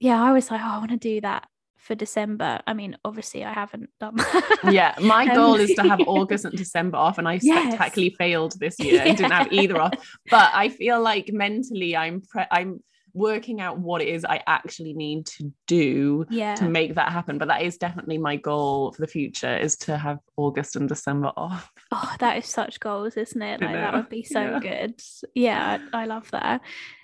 yeah, 0.00 0.20
I 0.20 0.32
was 0.32 0.50
like, 0.50 0.60
oh, 0.60 0.64
I 0.64 0.78
want 0.78 0.90
to 0.90 0.96
do 0.96 1.20
that 1.20 1.46
for 1.82 1.94
December. 1.94 2.60
I 2.66 2.74
mean, 2.74 2.96
obviously, 3.04 3.44
I 3.44 3.52
haven't 3.52 3.90
done 4.00 4.16
that. 4.16 4.58
Yeah, 4.72 4.94
my 5.00 5.26
goal 5.34 5.54
um, 5.54 5.60
is 5.60 5.74
to 5.74 5.82
have 5.82 6.00
August 6.06 6.44
and 6.44 6.56
December 6.56 6.96
off, 6.96 7.18
and 7.18 7.28
I 7.28 7.38
yes. 7.42 7.68
spectacularly 7.68 8.14
failed 8.18 8.58
this 8.58 8.78
year 8.78 9.02
and 9.02 9.16
didn't 9.16 9.32
have 9.32 9.52
either 9.52 9.80
off. 9.80 9.92
But 10.30 10.50
I 10.54 10.68
feel 10.68 11.00
like 11.00 11.32
mentally, 11.32 11.96
I'm 11.96 12.22
pre- 12.22 12.46
I'm 12.50 12.82
working 13.14 13.60
out 13.60 13.78
what 13.78 14.00
it 14.00 14.08
is 14.08 14.24
I 14.24 14.42
actually 14.46 14.94
need 14.94 15.26
to 15.26 15.52
do 15.66 16.26
yeah. 16.30 16.54
to 16.56 16.68
make 16.68 16.94
that 16.94 17.12
happen. 17.12 17.38
But 17.38 17.48
that 17.48 17.62
is 17.62 17.76
definitely 17.76 18.18
my 18.18 18.36
goal 18.36 18.92
for 18.92 19.00
the 19.00 19.06
future 19.06 19.56
is 19.56 19.76
to 19.78 19.96
have 19.96 20.18
August 20.36 20.76
and 20.76 20.88
December 20.88 21.32
off. 21.36 21.70
Oh, 21.90 22.14
that 22.20 22.38
is 22.38 22.46
such 22.46 22.80
goals, 22.80 23.16
isn't 23.16 23.42
it? 23.42 23.60
Like 23.60 23.74
that 23.74 23.94
would 23.94 24.08
be 24.08 24.24
so 24.24 24.40
yeah. 24.40 24.60
good. 24.60 25.00
Yeah, 25.34 25.78
I, 25.92 26.02
I 26.02 26.04
love 26.06 26.30
that. 26.30 26.62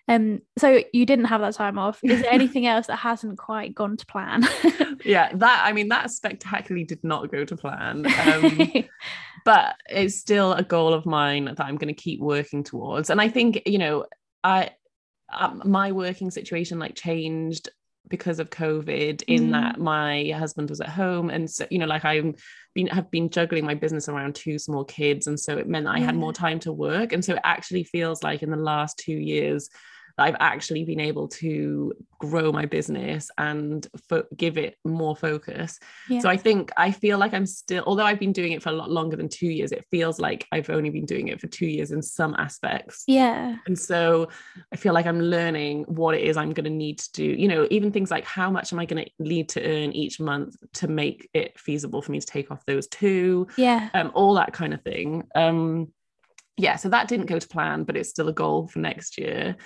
Um, 0.08 0.40
so 0.56 0.82
you 0.94 1.04
didn't 1.04 1.26
have 1.26 1.42
that 1.42 1.54
time 1.54 1.78
off. 1.78 2.00
Is 2.02 2.22
there 2.22 2.32
anything 2.32 2.66
else 2.66 2.86
that 2.86 2.96
hasn't 2.96 3.36
quite 3.36 3.74
gone 3.74 3.98
to 3.98 4.06
plan? 4.06 4.42
yeah, 5.04 5.30
that 5.34 5.62
I 5.64 5.72
mean 5.72 5.88
that 5.88 6.10
spectacularly 6.10 6.84
did 6.84 7.04
not 7.04 7.30
go 7.30 7.44
to 7.44 7.56
plan. 7.56 8.06
Um, 8.28 8.84
but 9.44 9.76
it's 9.88 10.16
still 10.16 10.52
a 10.52 10.62
goal 10.62 10.92
of 10.92 11.06
mine 11.06 11.46
that 11.46 11.60
I'm 11.60 11.76
going 11.76 11.94
to 11.94 12.00
keep 12.00 12.20
working 12.20 12.62
towards. 12.62 13.08
And 13.08 13.20
I 13.20 13.28
think, 13.28 13.62
you 13.64 13.78
know, 13.78 14.04
I 14.44 14.72
um, 15.32 15.62
my 15.64 15.92
working 15.92 16.30
situation 16.30 16.78
like 16.78 16.94
changed 16.94 17.68
because 18.08 18.38
of 18.38 18.48
covid 18.48 19.22
in 19.26 19.48
mm. 19.48 19.52
that 19.52 19.78
my 19.78 20.32
husband 20.36 20.70
was 20.70 20.80
at 20.80 20.88
home 20.88 21.28
and 21.28 21.50
so 21.50 21.66
you 21.70 21.78
know 21.78 21.86
like 21.86 22.04
i'm 22.04 22.34
been 22.74 22.86
have 22.86 23.10
been 23.10 23.28
juggling 23.28 23.64
my 23.64 23.74
business 23.74 24.08
around 24.08 24.34
two 24.34 24.58
small 24.58 24.84
kids 24.84 25.26
and 25.26 25.38
so 25.38 25.58
it 25.58 25.68
meant 25.68 25.86
i 25.86 25.98
yeah. 25.98 26.06
had 26.06 26.16
more 26.16 26.32
time 26.32 26.58
to 26.58 26.72
work 26.72 27.12
and 27.12 27.24
so 27.24 27.34
it 27.34 27.40
actually 27.44 27.84
feels 27.84 28.22
like 28.22 28.42
in 28.42 28.50
the 28.50 28.56
last 28.56 28.98
two 28.98 29.12
years 29.12 29.68
I've 30.18 30.36
actually 30.40 30.84
been 30.84 31.00
able 31.00 31.28
to 31.28 31.92
grow 32.18 32.50
my 32.50 32.66
business 32.66 33.30
and 33.38 33.86
fo- 34.08 34.26
give 34.36 34.58
it 34.58 34.76
more 34.84 35.16
focus. 35.16 35.78
Yeah. 36.08 36.20
So 36.20 36.28
I 36.28 36.36
think 36.36 36.72
I 36.76 36.90
feel 36.90 37.18
like 37.18 37.32
I'm 37.32 37.46
still, 37.46 37.84
although 37.86 38.04
I've 38.04 38.18
been 38.18 38.32
doing 38.32 38.52
it 38.52 38.62
for 38.62 38.70
a 38.70 38.72
lot 38.72 38.90
longer 38.90 39.16
than 39.16 39.28
two 39.28 39.46
years, 39.46 39.72
it 39.72 39.84
feels 39.90 40.18
like 40.18 40.46
I've 40.50 40.70
only 40.70 40.90
been 40.90 41.06
doing 41.06 41.28
it 41.28 41.40
for 41.40 41.46
two 41.46 41.66
years 41.66 41.92
in 41.92 42.02
some 42.02 42.34
aspects. 42.38 43.04
Yeah. 43.06 43.56
And 43.66 43.78
so 43.78 44.28
I 44.72 44.76
feel 44.76 44.92
like 44.92 45.06
I'm 45.06 45.20
learning 45.20 45.84
what 45.84 46.14
it 46.14 46.22
is 46.22 46.36
I'm 46.36 46.52
going 46.52 46.64
to 46.64 46.70
need 46.70 46.98
to 46.98 47.12
do. 47.12 47.24
You 47.24 47.48
know, 47.48 47.68
even 47.70 47.92
things 47.92 48.10
like 48.10 48.24
how 48.24 48.50
much 48.50 48.72
am 48.72 48.78
I 48.78 48.84
going 48.86 49.04
to 49.04 49.10
need 49.18 49.48
to 49.50 49.62
earn 49.64 49.92
each 49.92 50.18
month 50.18 50.56
to 50.74 50.88
make 50.88 51.28
it 51.34 51.58
feasible 51.58 52.02
for 52.02 52.12
me 52.12 52.20
to 52.20 52.26
take 52.26 52.50
off 52.50 52.66
those 52.66 52.88
two? 52.88 53.46
Yeah. 53.56 53.88
Um, 53.94 54.10
all 54.14 54.34
that 54.34 54.52
kind 54.52 54.74
of 54.74 54.82
thing. 54.82 55.28
Um, 55.34 55.92
yeah, 56.58 56.74
so 56.74 56.88
that 56.88 57.06
didn't 57.06 57.26
go 57.26 57.38
to 57.38 57.48
plan, 57.48 57.84
but 57.84 57.96
it's 57.96 58.10
still 58.10 58.28
a 58.28 58.32
goal 58.32 58.66
for 58.66 58.80
next 58.80 59.16
year. 59.16 59.56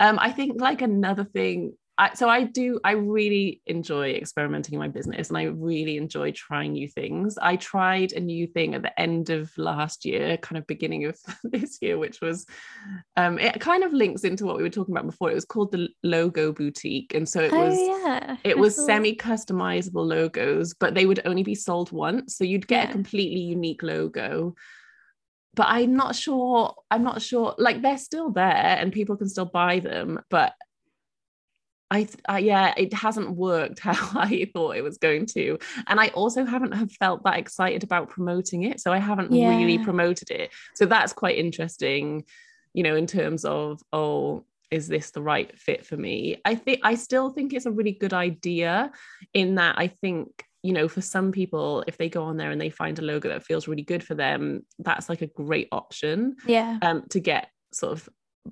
Um, 0.00 0.18
I 0.20 0.32
think 0.32 0.60
like 0.60 0.82
another 0.82 1.22
thing, 1.22 1.74
I, 1.96 2.14
so 2.14 2.28
I 2.28 2.42
do, 2.42 2.80
I 2.82 2.92
really 2.92 3.62
enjoy 3.66 4.12
experimenting 4.12 4.74
in 4.74 4.80
my 4.80 4.88
business 4.88 5.28
and 5.28 5.38
I 5.38 5.44
really 5.44 5.96
enjoy 5.96 6.32
trying 6.32 6.72
new 6.72 6.88
things. 6.88 7.38
I 7.40 7.54
tried 7.54 8.12
a 8.12 8.20
new 8.20 8.48
thing 8.48 8.74
at 8.74 8.82
the 8.82 8.98
end 8.98 9.30
of 9.30 9.56
last 9.58 10.04
year, 10.04 10.38
kind 10.38 10.58
of 10.58 10.66
beginning 10.66 11.04
of 11.04 11.16
this 11.44 11.78
year, 11.80 11.98
which 11.98 12.20
was, 12.20 12.46
um, 13.16 13.38
it 13.38 13.60
kind 13.60 13.84
of 13.84 13.92
links 13.92 14.24
into 14.24 14.44
what 14.44 14.56
we 14.56 14.64
were 14.64 14.70
talking 14.70 14.92
about 14.92 15.06
before. 15.06 15.30
It 15.30 15.34
was 15.34 15.44
called 15.44 15.70
the 15.70 15.88
Logo 16.02 16.52
Boutique. 16.52 17.14
And 17.14 17.28
so 17.28 17.42
it 17.42 17.52
oh, 17.52 17.68
was, 17.68 17.78
yeah. 17.78 18.36
it 18.42 18.58
was 18.58 18.74
semi 18.74 19.14
customizable 19.14 20.04
logos, 20.04 20.74
but 20.74 20.94
they 20.94 21.06
would 21.06 21.20
only 21.26 21.44
be 21.44 21.54
sold 21.54 21.92
once. 21.92 22.36
So 22.36 22.42
you'd 22.42 22.66
get 22.66 22.84
yeah. 22.84 22.90
a 22.90 22.92
completely 22.92 23.40
unique 23.40 23.84
logo 23.84 24.56
but 25.54 25.66
I'm 25.68 25.96
not 25.96 26.14
sure. 26.14 26.74
I'm 26.90 27.02
not 27.02 27.22
sure. 27.22 27.54
Like 27.58 27.82
they're 27.82 27.98
still 27.98 28.30
there 28.30 28.76
and 28.78 28.92
people 28.92 29.16
can 29.16 29.28
still 29.28 29.46
buy 29.46 29.80
them, 29.80 30.20
but 30.30 30.54
I, 31.90 32.06
I, 32.28 32.38
yeah, 32.38 32.72
it 32.76 32.92
hasn't 32.92 33.30
worked 33.30 33.78
how 33.80 34.18
I 34.18 34.48
thought 34.52 34.76
it 34.76 34.82
was 34.82 34.98
going 34.98 35.26
to, 35.26 35.58
and 35.86 36.00
I 36.00 36.08
also 36.08 36.44
haven't 36.44 36.72
have 36.72 36.92
felt 36.92 37.24
that 37.24 37.38
excited 37.38 37.82
about 37.82 38.08
promoting 38.08 38.62
it. 38.62 38.80
So 38.80 38.92
I 38.92 38.98
haven't 38.98 39.32
yeah. 39.32 39.56
really 39.56 39.78
promoted 39.78 40.30
it. 40.30 40.50
So 40.74 40.86
that's 40.86 41.12
quite 41.12 41.36
interesting, 41.36 42.24
you 42.72 42.82
know, 42.82 42.94
in 42.94 43.06
terms 43.06 43.44
of 43.44 43.80
oh, 43.92 44.44
is 44.70 44.86
this 44.86 45.10
the 45.10 45.22
right 45.22 45.56
fit 45.58 45.84
for 45.84 45.96
me? 45.96 46.40
I 46.44 46.54
think 46.54 46.80
I 46.84 46.94
still 46.94 47.30
think 47.30 47.52
it's 47.52 47.66
a 47.66 47.72
really 47.72 47.92
good 47.92 48.14
idea. 48.14 48.92
In 49.34 49.56
that 49.56 49.76
I 49.76 49.88
think 49.88 50.44
you 50.62 50.72
know, 50.72 50.88
for 50.88 51.00
some 51.00 51.32
people, 51.32 51.84
if 51.86 51.96
they 51.96 52.08
go 52.08 52.24
on 52.24 52.36
there 52.36 52.50
and 52.50 52.60
they 52.60 52.70
find 52.70 52.98
a 52.98 53.02
logo 53.02 53.28
that 53.28 53.44
feels 53.44 53.66
really 53.66 53.82
good 53.82 54.04
for 54.04 54.14
them, 54.14 54.66
that's 54.78 55.08
like 55.08 55.22
a 55.22 55.26
great 55.26 55.68
option. 55.72 56.36
Yeah. 56.46 56.78
Um, 56.82 57.04
to 57.10 57.20
get 57.20 57.48
sort 57.72 57.92
of 57.92 58.08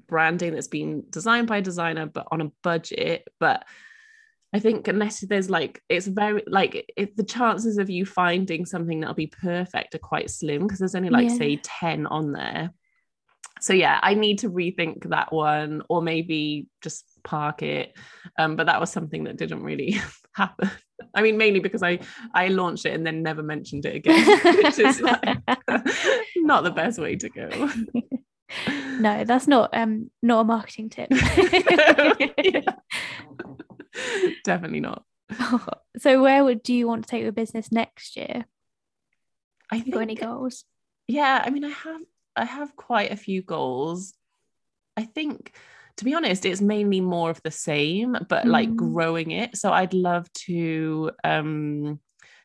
branding 0.07 0.55
that's 0.55 0.69
been 0.69 1.05
designed 1.11 1.49
by 1.49 1.59
a 1.59 1.63
designer 1.63 2.07
but 2.07 2.27
on 2.31 2.41
a 2.41 2.53
budget. 2.63 3.27
But 3.41 3.65
I 4.53 4.59
think 4.61 4.89
unless 4.89 5.21
there's 5.21 5.51
like 5.51 5.83
it's 5.89 6.07
very 6.07 6.43
like 6.47 6.91
if 6.97 7.15
the 7.15 7.25
chances 7.25 7.77
of 7.77 7.91
you 7.91 8.07
finding 8.07 8.65
something 8.65 9.01
that'll 9.01 9.15
be 9.15 9.27
perfect 9.27 9.95
are 9.95 9.99
quite 9.99 10.31
slim 10.31 10.63
because 10.63 10.79
there's 10.79 10.95
only 10.95 11.11
like 11.11 11.29
yeah. 11.29 11.37
say 11.37 11.57
10 11.63 12.07
on 12.07 12.33
there. 12.33 12.71
So 13.61 13.75
yeah, 13.75 13.99
I 14.03 14.15
need 14.15 14.39
to 14.41 14.51
rethink 14.51 15.11
that 15.11 15.33
one 15.33 15.83
or 15.89 16.01
maybe 16.01 16.69
just 16.83 17.05
park 17.25 17.63
it. 17.63 17.95
Um, 18.39 18.57
but 18.57 18.67
that 18.67 18.81
was 18.81 18.91
something 18.91 19.25
that 19.25 19.37
didn't 19.37 19.63
really 19.63 20.01
happen. 20.35 20.71
I 21.15 21.23
mean, 21.23 21.37
mainly 21.37 21.61
because 21.61 21.83
I 21.83 22.01
I 22.35 22.49
launched 22.49 22.87
it 22.87 22.95
and 22.95 23.07
then 23.07 23.23
never 23.23 23.43
mentioned 23.43 23.87
it 23.87 23.97
again, 23.97 24.25
which 24.63 24.79
is 24.79 25.01
like 25.01 25.23
not 26.37 26.65
the 26.65 26.73
best 26.75 26.99
way 26.99 27.17
to 27.17 27.29
go. 27.29 27.71
no, 28.99 29.25
that's 29.25 29.47
not 29.47 29.71
um 29.77 30.11
not 30.23 30.41
a 30.41 30.45
marketing 30.45 30.91
tip. 30.91 31.11
Definitely 34.45 34.81
not. 34.81 35.05
so 35.99 36.23
where 36.23 36.43
would 36.43 36.63
do 36.63 36.75
you 36.75 36.87
want 36.87 37.05
to 37.05 37.11
take 37.11 37.23
your 37.23 37.33
business 37.33 37.71
next 37.71 38.17
year? 38.17 38.47
I 39.71 39.81
think, 39.81 39.95
got 39.95 40.03
any 40.03 40.15
goals? 40.15 40.65
Yeah, 41.07 41.43
I 41.45 41.51
mean 41.51 41.65
I 41.65 41.71
have 41.71 42.01
I 42.37 42.45
have 42.45 42.77
quite 42.77 43.13
a 43.13 43.17
few 43.17 43.43
goals. 43.43 44.15
I 44.97 45.05
think 45.05 45.55
to 45.99 46.05
be 46.05 46.15
honest, 46.15 46.47
it's 46.47 46.61
mainly 46.61 47.01
more 47.01 47.29
of 47.29 47.43
the 47.43 47.51
same, 47.51 48.17
but 48.29 48.45
mm. 48.45 48.51
like 48.51 48.75
growing 48.75 49.33
it. 49.33 49.57
So 49.57 49.73
I'd 49.73 49.93
love 49.93 50.33
to 50.45 51.11
um, 51.25 52.01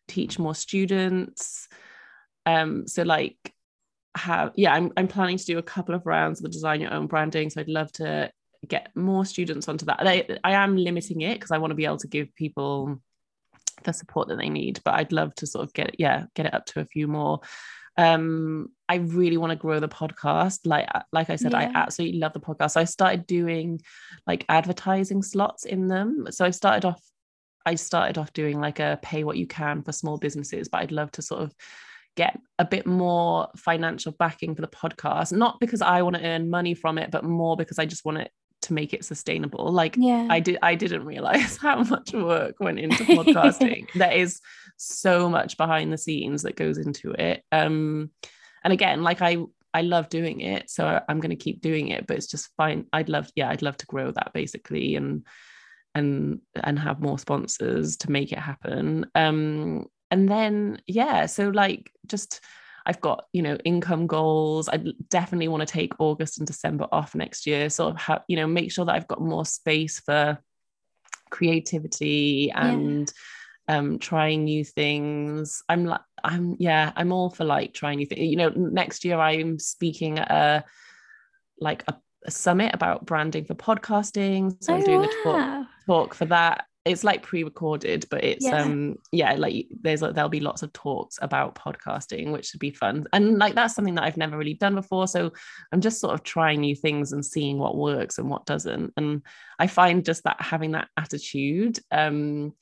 teach 0.07 0.39
more 0.39 0.55
students. 0.55 1.67
Um, 2.45 2.87
so 2.87 3.03
like 3.03 3.37
have 4.15 4.51
yeah, 4.55 4.73
I'm 4.73 4.91
I'm 4.97 5.07
planning 5.07 5.37
to 5.37 5.45
do 5.45 5.59
a 5.59 5.63
couple 5.63 5.95
of 5.95 6.05
rounds 6.05 6.39
of 6.39 6.43
the 6.43 6.49
design 6.49 6.81
your 6.81 6.93
own 6.93 7.07
branding. 7.07 7.49
So 7.49 7.61
I'd 7.61 7.69
love 7.69 7.91
to 7.93 8.31
get 8.67 8.89
more 8.95 9.23
students 9.23 9.67
onto 9.67 9.85
that. 9.85 9.99
I, 9.99 10.25
I 10.43 10.53
am 10.53 10.75
limiting 10.75 11.21
it 11.21 11.35
because 11.35 11.51
I 11.51 11.59
want 11.59 11.71
to 11.71 11.75
be 11.75 11.85
able 11.85 11.97
to 11.97 12.07
give 12.07 12.33
people 12.35 12.99
the 13.83 13.93
support 13.93 14.29
that 14.29 14.37
they 14.37 14.49
need, 14.49 14.79
but 14.83 14.95
I'd 14.95 15.11
love 15.11 15.35
to 15.35 15.47
sort 15.47 15.63
of 15.63 15.73
get 15.73 15.99
yeah 15.99 16.25
get 16.35 16.47
it 16.47 16.53
up 16.55 16.65
to 16.67 16.79
a 16.79 16.85
few 16.85 17.07
more 17.07 17.41
um 17.97 18.69
i 18.89 18.95
really 18.95 19.37
want 19.37 19.51
to 19.51 19.55
grow 19.55 19.79
the 19.79 19.87
podcast. 19.87 20.59
Like 20.65 20.87
uh, 20.93 21.01
like 21.11 21.29
i 21.29 21.35
said 21.35 21.51
yeah. 21.51 21.59
i 21.59 21.71
absolutely 21.75 22.19
love 22.19 22.33
the 22.33 22.39
podcast. 22.39 22.71
So 22.71 22.81
i 22.81 22.85
started 22.85 23.27
doing 23.27 23.81
like 24.25 24.45
advertising 24.49 25.21
slots 25.21 25.65
in 25.65 25.87
them. 25.87 26.27
So 26.31 26.45
i 26.45 26.49
started 26.49 26.85
off 26.85 27.01
i 27.65 27.75
started 27.75 28.17
off 28.17 28.33
doing 28.33 28.59
like 28.59 28.79
a 28.79 28.99
pay 29.01 29.23
what 29.23 29.37
you 29.37 29.47
can 29.47 29.83
for 29.83 29.91
small 29.91 30.17
businesses 30.17 30.67
but 30.67 30.81
i'd 30.81 30.91
love 30.91 31.09
to 31.11 31.21
sort 31.21 31.41
of 31.41 31.53
get 32.15 32.37
a 32.59 32.65
bit 32.65 32.85
more 32.85 33.47
financial 33.55 34.11
backing 34.11 34.53
for 34.53 34.61
the 34.61 34.67
podcast. 34.67 35.31
Not 35.31 35.59
because 35.59 35.81
i 35.81 36.01
want 36.01 36.15
to 36.15 36.23
earn 36.23 36.49
money 36.49 36.73
from 36.73 36.97
it 36.97 37.11
but 37.11 37.23
more 37.23 37.55
because 37.57 37.79
i 37.79 37.85
just 37.85 38.05
want 38.05 38.19
it 38.19 38.31
to 38.63 38.73
make 38.73 38.93
it 38.93 39.05
sustainable 39.05 39.71
like 39.71 39.95
yeah. 39.97 40.27
i 40.29 40.39
did 40.39 40.57
i 40.61 40.73
didn't 40.75 41.05
realize 41.05 41.57
how 41.61 41.83
much 41.83 42.13
work 42.13 42.55
went 42.59 42.79
into 42.79 43.03
podcasting. 43.03 43.87
There 43.95 44.11
is 44.11 44.39
so 44.77 45.29
much 45.29 45.57
behind 45.57 45.93
the 45.93 45.97
scenes 45.97 46.41
that 46.43 46.55
goes 46.55 46.77
into 46.77 47.11
it 47.11 47.43
um 47.51 48.09
and 48.63 48.73
again 48.73 49.03
like 49.03 49.21
i 49.21 49.37
i 49.73 49.81
love 49.81 50.09
doing 50.09 50.41
it 50.41 50.69
so 50.69 50.99
i'm 51.07 51.19
going 51.19 51.29
to 51.29 51.35
keep 51.35 51.61
doing 51.61 51.89
it 51.89 52.07
but 52.07 52.17
it's 52.17 52.27
just 52.27 52.49
fine 52.57 52.85
i'd 52.93 53.09
love 53.09 53.29
yeah 53.35 53.49
i'd 53.49 53.61
love 53.61 53.77
to 53.77 53.85
grow 53.85 54.11
that 54.11 54.31
basically 54.33 54.95
and 54.95 55.25
and 55.95 56.39
and 56.63 56.79
have 56.79 57.01
more 57.01 57.19
sponsors 57.19 57.97
to 57.97 58.11
make 58.11 58.31
it 58.31 58.39
happen 58.39 59.05
um 59.15 59.85
and 60.09 60.27
then 60.27 60.81
yeah 60.87 61.25
so 61.25 61.49
like 61.49 61.91
just 62.07 62.41
I've 62.85 63.01
got, 63.01 63.25
you 63.31 63.41
know, 63.41 63.55
income 63.63 64.07
goals. 64.07 64.69
I 64.69 64.83
definitely 65.09 65.47
want 65.47 65.61
to 65.61 65.71
take 65.71 65.99
August 65.99 66.37
and 66.37 66.47
December 66.47 66.87
off 66.91 67.15
next 67.15 67.47
year. 67.47 67.69
Sort 67.69 67.93
of 67.93 68.01
have, 68.01 68.23
you 68.27 68.35
know, 68.35 68.47
make 68.47 68.71
sure 68.71 68.85
that 68.85 68.95
I've 68.95 69.07
got 69.07 69.21
more 69.21 69.45
space 69.45 69.99
for 69.99 70.39
creativity 71.29 72.51
and 72.51 73.11
yeah. 73.67 73.77
um 73.77 73.99
trying 73.99 74.43
new 74.43 74.63
things. 74.63 75.63
I'm 75.69 75.85
like, 75.85 76.01
I'm 76.23 76.55
yeah, 76.59 76.91
I'm 76.95 77.11
all 77.11 77.29
for 77.29 77.45
like 77.45 77.73
trying 77.73 77.97
new 77.97 78.05
things. 78.05 78.29
You 78.29 78.37
know, 78.37 78.49
next 78.49 79.05
year 79.05 79.17
I'm 79.17 79.59
speaking 79.59 80.19
at 80.19 80.31
a 80.31 80.65
like 81.59 81.83
a, 81.87 81.95
a 82.25 82.31
summit 82.31 82.73
about 82.73 83.05
branding 83.05 83.45
for 83.45 83.55
podcasting. 83.55 84.61
So 84.61 84.73
oh, 84.73 84.77
I'm 84.77 84.83
doing 84.83 85.01
wow. 85.01 85.07
a 85.07 85.23
talk 85.23 85.67
talk 85.85 86.13
for 86.13 86.25
that 86.25 86.65
it's 86.85 87.03
like 87.03 87.23
pre-recorded 87.23 88.05
but 88.09 88.23
it's 88.23 88.45
yeah. 88.45 88.61
um 88.61 88.97
yeah 89.11 89.33
like 89.33 89.67
there's 89.81 90.01
like 90.01 90.13
there'll 90.15 90.29
be 90.29 90.41
lots 90.41 90.63
of 90.63 90.73
talks 90.73 91.17
about 91.21 91.55
podcasting 91.55 92.31
which 92.31 92.47
should 92.47 92.59
be 92.59 92.71
fun 92.71 93.05
and 93.13 93.37
like 93.37 93.55
that's 93.55 93.73
something 93.73 93.95
that 93.95 94.03
I've 94.03 94.17
never 94.17 94.37
really 94.37 94.53
done 94.53 94.75
before 94.75 95.07
so 95.07 95.31
I'm 95.71 95.81
just 95.81 96.01
sort 96.01 96.13
of 96.13 96.23
trying 96.23 96.59
new 96.59 96.75
things 96.75 97.13
and 97.13 97.25
seeing 97.25 97.57
what 97.57 97.77
works 97.77 98.17
and 98.17 98.29
what 98.29 98.45
doesn't 98.45 98.93
and 98.97 99.21
I 99.59 99.67
find 99.67 100.03
just 100.03 100.23
that 100.25 100.41
having 100.41 100.71
that 100.71 100.89
attitude 100.97 101.79
um 101.91 102.53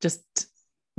just 0.00 0.49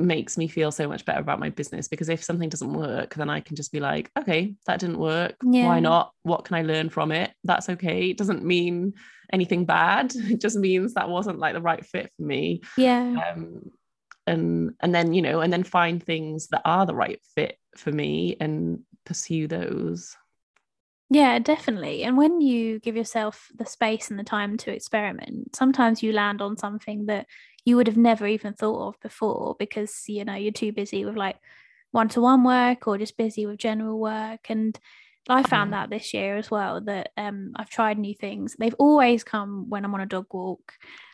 makes 0.01 0.37
me 0.37 0.47
feel 0.47 0.71
so 0.71 0.87
much 0.87 1.05
better 1.05 1.19
about 1.19 1.39
my 1.39 1.49
business 1.49 1.87
because 1.87 2.09
if 2.09 2.23
something 2.23 2.49
doesn't 2.49 2.73
work 2.73 3.13
then 3.15 3.29
I 3.29 3.39
can 3.39 3.55
just 3.55 3.71
be 3.71 3.79
like 3.79 4.11
okay 4.17 4.55
that 4.65 4.79
didn't 4.79 4.99
work. 4.99 5.35
Yeah. 5.43 5.67
why 5.67 5.79
not? 5.79 6.11
What 6.23 6.45
can 6.45 6.55
I 6.55 6.61
learn 6.63 6.89
from 6.89 7.11
it? 7.11 7.31
That's 7.43 7.69
okay. 7.69 8.09
It 8.09 8.17
doesn't 8.17 8.43
mean 8.43 8.93
anything 9.31 9.65
bad. 9.65 10.13
It 10.31 10.41
just 10.41 10.57
means 10.57 10.93
that 10.93 11.09
wasn't 11.09 11.39
like 11.39 11.53
the 11.53 11.61
right 11.61 11.85
fit 11.85 12.11
for 12.15 12.23
me. 12.23 12.61
Yeah. 12.77 13.15
Um, 13.31 13.71
and 14.27 14.73
and 14.79 14.93
then 14.93 15.13
you 15.13 15.21
know 15.21 15.41
and 15.41 15.51
then 15.51 15.63
find 15.63 16.01
things 16.01 16.47
that 16.49 16.61
are 16.63 16.85
the 16.85 16.95
right 16.95 17.19
fit 17.35 17.57
for 17.75 17.91
me 17.91 18.37
and 18.39 18.81
pursue 19.05 19.47
those. 19.47 20.15
Yeah, 21.13 21.39
definitely. 21.39 22.03
And 22.03 22.17
when 22.17 22.39
you 22.39 22.79
give 22.79 22.95
yourself 22.95 23.49
the 23.53 23.65
space 23.65 24.09
and 24.09 24.17
the 24.17 24.23
time 24.23 24.55
to 24.59 24.71
experiment, 24.71 25.53
sometimes 25.53 26.01
you 26.01 26.13
land 26.13 26.41
on 26.41 26.55
something 26.55 27.07
that 27.07 27.27
you 27.65 27.75
would 27.75 27.87
have 27.87 27.97
never 27.97 28.27
even 28.27 28.53
thought 28.53 28.87
of 28.87 28.99
before 29.01 29.55
because 29.59 30.03
you 30.07 30.25
know 30.25 30.35
you're 30.35 30.51
too 30.51 30.71
busy 30.71 31.05
with 31.05 31.15
like 31.15 31.37
one-to-one 31.91 32.43
work 32.43 32.87
or 32.87 32.97
just 32.97 33.17
busy 33.17 33.45
with 33.45 33.57
general 33.57 33.99
work 33.99 34.49
and 34.49 34.79
I 35.29 35.43
found 35.43 35.69
mm. 35.69 35.73
that 35.73 35.89
this 35.89 36.13
year 36.13 36.37
as 36.37 36.49
well 36.49 36.81
that 36.81 37.11
um 37.17 37.51
I've 37.55 37.69
tried 37.69 37.97
new 37.97 38.15
things. 38.15 38.55
They've 38.57 38.75
always 38.79 39.23
come 39.23 39.69
when 39.69 39.85
I'm 39.85 39.93
on 39.93 40.01
a 40.01 40.05
dog 40.05 40.27
walk. 40.31 40.73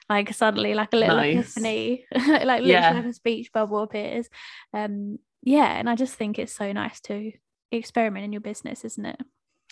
Like 0.10 0.34
suddenly, 0.34 0.74
like 0.74 0.93
a 0.93 0.98
little 0.98 1.18
nice. 1.18 1.58
epiphany, 1.58 2.06
like 2.16 2.45
literally 2.45 2.72
yeah. 2.72 2.93
like 2.93 3.06
a 3.06 3.14
speech 3.14 3.52
bubble 3.52 3.84
appears. 3.84 4.30
Um, 4.74 5.20
yeah, 5.43 5.66
and 5.66 5.89
I 5.89 5.95
just 5.95 6.16
think 6.16 6.39
it's 6.39 6.54
so 6.54 6.72
nice 6.72 7.02
to 7.02 7.34
experiment 7.74 8.24
in 8.24 8.32
your 8.32 8.39
business, 8.39 8.86
isn't 8.86 9.06
it? 9.06 9.20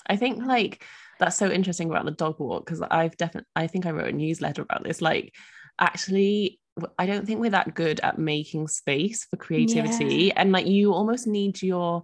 I 0.08 0.18
think 0.18 0.46
like 0.46 0.84
that's 1.20 1.38
so 1.38 1.50
interesting 1.50 1.90
about 1.90 2.04
the 2.04 2.12
dog 2.12 2.38
walk 2.40 2.66
because 2.66 2.82
I've 2.82 3.16
definitely 3.16 3.48
I 3.56 3.68
think 3.68 3.86
I 3.86 3.92
wrote 3.92 4.14
a 4.14 4.18
newsletter 4.18 4.64
about 4.64 4.84
this. 4.84 5.02
Like 5.02 5.34
actually 5.80 6.60
I 7.00 7.06
don't 7.06 7.26
think 7.26 7.40
we're 7.40 7.52
that 7.52 7.74
good 7.74 8.00
at 8.02 8.20
making 8.20 8.68
space 8.68 9.26
for 9.26 9.38
creativity. 9.38 10.26
Yeah. 10.26 10.34
And 10.36 10.52
like 10.52 10.68
you 10.68 10.94
almost 10.94 11.28
need 11.28 11.62
your 11.62 12.04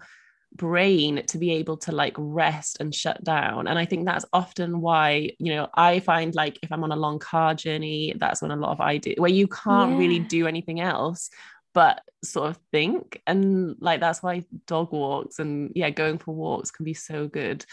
brain 0.53 1.25
to 1.27 1.37
be 1.37 1.51
able 1.51 1.77
to 1.77 1.91
like 1.91 2.15
rest 2.17 2.77
and 2.79 2.93
shut 2.93 3.23
down. 3.23 3.67
And 3.67 3.77
I 3.77 3.85
think 3.85 4.05
that's 4.05 4.25
often 4.33 4.81
why, 4.81 5.31
you 5.39 5.55
know, 5.55 5.69
I 5.73 5.99
find 5.99 6.33
like 6.35 6.59
if 6.61 6.71
I'm 6.71 6.83
on 6.83 6.91
a 6.91 6.97
long 6.97 7.19
car 7.19 7.53
journey, 7.53 8.13
that's 8.17 8.41
when 8.41 8.51
a 8.51 8.55
lot 8.55 8.71
of 8.71 8.81
I 8.81 8.97
do, 8.97 9.13
where 9.17 9.31
you 9.31 9.47
can't 9.47 9.91
yeah. 9.91 9.97
really 9.97 10.19
do 10.19 10.47
anything 10.47 10.79
else 10.79 11.29
but 11.73 12.01
sort 12.23 12.49
of 12.49 12.59
think. 12.71 13.21
And 13.25 13.75
like 13.79 13.99
that's 13.99 14.21
why 14.21 14.45
dog 14.67 14.91
walks 14.91 15.39
and 15.39 15.71
yeah, 15.75 15.89
going 15.89 16.17
for 16.17 16.35
walks 16.35 16.71
can 16.71 16.85
be 16.85 16.93
so 16.93 17.27
good 17.27 17.65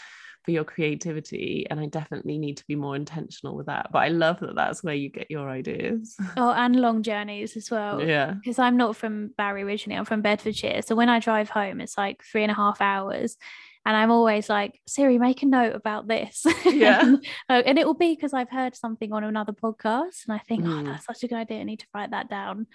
for 0.43 0.51
your 0.51 0.63
creativity 0.63 1.65
and 1.69 1.79
i 1.79 1.85
definitely 1.85 2.37
need 2.37 2.57
to 2.57 2.65
be 2.67 2.75
more 2.75 2.95
intentional 2.95 3.55
with 3.55 3.65
that 3.65 3.87
but 3.91 3.99
i 3.99 4.07
love 4.07 4.39
that 4.39 4.55
that's 4.55 4.83
where 4.83 4.95
you 4.95 5.09
get 5.09 5.29
your 5.29 5.49
ideas 5.49 6.15
oh 6.37 6.51
and 6.51 6.75
long 6.75 7.03
journeys 7.03 7.57
as 7.57 7.69
well 7.69 8.01
yeah 8.01 8.33
because 8.33 8.59
i'm 8.59 8.77
not 8.77 8.95
from 8.95 9.29
barry 9.37 9.63
originally 9.63 9.97
i'm 9.97 10.05
from 10.05 10.21
bedfordshire 10.21 10.81
so 10.81 10.95
when 10.95 11.09
i 11.09 11.19
drive 11.19 11.49
home 11.49 11.81
it's 11.81 11.97
like 11.97 12.23
three 12.23 12.43
and 12.43 12.51
a 12.51 12.55
half 12.55 12.81
hours 12.81 13.37
and 13.85 13.95
I'm 13.95 14.11
always 14.11 14.49
like, 14.49 14.79
Siri, 14.85 15.17
make 15.17 15.41
a 15.41 15.45
note 15.45 15.75
about 15.75 16.07
this. 16.07 16.45
Yeah. 16.65 17.01
and, 17.01 17.25
uh, 17.49 17.63
and 17.65 17.79
it 17.79 17.87
will 17.87 17.95
be 17.95 18.13
because 18.13 18.33
I've 18.33 18.49
heard 18.49 18.75
something 18.75 19.11
on 19.13 19.23
another 19.23 19.53
podcast 19.53 20.27
and 20.27 20.33
I 20.33 20.37
think, 20.37 20.63
mm. 20.63 20.81
oh, 20.81 20.83
that's 20.83 21.05
such 21.05 21.23
a 21.23 21.27
good 21.27 21.37
idea. 21.37 21.61
I 21.61 21.63
need 21.63 21.79
to 21.79 21.87
write 21.93 22.11
that 22.11 22.29
down 22.29 22.67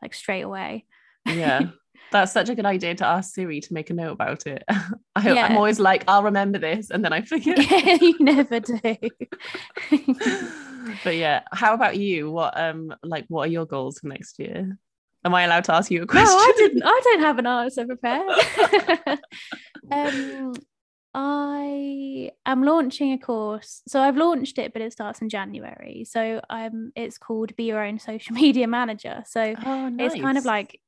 like 0.00 0.14
straight 0.14 0.42
away. 0.42 0.84
Yeah. 1.26 1.70
That's 2.10 2.32
such 2.32 2.48
a 2.48 2.54
good 2.54 2.66
idea 2.66 2.94
to 2.96 3.06
ask 3.06 3.34
Siri 3.34 3.60
to 3.60 3.72
make 3.72 3.90
a 3.90 3.94
note 3.94 4.12
about 4.12 4.46
it. 4.46 4.64
I, 4.68 5.28
am 5.28 5.56
always 5.56 5.78
like, 5.78 6.04
I'll 6.08 6.24
remember 6.24 6.58
this, 6.58 6.90
and 6.90 7.04
then 7.04 7.12
I 7.12 7.22
forget. 7.22 7.58
you 8.02 8.16
never 8.18 8.60
do. 8.60 8.80
but 11.04 11.16
yeah, 11.16 11.42
how 11.52 11.74
about 11.74 11.96
you? 11.96 12.30
What 12.30 12.58
um 12.58 12.94
like 13.04 13.26
what 13.28 13.48
are 13.48 13.52
your 13.52 13.66
goals 13.66 14.00
for 14.00 14.08
next 14.08 14.38
year? 14.38 14.76
Am 15.24 15.34
I 15.34 15.42
allowed 15.42 15.64
to 15.64 15.74
ask 15.74 15.90
you 15.90 16.02
a 16.02 16.06
question? 16.06 16.32
No, 16.32 16.38
I 16.38 16.52
didn't. 16.56 16.82
I 16.84 17.00
don't 17.04 17.20
have 17.20 17.38
an 17.38 17.46
answer 17.46 17.86
prepared. 17.86 18.26
um, 19.92 20.54
I 21.12 22.30
am 22.46 22.62
launching 22.64 23.12
a 23.12 23.18
course. 23.18 23.82
So 23.86 24.00
I've 24.00 24.16
launched 24.16 24.58
it, 24.58 24.72
but 24.72 24.80
it 24.80 24.92
starts 24.92 25.20
in 25.20 25.28
January. 25.28 26.06
So 26.08 26.40
I'm. 26.48 26.92
It's 26.96 27.18
called 27.18 27.54
Be 27.54 27.64
Your 27.64 27.84
Own 27.84 27.98
Social 27.98 28.34
Media 28.34 28.66
Manager. 28.66 29.22
So 29.26 29.54
oh, 29.64 29.88
nice. 29.90 30.14
it's 30.14 30.22
kind 30.22 30.38
of 30.38 30.44
like 30.44 30.80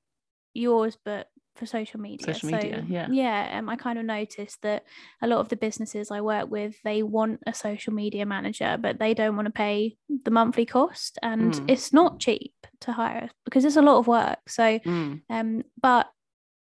yours 0.55 0.97
but 1.05 1.29
for 1.57 1.67
social 1.67 2.01
media. 2.01 2.35
Social 2.35 2.51
so, 2.51 2.57
media, 2.57 2.85
yeah. 2.89 3.09
Yeah, 3.11 3.59
um, 3.59 3.69
I 3.69 3.77
kind 3.77 3.99
of 3.99 4.05
noticed 4.05 4.63
that 4.63 4.85
a 5.21 5.27
lot 5.27 5.41
of 5.41 5.49
the 5.49 5.57
businesses 5.57 6.11
I 6.11 6.21
work 6.21 6.51
with, 6.51 6.75
they 6.85 7.03
want 7.03 7.41
a 7.47 7.55
social 7.55 7.93
media 7.93 8.27
manager, 8.27 8.79
but 8.81 8.99
they 8.99 9.15
don't 9.15 9.37
want 9.37 9.47
to 9.47 9.53
pay 9.53 9.97
the 10.25 10.31
monthly 10.31 10.67
cost, 10.67 11.19
and 11.23 11.53
mm. 11.53 11.65
it's 11.69 11.93
not 11.93 12.21
cheap 12.21 12.55
to 12.81 12.93
hire 12.93 13.29
because 13.45 13.65
it's 13.65 13.77
a 13.77 13.83
lot 13.83 13.99
of 13.99 14.07
work. 14.07 14.39
So, 14.49 14.79
mm. 14.79 15.21
um, 15.29 15.63
but 15.81 16.09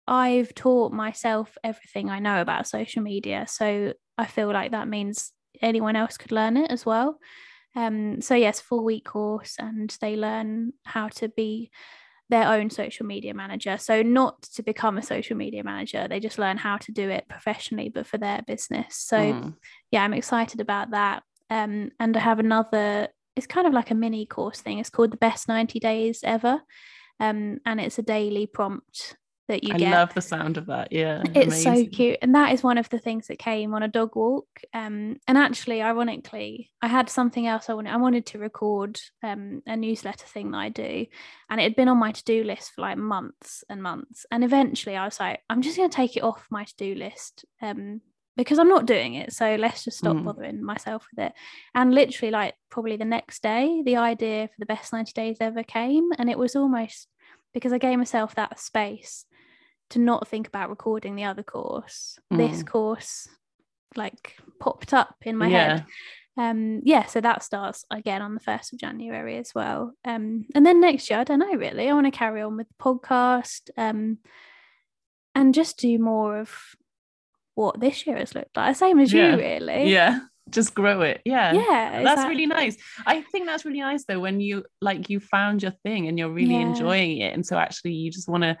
I've 0.07 0.53
taught 0.53 0.91
myself 0.91 1.57
everything 1.63 2.09
I 2.09 2.19
know 2.19 2.41
about 2.41 2.67
social 2.67 3.01
media, 3.01 3.45
so 3.47 3.93
I 4.17 4.25
feel 4.25 4.51
like 4.51 4.71
that 4.71 4.87
means 4.87 5.31
anyone 5.61 5.95
else 5.95 6.17
could 6.17 6.31
learn 6.31 6.57
it 6.57 6.69
as 6.69 6.85
well. 6.85 7.17
Um, 7.75 8.21
so 8.21 8.35
yes, 8.35 8.59
four 8.59 8.83
week 8.83 9.05
course, 9.05 9.55
and 9.57 9.95
they 10.01 10.17
learn 10.17 10.73
how 10.83 11.07
to 11.09 11.29
be 11.29 11.71
their 12.31 12.47
own 12.47 12.69
social 12.71 13.05
media 13.05 13.33
manager. 13.35 13.77
So, 13.77 14.01
not 14.01 14.41
to 14.53 14.63
become 14.63 14.97
a 14.97 15.03
social 15.03 15.37
media 15.37 15.63
manager, 15.63 16.07
they 16.07 16.19
just 16.19 16.39
learn 16.39 16.57
how 16.57 16.77
to 16.77 16.91
do 16.91 17.09
it 17.09 17.27
professionally, 17.29 17.89
but 17.89 18.07
for 18.07 18.17
their 18.17 18.41
business. 18.47 18.95
So, 18.95 19.17
mm. 19.17 19.55
yeah, 19.91 20.03
I'm 20.03 20.13
excited 20.13 20.59
about 20.59 20.91
that. 20.91 21.21
Um, 21.51 21.91
and 21.99 22.17
I 22.17 22.21
have 22.21 22.39
another, 22.39 23.09
it's 23.35 23.45
kind 23.45 23.67
of 23.67 23.73
like 23.73 23.91
a 23.91 23.95
mini 23.95 24.25
course 24.25 24.61
thing. 24.61 24.79
It's 24.79 24.89
called 24.89 25.11
the 25.11 25.17
best 25.17 25.47
90 25.47 25.79
days 25.79 26.21
ever. 26.23 26.61
Um, 27.19 27.59
and 27.65 27.79
it's 27.79 27.99
a 27.99 28.03
daily 28.03 28.47
prompt 28.47 29.17
that 29.51 29.65
you 29.65 29.73
I 29.73 29.77
get. 29.77 29.93
I 29.93 29.97
love 29.99 30.13
the 30.13 30.21
sound 30.21 30.57
of 30.57 30.67
that. 30.67 30.91
Yeah. 30.91 31.21
It's 31.35 31.63
amazing. 31.63 31.85
so 31.85 31.89
cute. 31.91 32.17
And 32.21 32.35
that 32.35 32.53
is 32.53 32.63
one 32.63 32.77
of 32.77 32.89
the 32.89 32.99
things 32.99 33.27
that 33.27 33.37
came 33.37 33.73
on 33.73 33.83
a 33.83 33.87
dog 33.87 34.15
walk. 34.15 34.47
Um, 34.73 35.17
and 35.27 35.37
actually, 35.37 35.81
ironically, 35.81 36.71
I 36.81 36.87
had 36.87 37.09
something 37.09 37.45
else 37.45 37.69
I 37.69 37.73
wanted. 37.73 37.93
I 37.93 37.97
wanted 37.97 38.25
to 38.27 38.39
record 38.39 38.99
um, 39.21 39.61
a 39.67 39.75
newsletter 39.75 40.25
thing 40.25 40.51
that 40.51 40.57
I 40.57 40.69
do. 40.69 41.05
And 41.49 41.59
it 41.59 41.63
had 41.63 41.75
been 41.75 41.89
on 41.89 41.97
my 41.97 42.13
to-do 42.13 42.43
list 42.45 42.71
for 42.73 42.81
like 42.81 42.97
months 42.97 43.63
and 43.69 43.83
months. 43.83 44.25
And 44.31 44.43
eventually 44.43 44.95
I 44.95 45.05
was 45.05 45.19
like, 45.19 45.41
I'm 45.49 45.61
just 45.61 45.75
gonna 45.75 45.89
take 45.89 46.15
it 46.15 46.23
off 46.23 46.47
my 46.49 46.63
to-do 46.63 46.95
list. 46.95 47.45
Um, 47.61 48.01
because 48.37 48.59
I'm 48.59 48.69
not 48.69 48.85
doing 48.85 49.15
it. 49.15 49.33
So 49.33 49.55
let's 49.55 49.83
just 49.83 49.97
stop 49.97 50.15
mm. 50.15 50.23
bothering 50.23 50.63
myself 50.63 51.05
with 51.11 51.25
it. 51.25 51.33
And 51.75 51.93
literally, 51.93 52.31
like 52.31 52.55
probably 52.69 52.95
the 52.95 53.03
next 53.03 53.43
day, 53.43 53.81
the 53.85 53.97
idea 53.97 54.47
for 54.47 54.55
the 54.57 54.65
best 54.65 54.93
90 54.93 55.11
days 55.11 55.37
ever 55.41 55.63
came. 55.63 56.09
And 56.17 56.29
it 56.29 56.39
was 56.39 56.55
almost 56.55 57.09
because 57.53 57.73
I 57.73 57.77
gave 57.77 57.97
myself 57.97 58.35
that 58.35 58.57
space 58.57 59.25
to 59.91 59.99
not 59.99 60.27
think 60.27 60.47
about 60.47 60.69
recording 60.69 61.15
the 61.15 61.23
other 61.23 61.43
course. 61.43 62.17
Mm. 62.33 62.37
This 62.37 62.63
course 62.63 63.27
like 63.95 64.35
popped 64.59 64.93
up 64.93 65.15
in 65.23 65.37
my 65.37 65.47
yeah. 65.47 65.67
head. 65.67 65.85
Um 66.37 66.81
yeah, 66.83 67.05
so 67.05 67.19
that 67.21 67.43
starts 67.43 67.85
again 67.91 68.21
on 68.21 68.33
the 68.33 68.39
1st 68.41 68.73
of 68.73 68.79
January 68.79 69.37
as 69.37 69.53
well. 69.53 69.93
Um 70.05 70.45
and 70.55 70.65
then 70.65 70.79
next 70.81 71.09
year, 71.09 71.19
I 71.19 71.23
don't 71.23 71.39
know 71.39 71.53
really. 71.55 71.89
I 71.89 71.93
want 71.93 72.07
to 72.07 72.11
carry 72.11 72.41
on 72.41 72.57
with 72.57 72.67
the 72.67 72.83
podcast 72.83 73.69
um 73.77 74.17
and 75.35 75.53
just 75.53 75.77
do 75.77 75.97
more 75.99 76.39
of 76.39 76.51
what 77.55 77.79
this 77.79 78.07
year 78.07 78.17
has 78.17 78.33
looked 78.33 78.55
like. 78.57 78.75
Same 78.75 78.99
as 78.99 79.11
yeah. 79.13 79.31
you 79.31 79.37
really. 79.37 79.91
Yeah. 79.91 80.19
just 80.49 80.73
grow 80.73 81.01
it 81.01 81.21
yeah 81.23 81.53
Yeah, 81.53 81.89
that's 81.91 82.01
exactly. 82.01 82.29
really 82.29 82.45
nice 82.47 82.75
i 83.05 83.21
think 83.21 83.45
that's 83.45 83.63
really 83.63 83.79
nice 83.79 84.03
though 84.05 84.19
when 84.19 84.41
you 84.41 84.65
like 84.81 85.09
you 85.09 85.19
found 85.19 85.61
your 85.61 85.71
thing 85.83 86.07
and 86.07 86.17
you're 86.17 86.31
really 86.33 86.55
Yeah. 86.55 86.67
enjoying 86.67 87.19
it 87.19 87.33
and 87.35 87.45
so 87.45 87.57
actually 87.57 87.93
you 87.93 88.11
just 88.11 88.27
want 88.27 88.43
to 88.43 88.57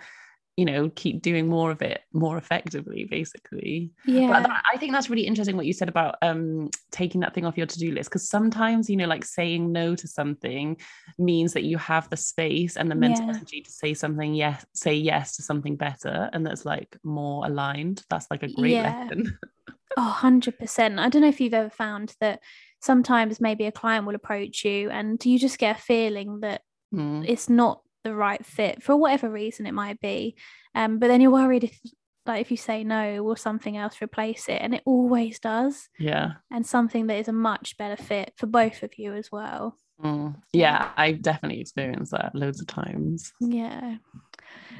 you 0.57 0.65
know 0.65 0.89
keep 0.89 1.21
doing 1.21 1.47
more 1.47 1.71
of 1.71 1.81
it 1.81 2.01
more 2.13 2.37
effectively 2.37 3.07
basically 3.09 3.91
Yeah. 4.05 4.27
but 4.27 4.43
that, 4.43 4.63
i 4.71 4.77
think 4.77 4.91
that's 4.91 5.09
really 5.09 5.25
interesting 5.25 5.55
what 5.55 5.65
you 5.65 5.73
said 5.73 5.87
about 5.89 6.15
um 6.21 6.69
taking 6.91 7.21
that 7.21 7.33
thing 7.33 7.45
off 7.45 7.57
your 7.57 7.65
to-do 7.65 7.91
list 7.91 8.09
because 8.09 8.29
sometimes 8.29 8.89
you 8.89 8.97
know 8.97 9.07
like 9.07 9.23
saying 9.23 9.71
no 9.71 9.95
to 9.95 10.07
something 10.07 10.77
means 11.17 11.53
that 11.53 11.63
you 11.63 11.77
have 11.77 12.09
the 12.09 12.17
space 12.17 12.75
and 12.75 12.91
the 12.91 12.95
mental 12.95 13.25
Yeah. 13.27 13.35
energy 13.35 13.61
to 13.61 13.71
say 13.71 13.93
something 13.93 14.33
yes 14.33 14.65
say 14.73 14.93
yes 14.93 15.35
to 15.37 15.41
something 15.41 15.75
better 15.75 16.29
and 16.33 16.45
that's 16.45 16.65
like 16.65 16.97
more 17.03 17.45
aligned 17.45 18.03
that's 18.09 18.27
like 18.29 18.43
a 18.43 18.49
great 18.49 18.79
Yeah. 18.79 18.93
lesson 19.09 19.37
Oh, 19.97 20.17
100%. 20.21 20.99
I 20.99 21.09
don't 21.09 21.21
know 21.21 21.27
if 21.27 21.41
you've 21.41 21.53
ever 21.53 21.69
found 21.69 22.15
that 22.21 22.39
sometimes 22.79 23.41
maybe 23.41 23.65
a 23.65 23.73
client 23.73 24.05
will 24.05 24.15
approach 24.15 24.63
you 24.63 24.89
and 24.89 25.23
you 25.25 25.37
just 25.37 25.57
get 25.59 25.77
a 25.77 25.81
feeling 25.81 26.39
that 26.39 26.61
Mm, 26.93 27.25
it's 27.27 27.49
not 27.49 27.81
the 28.03 28.15
right 28.15 28.45
fit 28.45 28.81
for 28.83 28.95
whatever 28.95 29.29
reason 29.29 29.65
it 29.65 29.73
might 29.73 29.99
be. 29.99 30.35
Um, 30.75 30.99
but 30.99 31.07
then 31.07 31.21
you're 31.21 31.31
worried 31.31 31.63
if 31.65 31.79
like 32.25 32.41
if 32.41 32.51
you 32.51 32.57
say 32.57 32.83
no, 32.83 33.23
will 33.23 33.35
something 33.35 33.77
else 33.77 34.01
replace 34.01 34.47
it? 34.47 34.61
And 34.61 34.75
it 34.75 34.83
always 34.85 35.39
does. 35.39 35.89
yeah 35.99 36.33
And 36.51 36.65
something 36.65 37.07
that 37.07 37.17
is 37.17 37.27
a 37.27 37.33
much 37.33 37.77
better 37.77 38.01
fit 38.01 38.33
for 38.37 38.45
both 38.45 38.83
of 38.83 38.97
you 38.97 39.13
as 39.13 39.31
well. 39.31 39.75
Mm, 40.03 40.35
yeah 40.51 40.89
i've 40.97 41.21
definitely 41.21 41.61
experienced 41.61 42.11
that 42.11 42.33
loads 42.33 42.59
of 42.59 42.65
times 42.65 43.31
Yeah. 43.39 43.97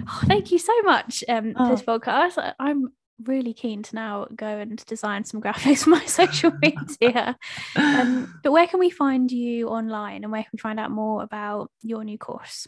Oh, 0.07 0.21
thank 0.25 0.51
you 0.51 0.57
so 0.57 0.73
much 0.81 1.23
um, 1.29 1.53
for 1.53 1.69
this 1.69 1.83
podcast. 1.83 2.37
I- 2.39 2.53
I'm 2.59 2.87
really 3.23 3.53
keen 3.53 3.83
to 3.83 3.95
now 3.95 4.25
go 4.35 4.47
and 4.47 4.83
design 4.87 5.23
some 5.25 5.39
graphics 5.45 5.83
for 5.83 5.91
my 5.91 6.03
social 6.05 6.51
media. 6.61 7.37
Um, 7.75 8.33
but 8.43 8.51
where 8.51 8.65
can 8.67 8.79
we 8.79 8.89
find 8.89 9.31
you 9.31 9.67
online 9.67 10.23
and 10.23 10.31
where 10.31 10.41
can 10.43 10.49
we 10.53 10.59
find 10.59 10.79
out 10.79 10.89
more 10.91 11.21
about 11.21 11.69
your 11.83 12.03
new 12.03 12.17
course? 12.17 12.67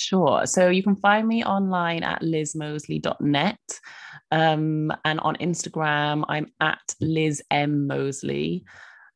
Sure. 0.00 0.46
So 0.46 0.68
you 0.70 0.82
can 0.82 0.96
find 0.96 1.28
me 1.28 1.44
online 1.44 2.02
at 2.02 2.22
lizmosley.net. 2.22 3.80
Um, 4.32 4.92
and 5.04 5.20
on 5.20 5.36
Instagram, 5.36 6.24
I'm 6.28 6.52
at 6.60 6.94
Liz 7.00 7.42
M. 7.50 7.86
Mosley. 7.86 8.64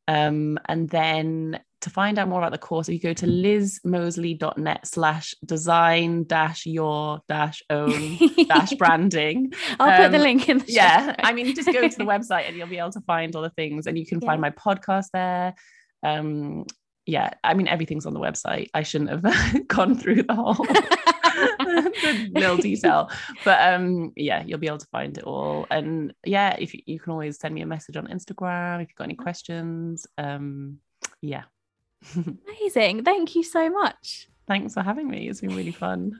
Um, 0.07 0.59
and 0.67 0.87
then 0.87 1.59
to 1.81 1.89
find 1.89 2.19
out 2.19 2.27
more 2.27 2.39
about 2.39 2.51
the 2.51 2.57
course, 2.59 2.87
you 2.89 2.99
go 2.99 3.13
to 3.13 3.25
lizmosley.net 3.25 4.87
slash 4.87 5.33
design 5.43 6.25
dash 6.25 6.65
your 6.67 7.21
dash 7.27 7.63
own 7.69 8.17
dash 8.47 8.73
branding. 8.77 9.53
I'll 9.79 9.97
put 10.01 10.11
the 10.11 10.17
Um, 10.17 10.23
link 10.23 10.49
in 10.49 10.57
the 10.59 10.65
yeah 10.67 11.15
i 11.19 11.31
mean 11.33 11.53
just 11.55 11.71
go 11.71 11.87
to 11.87 11.97
the 11.97 12.03
website 12.13 12.47
and 12.47 12.55
you'll 12.57 12.67
be 12.67 12.77
able 12.77 12.91
to 12.91 13.01
find 13.01 13.35
all 13.35 13.41
the 13.41 13.49
things 13.51 13.87
and 13.87 13.97
you 13.97 14.05
can 14.05 14.19
find 14.21 14.41
my 14.41 14.49
podcast 14.51 15.07
there 15.13 15.53
um 16.03 16.65
yeah 17.05 17.29
i 17.43 17.53
mean 17.53 17.67
everything's 17.67 18.05
on 18.05 18.13
the 18.13 18.19
website. 18.19 18.69
I 18.73 18.83
shouldn't 18.83 19.09
have 19.11 19.67
gone 19.67 19.95
through 19.95 20.23
the 20.23 20.35
whole 20.35 20.53
the 21.35 22.29
little 22.33 22.57
detail. 22.57 23.09
But 23.43 23.73
um 23.73 24.13
yeah 24.15 24.43
you'll 24.45 24.59
be 24.59 24.67
able 24.67 24.77
to 24.79 24.87
find 24.87 25.17
it 25.17 25.23
all. 25.23 25.67
And 25.69 26.13
yeah 26.25 26.55
if 26.57 26.73
you, 26.73 26.81
you 26.85 26.99
can 26.99 27.11
always 27.11 27.39
send 27.39 27.53
me 27.53 27.61
a 27.61 27.65
message 27.65 27.97
on 27.97 28.07
instagram 28.07 28.81
if 28.81 28.89
you've 28.89 28.95
got 28.95 29.05
any 29.05 29.15
questions. 29.15 30.07
Um 30.17 30.79
yeah. 31.21 31.43
Amazing. 32.15 33.03
Thank 33.03 33.35
you 33.35 33.43
so 33.43 33.69
much. 33.69 34.27
thanks 34.47 34.73
for 34.73 34.81
having 34.81 35.09
me. 35.09 35.27
It's 35.27 35.41
been 35.41 35.55
really 35.55 35.71
fun 35.71 36.19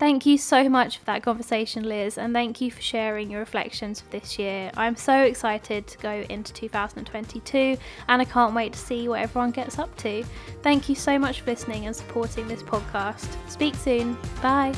Thank 0.00 0.24
you 0.24 0.38
so 0.38 0.66
much 0.66 0.96
for 0.96 1.04
that 1.04 1.22
conversation, 1.22 1.82
Liz, 1.86 2.16
and 2.16 2.32
thank 2.32 2.62
you 2.62 2.70
for 2.70 2.80
sharing 2.80 3.30
your 3.30 3.40
reflections 3.40 4.00
for 4.00 4.08
this 4.08 4.38
year. 4.38 4.70
I'm 4.74 4.96
so 4.96 5.24
excited 5.24 5.86
to 5.88 5.98
go 5.98 6.24
into 6.30 6.54
2022 6.54 7.76
and 8.08 8.22
I 8.22 8.24
can't 8.24 8.54
wait 8.54 8.72
to 8.72 8.78
see 8.78 9.08
what 9.08 9.20
everyone 9.20 9.50
gets 9.50 9.78
up 9.78 9.94
to. 9.98 10.24
Thank 10.62 10.88
you 10.88 10.94
so 10.94 11.18
much 11.18 11.42
for 11.42 11.50
listening 11.50 11.84
and 11.84 11.94
supporting 11.94 12.48
this 12.48 12.62
podcast. 12.62 13.28
Speak 13.50 13.74
soon. 13.74 14.16
Bye. 14.40 14.74